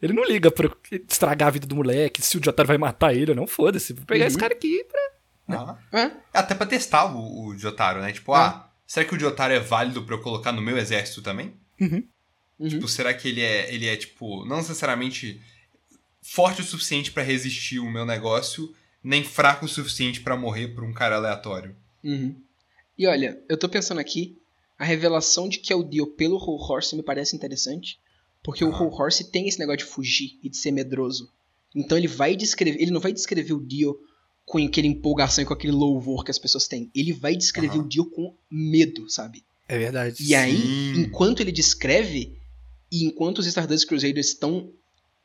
[0.00, 0.70] Ele não liga pra
[1.08, 3.92] estragar a vida do moleque, se o Jotaro vai matar ele ou não, foda-se.
[3.92, 4.28] Vou pegar Uhum.
[4.28, 5.56] esse cara aqui pra.
[5.56, 5.78] Aham.
[5.92, 6.10] É?
[6.32, 8.12] Até pra testar o, o Jotaro, né?
[8.12, 8.38] Tipo, É.
[8.38, 11.54] ah, será que o Jotaro é válido pra eu colocar no meu exército também?
[11.80, 12.06] Uhum.
[12.68, 15.40] Tipo, será que ele é, ele é tipo, não necessariamente
[16.22, 18.74] forte o suficiente pra resistir o meu negócio,
[19.04, 21.76] nem fraco o suficiente pra morrer por um cara aleatório?
[22.02, 22.34] Uhum.
[22.98, 24.38] E olha, eu tô pensando aqui,
[24.78, 28.00] a revelação de que é o Dio pelo Whole Horse me parece interessante,
[28.46, 28.78] porque o Ah.
[28.82, 31.30] Whole Horse tem esse negócio de fugir e de ser medroso.
[31.74, 33.98] Então ele vai descrever, ele não vai descrever o Dio
[34.46, 36.90] com aquela empolgação e com aquele louvor que as pessoas têm.
[36.94, 39.42] Ele vai descrever o Dio com medo, sabe?
[39.68, 40.22] É verdade.
[40.22, 41.00] E aí, Sim.
[41.02, 42.38] enquanto ele descreve,
[42.90, 44.70] e enquanto os Stardust Crusaders estão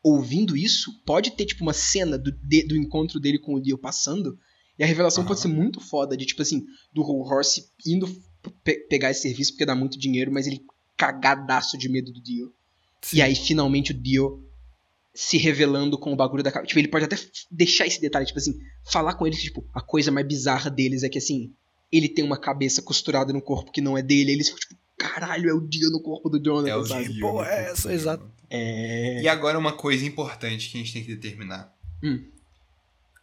[0.03, 3.77] ouvindo isso, pode ter, tipo, uma cena do, de- do encontro dele com o Dio
[3.77, 4.37] passando,
[4.79, 8.07] e a revelação pode ser muito foda, de, tipo assim, do Whole Horse indo
[8.63, 10.65] pe- pegar esse serviço porque dá muito dinheiro, mas ele
[10.97, 12.51] cagadaço de medo do Dio.
[13.01, 13.17] Sim.
[13.17, 14.43] E aí, finalmente, o Dio
[15.13, 16.51] se revelando com o bagulho da...
[16.51, 17.17] ca- Tipo, ele pode até
[17.49, 21.03] deixar esse detalhe, tipo assim, falar com eles, que, tipo, a coisa mais bizarra deles
[21.03, 21.53] é que, assim,
[21.91, 25.49] ele tem uma cabeça costurada no corpo que não é dele, eles ficam, tipo, caralho,
[25.49, 27.11] é o Dio no corpo do Jonathan, É o sabe?
[27.11, 27.21] Dio.
[27.21, 27.91] porra é essa?
[27.93, 28.31] Exato.
[28.49, 29.21] É...
[29.21, 31.73] E agora uma coisa importante que a gente tem que determinar.
[32.03, 32.23] Hum.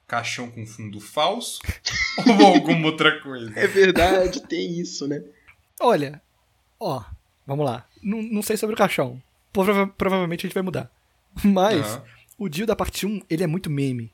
[0.07, 1.59] Caixão com fundo falso
[2.41, 3.53] ou alguma outra coisa?
[3.59, 5.23] É verdade, tem isso, né?
[5.81, 6.21] Olha,
[6.81, 7.03] ó,
[7.47, 7.87] vamos lá.
[8.03, 9.23] Não, não sei sobre o caixão.
[9.65, 10.91] Prova- provavelmente a gente vai mudar.
[11.45, 12.03] Mas Aham.
[12.39, 14.13] o Dio da parte 1, ele é muito meme.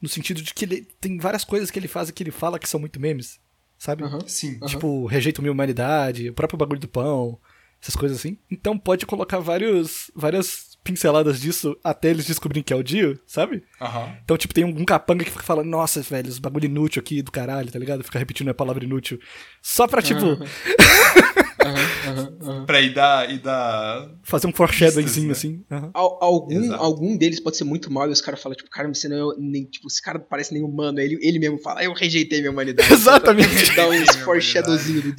[0.00, 2.58] No sentido de que ele tem várias coisas que ele faz e que ele fala
[2.58, 3.40] que são muito memes.
[3.78, 4.04] Sabe?
[4.04, 4.20] Aham.
[4.26, 4.56] Sim.
[4.60, 4.66] Aham.
[4.68, 7.38] Tipo, rejeito minha humanidade, o próprio bagulho do pão,
[7.82, 8.38] essas coisas assim.
[8.50, 13.64] Então pode colocar vários, várias pinceladas disso até eles descobrirem que é o Dio, sabe?
[13.80, 14.16] Aham.
[14.24, 17.32] Então, tipo, tem um capanga que fica falando, nossa, velho, os bagulho inútil aqui do
[17.32, 18.04] caralho, tá ligado?
[18.04, 19.18] Fica repetindo a palavra inútil.
[19.60, 20.20] Só pra, tipo,
[21.66, 22.66] Aham, aham, aham.
[22.66, 24.10] Pra ir dar, ir dar.
[24.22, 25.64] fazer um foreshadowingzinho Pistas, assim.
[25.94, 26.82] Al- algum, Exato.
[26.82, 29.34] algum deles pode ser muito mal e os caras falam, tipo, cara, você não é
[29.38, 30.98] nem, tipo, esse cara não parece nem humano.
[30.98, 32.90] Aí Ele, ele mesmo fala, eu rejeitei minha humanidade.
[32.92, 33.74] Exatamente.
[33.74, 34.24] Dá uns humanidade.
[34.24, 35.14] foreshadowzinho do.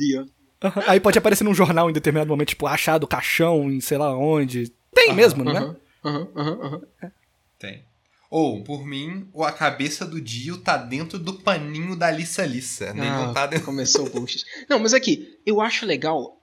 [0.63, 0.83] Aham.
[0.87, 4.71] Aí pode aparecer num jornal em determinado momento, tipo, achado caixão em sei lá onde.
[4.93, 5.57] Tem mesmo, não é?
[5.59, 6.81] Aham, aham, aham, aham.
[7.59, 7.83] Tem.
[8.29, 12.89] Ou, por mim, ou a cabeça do Dio tá dentro do paninho da Lissa Lissa.
[12.91, 13.65] Ah, não tá dentro.
[13.65, 14.43] Começou o bullshit.
[14.69, 16.41] Não, mas aqui, eu acho legal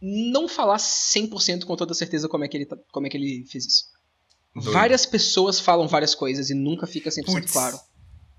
[0.00, 3.46] não falar 100% com toda certeza como é que ele, tá- como é que ele
[3.50, 3.84] fez isso.
[4.54, 4.72] Doido.
[4.72, 7.52] Várias pessoas falam várias coisas e nunca fica 100% Putz.
[7.52, 7.78] claro.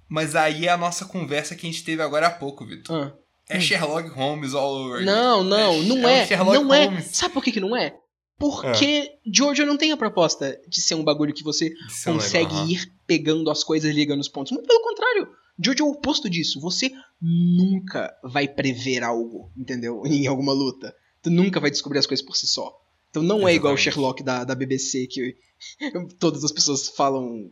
[0.07, 2.95] Mas aí é a nossa conversa que a gente teve agora há pouco, Vitor.
[2.95, 3.13] Ah.
[3.47, 5.05] É Sherlock Holmes all over.
[5.05, 6.25] Não, não, não um é.
[6.25, 6.85] Sherlock não é.
[6.85, 7.09] Holmes.
[7.15, 7.95] Sabe por que, que não é?
[8.37, 12.69] Porque Jojo não tem a proposta de ser um bagulho que você é consegue aham.
[12.69, 14.51] ir pegando as coisas e ligando os pontos.
[14.51, 15.29] Muito pelo contrário.
[15.57, 16.59] Jojo é o oposto disso.
[16.59, 16.91] Você
[17.21, 20.01] nunca vai prever algo, entendeu?
[20.05, 20.93] Em alguma luta.
[21.21, 22.73] Tu nunca vai descobrir as coisas por si só.
[23.09, 23.77] Então não é igual o.
[23.77, 25.37] Sherlock da, da BBC, que
[26.19, 27.49] todas as pessoas falam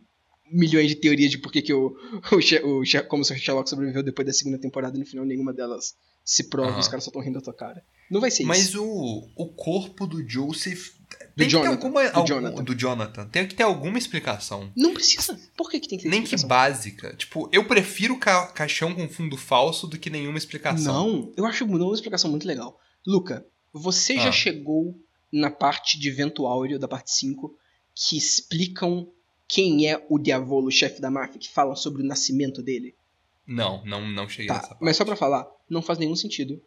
[0.50, 1.96] milhões de teorias de por que, que o,
[2.32, 5.94] o, o como o Sherlock sobreviveu depois da segunda temporada e no final nenhuma delas
[6.24, 6.80] se prova, Aham.
[6.80, 7.84] os caras só estão rindo da tua cara.
[8.10, 8.48] Não vai ser isso.
[8.48, 10.88] Mas o, o corpo do Joseph.
[11.36, 12.02] Do Tem Jonathan, que ter alguma.
[12.10, 12.64] do algum- Jonathan.
[12.64, 13.26] do Jonathan.
[13.28, 14.72] Tem que ter alguma explicação.
[14.76, 15.38] Não precisa.
[15.56, 16.48] Por que, que tem que ter Nem que explicação?
[16.48, 17.14] básica.
[17.16, 20.94] Tipo, eu prefiro ca caixão com fundo falso do que nenhuma explicação.
[21.08, 22.78] Não, eu acho uma explicação muito legal.
[23.06, 24.32] Luca, você já Ah.
[24.32, 24.96] chegou
[25.32, 27.54] na parte de vento áureo da parte 5
[27.94, 29.08] que explicam
[29.48, 32.94] quem é o Diavolo, o chefe da máfia, que falam sobre o nascimento dele?
[33.46, 34.82] Não, não, não cheguei nessa Tá, parte.
[34.84, 36.60] mas só pra falar, não faz nenhum sentido.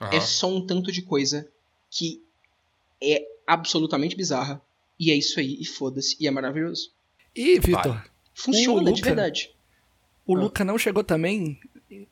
[0.00, 0.14] Aham.
[0.14, 1.48] É só um tanto de coisa
[1.90, 2.22] que
[3.02, 4.60] é absolutamente bizarra.
[4.98, 6.90] E é isso aí, e foda-se, e é maravilhoso.
[7.36, 8.02] E, Vitor,
[8.34, 9.54] Funciona, de verdade.
[10.26, 10.40] o Ah.
[10.40, 11.60] Luca não chegou também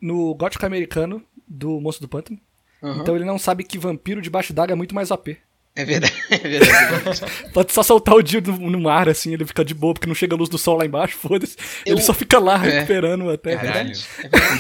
[0.01, 2.39] no gótico americano do Monstro do Pântano.
[2.82, 3.01] Aham.
[3.02, 5.36] Então ele não sabe que vampiro debaixo d'água é muito mais OP.
[5.77, 7.20] É verdade, é verdade.
[7.53, 10.15] Pode só soltar o Dio no, no mar, assim, ele fica de boa, porque não
[10.15, 11.57] chega a luz do sol lá embaixo, foda-se.
[11.85, 12.70] Eu- Ele só fica lá É.
[12.78, 13.55] recuperando até.
[13.57, 13.93] Caralho.
[13.94, 14.07] verdade.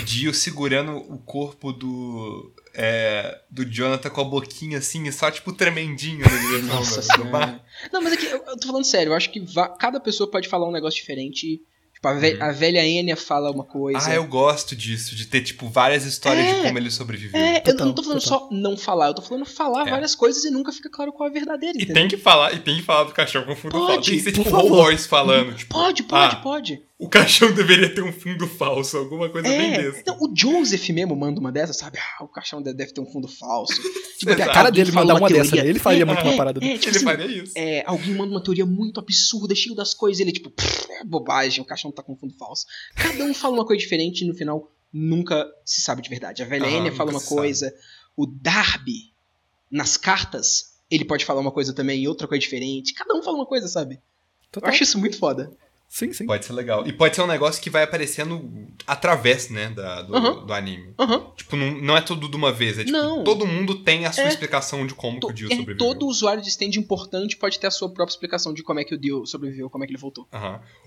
[0.00, 2.52] O Dio segurando o corpo do.
[2.78, 7.64] É, do Jonathan com a boquinha assim, e só tipo tremendinho direção Nossa do- mar.
[7.90, 9.42] Não, mas aqui, eu, eu tô falando sério, eu acho que
[9.78, 11.62] cada pessoa pode falar um negócio diferente.
[12.06, 13.98] Tipo, a, ve- a velha Enya fala uma coisa.
[14.06, 14.12] Uhum.
[14.12, 16.54] Ah, eu gosto disso, de ter, tipo, várias histórias É.
[16.54, 17.40] de como ele sobreviveu.
[17.40, 18.38] É, eu Total, não tô falando total.
[18.40, 19.90] só não falar, eu tô falando falar É.
[19.90, 21.94] várias coisas e nunca fica claro qual é a verdadeira, E entendeu?
[22.02, 24.10] tem que falar, e tem que falar do caixão com fundo Pode, falso.
[24.10, 24.48] Tem que ser tipo.
[24.50, 26.82] Rollboys falando, tipo, Pode, pode, ah, pode.
[26.98, 30.02] O caixão deveria ter um fundo falso, alguma coisa bem É, dessa.
[30.06, 31.98] não, o Joseph mesmo manda uma dessas, sabe?
[31.98, 33.74] Ah, o caixão de- deve ter um fundo falso.
[34.16, 35.68] Tipo, Porque a cara dele mandar uma teoria- dessa, né?
[35.68, 36.74] Ele faria muito É, uma parada é, dessa.
[36.78, 37.52] tipo Ele assim, faria isso.
[37.54, 41.04] é, alguém manda uma teoria muito absurda, cheio das coisas, e ele tipo, "Pff, é
[41.04, 42.64] bobagem, o caixão tá com fundo falso.
[42.94, 46.42] Cada um fala uma coisa diferente e no final nunca se sabe de verdade.
[46.42, 47.36] A velha Enya fala uma se sabe.
[47.42, 47.74] coisa,
[48.16, 49.12] o Darby,
[49.70, 52.94] nas cartas, ele pode falar uma coisa também e outra coisa diferente.
[52.94, 53.96] Cada um fala uma coisa, sabe?
[53.96, 54.00] Eu
[54.50, 54.70] Total.
[54.70, 55.52] acho isso muito foda.
[55.88, 56.26] Sim, sim.
[56.26, 56.86] Pode ser legal.
[56.86, 60.44] E pode ser um negócio que vai aparecendo através, né, da, do, Aham.
[60.46, 60.92] do anime.
[60.98, 61.32] Aham.
[61.36, 62.78] Tipo, não, não é tudo de uma vez.
[62.78, 63.24] É tipo, Não.
[63.24, 64.28] todo mundo tem a sua É.
[64.28, 65.78] explicação de como que To- o Dio é, sobreviveu.
[65.78, 68.94] todo usuário de stand importante pode ter a sua própria explicação de como é que
[68.94, 70.28] o Dio sobreviveu, como é que ele voltou.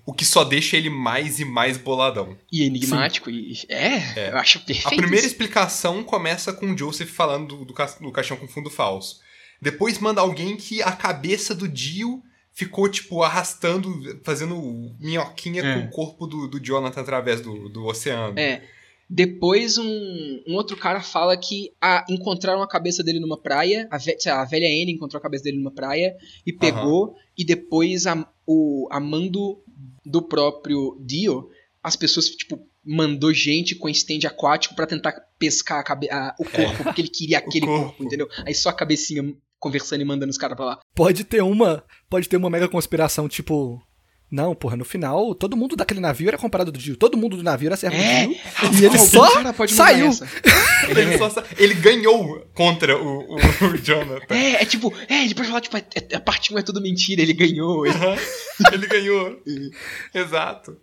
[0.05, 2.37] O que só deixa ele mais e mais boladão.
[2.51, 3.57] E enigmático, e.
[3.67, 4.29] É, É.
[4.33, 4.87] eu acho perfeito.
[4.87, 5.27] A primeira isso.
[5.33, 9.19] explicação começa com o Joseph falando do, do, ca- do caixão com fundo falso.
[9.61, 12.21] Depois manda alguém que a cabeça do Dio
[12.59, 13.89] ficou, tipo, arrastando,
[14.23, 14.55] fazendo
[14.99, 15.79] minhoquinha É.
[15.81, 18.37] com o corpo do, do Jonathan através do, do oceano.
[18.37, 18.61] É.
[19.09, 23.97] Depois um, um outro cara fala que ah, encontraram a cabeça dele numa praia, a,
[23.97, 26.15] ve lá, a velha Anne encontrou a cabeça dele numa praia
[26.45, 29.63] e pegou, e depois a, o, a mando
[30.05, 31.49] do próprio Dio,
[31.81, 36.83] as pessoas, tipo, mandou gente com stand aquático pra tentar pescar a a- o corpo,
[36.83, 37.85] porque ele queria aquele corpo.
[37.87, 38.03] corpo.
[38.03, 38.27] entendeu?
[38.45, 40.79] Aí só a cabecinha conversando e mandando os caras pra lá.
[40.95, 41.83] Pode ter uma.
[42.09, 43.81] Pode ter uma mega conspiração, tipo.
[44.31, 46.95] Não, porra, no final, todo mundo daquele navio era comparado do Dio.
[46.95, 48.33] Todo mundo do navio era servo É, do
[48.69, 48.79] Dio.
[48.79, 49.27] E ele só
[49.67, 50.05] saiu.
[50.07, 50.27] essa.
[50.87, 54.33] Ele, só sa- ele ganhou contra o, o, o Jonathan.
[54.33, 56.79] É, é tipo, é, ele pode falar, tipo, é, é- a parte 1 é tudo
[56.81, 57.85] mentira, ele ganhou.
[57.85, 57.95] ele-.
[58.73, 59.39] Ele ganhou.
[60.13, 60.77] Exato.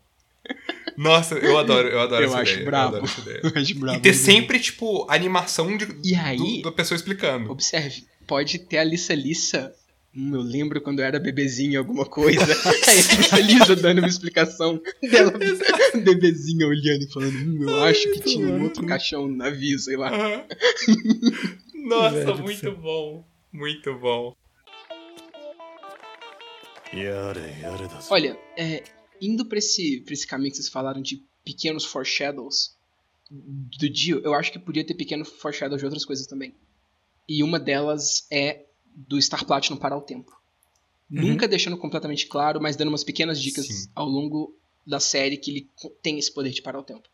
[0.97, 2.67] Nossa, eu adoro, eu adoro Eu essa acho ideia.
[2.67, 2.97] brabo.
[2.97, 3.41] Eu adoro essa ideia.
[3.43, 3.99] Eu acho brabo.
[3.99, 7.51] E ter sempre, tipo, animação de, E aí- do- da pessoa explicando.
[7.51, 9.75] Observe, pode ter a Lissa Lissa.
[10.15, 12.41] Hum, eu lembro quando eu era bebezinha alguma coisa.
[13.33, 15.33] A Lisa dando uma explicação dela,
[16.03, 19.97] bebezinha olhando e falando, hum, eu acho que tinha um outro caixão no navio, sei
[19.97, 20.11] lá.
[20.11, 20.45] Uhum.
[21.87, 23.29] Nossa, Velho muito bom.
[23.53, 24.35] Muito bom.
[28.11, 28.83] Olha, é,
[29.21, 32.75] indo pra esse, pra esse caminho que vocês falaram de pequenos foreshadows
[33.31, 36.55] do Dio, eu acho que podia ter pequeno foreshadow de outras coisas também.
[37.29, 40.33] E uma delas é do Star Platinum parar o tempo.
[41.11, 41.29] Uhum.
[41.29, 43.91] Nunca deixando completamente claro, mas dando umas pequenas dicas Sim.
[43.95, 45.71] ao longo da série que ele
[46.03, 47.09] tem esse poder de parar o tempo.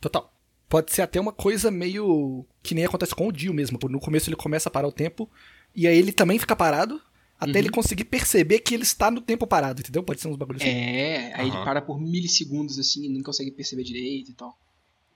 [0.00, 0.32] Total.
[0.68, 2.46] Pode ser até uma coisa meio.
[2.62, 3.78] que nem acontece com o Dio mesmo.
[3.88, 5.28] No começo ele começa a parar o tempo,
[5.74, 7.00] e aí ele também fica parado,
[7.38, 7.58] até Uhum.
[7.58, 10.02] ele conseguir perceber que ele está no tempo parado, entendeu?
[10.02, 10.70] Pode ser uns bagulhos assim.
[10.70, 11.64] É, aí ele Aham.
[11.64, 14.56] para por milissegundos assim e não consegue perceber direito e tal.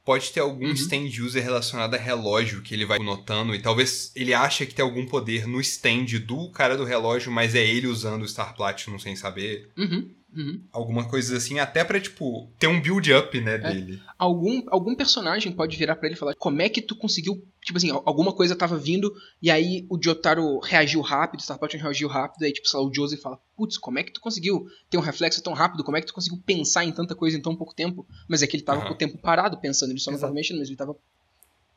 [0.06, 0.72] Pode ter algum Uhum.
[0.72, 4.84] stand user relacionado a relógio que ele vai notando e talvez ele acha que tem
[4.84, 9.00] algum poder no stand do cara do relógio, mas é ele usando o Star Platinum
[9.00, 9.68] sem saber.
[9.76, 10.60] Uhum, uhum.
[10.72, 14.00] Alguma coisa assim, até pra, tipo, ter um build-up, né, dele.
[14.18, 17.42] Algum, algum personagem pode virar pra ele e falar como é que tu conseguiu.
[17.64, 21.58] Tipo assim, al- alguma coisa tava vindo e aí o Jotaro reagiu rápido, o Star
[21.58, 24.20] Platinum reagiu rápido, aí tipo, sei lá, o Joseph fala: Putz, como é que tu
[24.20, 25.82] conseguiu ter um reflexo tão rápido?
[25.82, 28.06] Como é que tu conseguiu pensar em tanta coisa em tão pouco tempo?
[28.28, 28.88] Mas é que ele tava Aham.
[28.88, 30.96] com o tempo parado pensando, ele só não tava mexendo, mas ele tava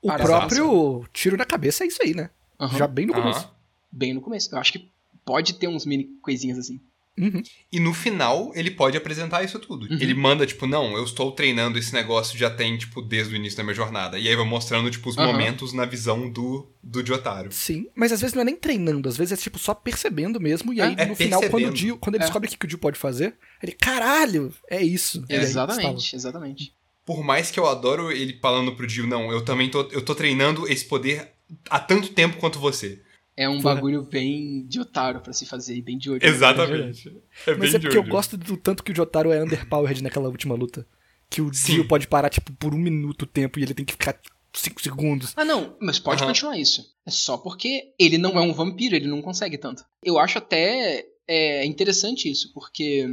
[0.02, 0.30] O Parado.
[0.30, 2.30] próprio tiro na cabeça é isso aí, né?
[2.60, 3.50] aham, Já bem no começo.
[3.92, 4.54] bem no começo.
[4.54, 4.90] Eu acho que
[5.26, 6.80] pode ter uns mini coisinhas assim.
[7.20, 7.44] Uhum.
[7.72, 9.86] E no final, ele pode apresentar isso tudo.
[9.92, 9.98] Uhum.
[10.00, 13.58] Ele manda, tipo, não, eu estou treinando esse negócio já tem, tipo, desde o início
[13.58, 14.18] da minha jornada.
[14.18, 15.28] E aí vai mostrando, tipo, os Aham.
[15.28, 17.52] momentos na visão do, do Jotaro.
[17.52, 20.74] Sim, mas às vezes não é nem treinando, às vezes é tipo só percebendo mesmo,
[20.74, 21.74] e aí É, no é final, quando, o.
[21.74, 22.26] Dio, quando ele É.
[22.26, 25.24] descobre o que que o Dio pode fazer, ele, caralho, é isso.
[25.28, 26.74] Exatamente, exatamente.
[27.06, 30.14] Por mais que eu adoro ele falando pro Dio, não, eu também tô, eu tô
[30.16, 31.32] treinando esse poder
[31.70, 33.02] há tanto tempo quanto você.
[33.42, 33.76] É um Porra.
[33.76, 36.20] bagulho bem de otário pra se fazer e bem de olho.
[36.22, 37.08] Exatamente.
[37.48, 38.12] É Mas bem é porque eu Jojo.
[38.12, 40.86] gosto do tanto que o Jotaro é underpowered naquela última luta.
[41.30, 41.76] Que o Sim.
[41.76, 44.20] Dio pode parar, tipo, por um minuto o tempo e ele tem que ficar
[44.54, 45.32] 5 segundos.
[45.38, 46.32] Ah, não, mas pode Aham.
[46.32, 46.84] continuar isso.
[47.06, 49.86] É só porque ele não é um vampiro, ele não consegue tanto.
[50.04, 53.08] Eu acho até é, interessante isso, porque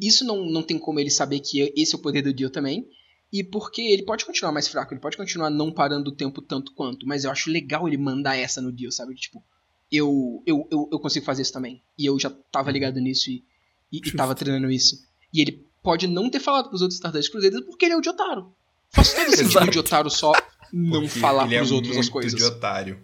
[0.00, 2.86] isso não, não tem como ele saber que esse é o poder do Dio também.
[3.32, 6.72] E porque ele pode continuar mais fraco, ele pode continuar não parando o tempo tanto
[6.74, 7.04] quanto.
[7.08, 9.16] Mas eu acho legal ele mandar essa no Dio, sabe?
[9.16, 9.42] Tipo,
[9.90, 11.82] eu, eu, eu, eu consigo fazer isso também.
[11.98, 13.44] E eu já tava ligado nisso e,
[13.92, 14.96] e, e tava treinando isso.
[15.32, 18.54] E ele pode não ter falado pros outros Stardust Cruzeiros porque ele é o Jotaro.
[18.90, 20.32] Faz todo sentido o Jotaro só
[20.72, 22.34] não Porque falar ele pros é outros as coisas.
[22.34, 23.00] de otário.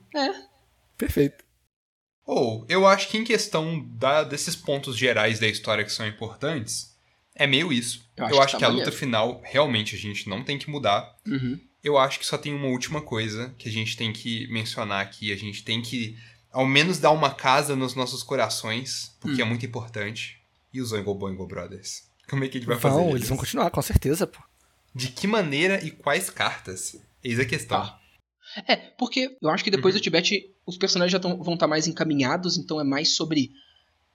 [0.97, 1.45] Perfeito.
[2.25, 6.97] Ou, eu acho que em questão da- desses pontos gerais da história que são importantes,
[7.35, 8.05] é meio isso.
[8.17, 10.59] Eu Eu acho acho, que que, tá a luta final, realmente, a gente não tem
[10.59, 11.17] que mudar.
[11.27, 11.59] Uhum.
[11.83, 15.33] Eu acho que só tem uma última coisa que a gente tem que mencionar aqui.
[15.33, 16.17] A gente tem que,
[16.53, 19.47] ao menos, dar uma casa nos nossos corações, porque Hum.
[19.47, 20.41] é muito importante.
[20.73, 22.05] E os Oingo Boingo Brothers?
[22.29, 23.17] Como é que a gente vai fazer Vão, eles?
[23.17, 24.39] eles vão continuar, com certeza, pô.
[24.95, 26.97] De que maneira e quais cartas?
[27.23, 27.81] Eis a questão.
[27.81, 28.01] Tá.
[28.67, 30.01] É, porque eu acho que depois Uhum.
[30.01, 33.51] do Tibete os personagens já tão- vão estar mais encaminhados, então é mais sobre.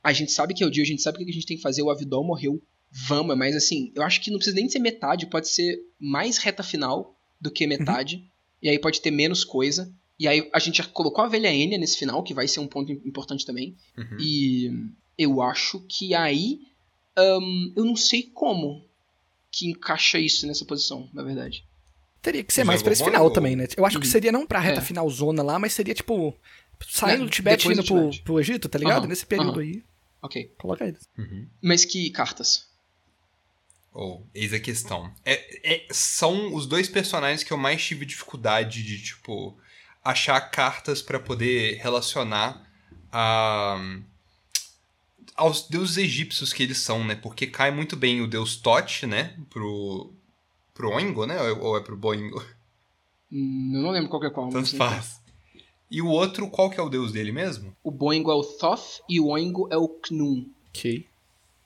[0.04, 1.58] A gente sabe que é o dia, a gente sabe o que a gente tem
[1.58, 3.92] que fazer, o Avidol morreu, vamos, é mais assim.
[3.96, 7.66] Eu acho que não precisa nem ser metade, pode ser mais reta final do que
[7.68, 8.24] metade,
[8.62, 9.92] e aí pode ter menos coisa.
[10.20, 12.68] E aí a gente já colocou a velha Enya nesse final, que vai ser um
[12.68, 13.76] ponto im- importante também.
[13.98, 14.18] Uhum.
[14.20, 14.72] E
[15.18, 16.60] eu acho que aí.
[17.18, 18.84] ahn, eu não sei como
[19.52, 21.64] que encaixa isso nessa posição, na verdade.
[22.22, 23.34] Teria que ser mais pra esse final Boingo.
[23.36, 23.68] também, né?
[23.78, 24.12] Eu acho que Uhum.
[24.12, 24.84] seria não pra reta É.
[24.84, 26.36] final zona lá, mas seria tipo.
[26.90, 29.00] Saindo Né, do Tibete e indo do pro, pro Egito, tá ligado?
[29.04, 29.62] Aham, Nesse período aham.
[29.62, 29.84] aí.
[30.22, 30.52] Ok.
[30.58, 31.08] Coloca eles.
[31.18, 31.48] Uhum.
[31.62, 32.68] Mas que cartas?
[33.94, 35.10] Ou, eis a questão.
[35.24, 39.58] É, é- são os dois personagens que eu mais tive dificuldade de, tipo,
[40.06, 42.66] achar cartas pra poder relacionar
[43.12, 43.78] a,
[45.36, 47.16] aos deuses egípcios que eles são, né?
[47.16, 49.36] Porque cai muito bem o deus Tote, né?
[49.50, 50.14] Pro,
[50.74, 51.42] pro Oingo, né?
[51.42, 52.40] Ou ou é pro Boingo?
[53.32, 54.50] Hum, Eu não lembro qual que é qual.
[54.50, 55.20] Tanto faz.
[55.90, 57.76] E o outro, qual que é o deus dele mesmo?
[57.84, 60.46] O Boingo é o Thoth e o Oingo é o Knun.
[60.70, 61.06] Ok.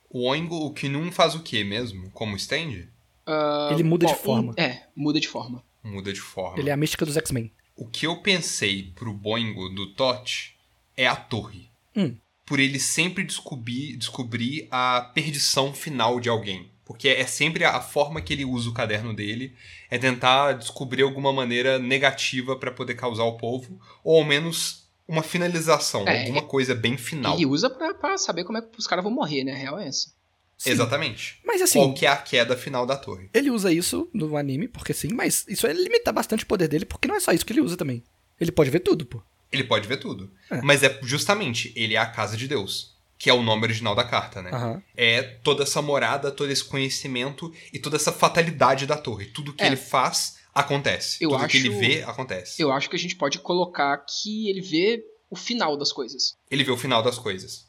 [0.09, 2.09] O Oingo, o Kinun faz o que mesmo?
[2.11, 2.87] Como stand?
[3.27, 4.53] Ah, Ele muda de ó, um- forma.
[4.57, 5.63] é, muda de forma.
[5.83, 6.57] Muda de forma.
[6.59, 7.51] Ele é a mística dos X-Men.
[7.79, 10.53] O que eu pensei pro Boingo do Tot
[10.97, 11.69] é a torre.
[11.95, 12.13] Hum.
[12.45, 16.69] Por ele sempre descobrir, descobrir a perdição final de alguém.
[16.83, 19.55] Porque é sempre a forma que ele usa o caderno dele,
[19.89, 25.23] é tentar descobrir alguma maneira negativa pra poder causar o povo, ou ao menos uma
[25.23, 27.35] finalização, É, alguma coisa bem final.
[27.35, 29.53] Ele usa pra, pra saber como é que os caras vão morrer, né?
[29.53, 30.11] A real é essa.
[30.59, 30.71] Sim.
[30.71, 31.39] Exatamente.
[31.45, 33.29] Mas assim, Qual que é a queda final da torre.
[33.33, 36.83] ele usa isso no anime, porque sim, mas isso é limitar bastante o poder dele,
[36.85, 38.03] porque não é só isso que ele usa também.
[38.39, 39.21] Ele pode ver tudo, pô.
[39.51, 40.29] Ele pode ver tudo.
[40.51, 40.61] É.
[40.61, 42.93] Mas é justamente, ele é a casa de Deus.
[43.17, 44.49] Que é o nome original da carta, né?
[44.53, 44.83] Aham.
[44.95, 49.25] é toda essa morada, todo esse conhecimento e toda essa fatalidade da torre.
[49.27, 49.67] Tudo que É.
[49.67, 51.17] ele faz acontece.
[51.23, 52.61] Eu Tudo que ele acho- vê acontece.
[52.61, 56.33] Eu acho que a gente pode colocar que ele vê o final das coisas.
[56.49, 57.67] Ele vê o final das coisas.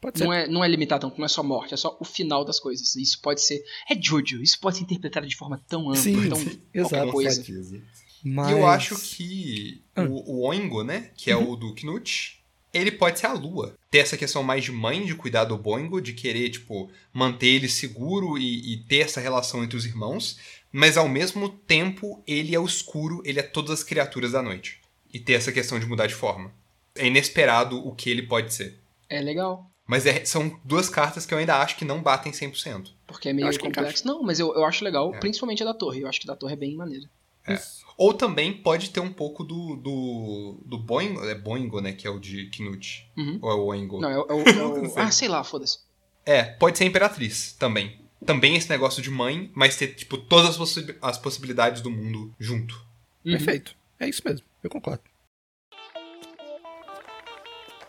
[0.00, 0.24] Pode ser.
[0.24, 2.94] Não é, não é limitado não é só morte, é só o final das coisas.
[2.96, 3.62] Isso pode ser.
[3.90, 6.36] É Jojo, isso pode ser interpretado de forma tão ampla, Sim, tão.
[6.38, 7.12] sim, qualquer exato.
[7.12, 7.30] coisa.
[7.34, 7.82] certeza.
[8.24, 8.48] Mas...
[8.48, 10.02] E eu acho que Ah.
[10.02, 11.10] o, o Oingo, né?
[11.16, 11.50] Que é Uhum.
[11.52, 12.40] o do Knut,
[12.72, 13.74] ele pode ser a lua.
[13.90, 17.68] Ter essa questão mais de mãe, de cuidar do Boingo, de querer, tipo, manter ele
[17.68, 20.38] seguro e, e ter essa relação entre os irmãos.
[20.72, 24.80] Mas ao mesmo tempo, ele é o escuro, ele é todas as criaturas da noite.
[25.12, 26.52] E ter essa questão de mudar de forma.
[26.94, 28.78] É inesperado o que ele pode ser.
[29.08, 29.69] É legal.
[29.90, 32.92] Mas é, são duas cartas que eu ainda acho que não batem 100%.
[33.08, 34.06] Porque é meio complexo.
[34.06, 35.18] Não, mas eu, eu acho legal, é.
[35.18, 36.02] principalmente a da torre.
[36.02, 37.10] Eu acho que a da torre é bem maneira.
[37.44, 37.60] É.
[37.96, 41.92] Ou também pode ter um pouco do, do, do Boingo, é Boingo, né?
[41.92, 43.10] Que é o de Knut.
[43.16, 43.40] Uhum.
[43.42, 44.00] Ou é o Oingo.
[44.00, 44.26] Não, é, o.
[44.28, 44.46] É o,
[44.86, 44.92] é o...
[44.96, 45.80] ah, sei lá, foda-se.
[46.24, 47.98] É, pode ser Imperatriz também.
[48.24, 52.32] Também esse negócio de mãe, mas ter, tipo, todas as, possi as possibilidades do mundo
[52.38, 52.76] junto.
[53.24, 53.32] Uhum.
[53.32, 53.74] Perfeito.
[53.98, 54.46] É isso mesmo.
[54.62, 55.02] Eu concordo.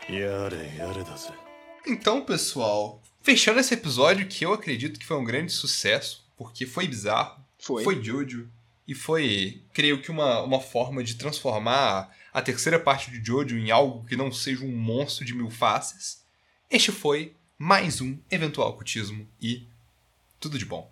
[0.09, 1.40] Yare, yare, doze.
[1.85, 6.87] Então, pessoal, fechando esse episódio que eu acredito que foi um grande sucesso, porque foi
[6.87, 7.83] bizarro, Foi.
[7.83, 8.49] foi Jojo,
[8.87, 13.71] e foi, creio que, uma, uma forma de transformar a terceira parte de Jojo em
[13.71, 16.23] algo que não seja um monstro de mil faces.
[16.69, 19.67] Este foi mais um eventual cultismo e
[20.39, 20.91] tudo de bom.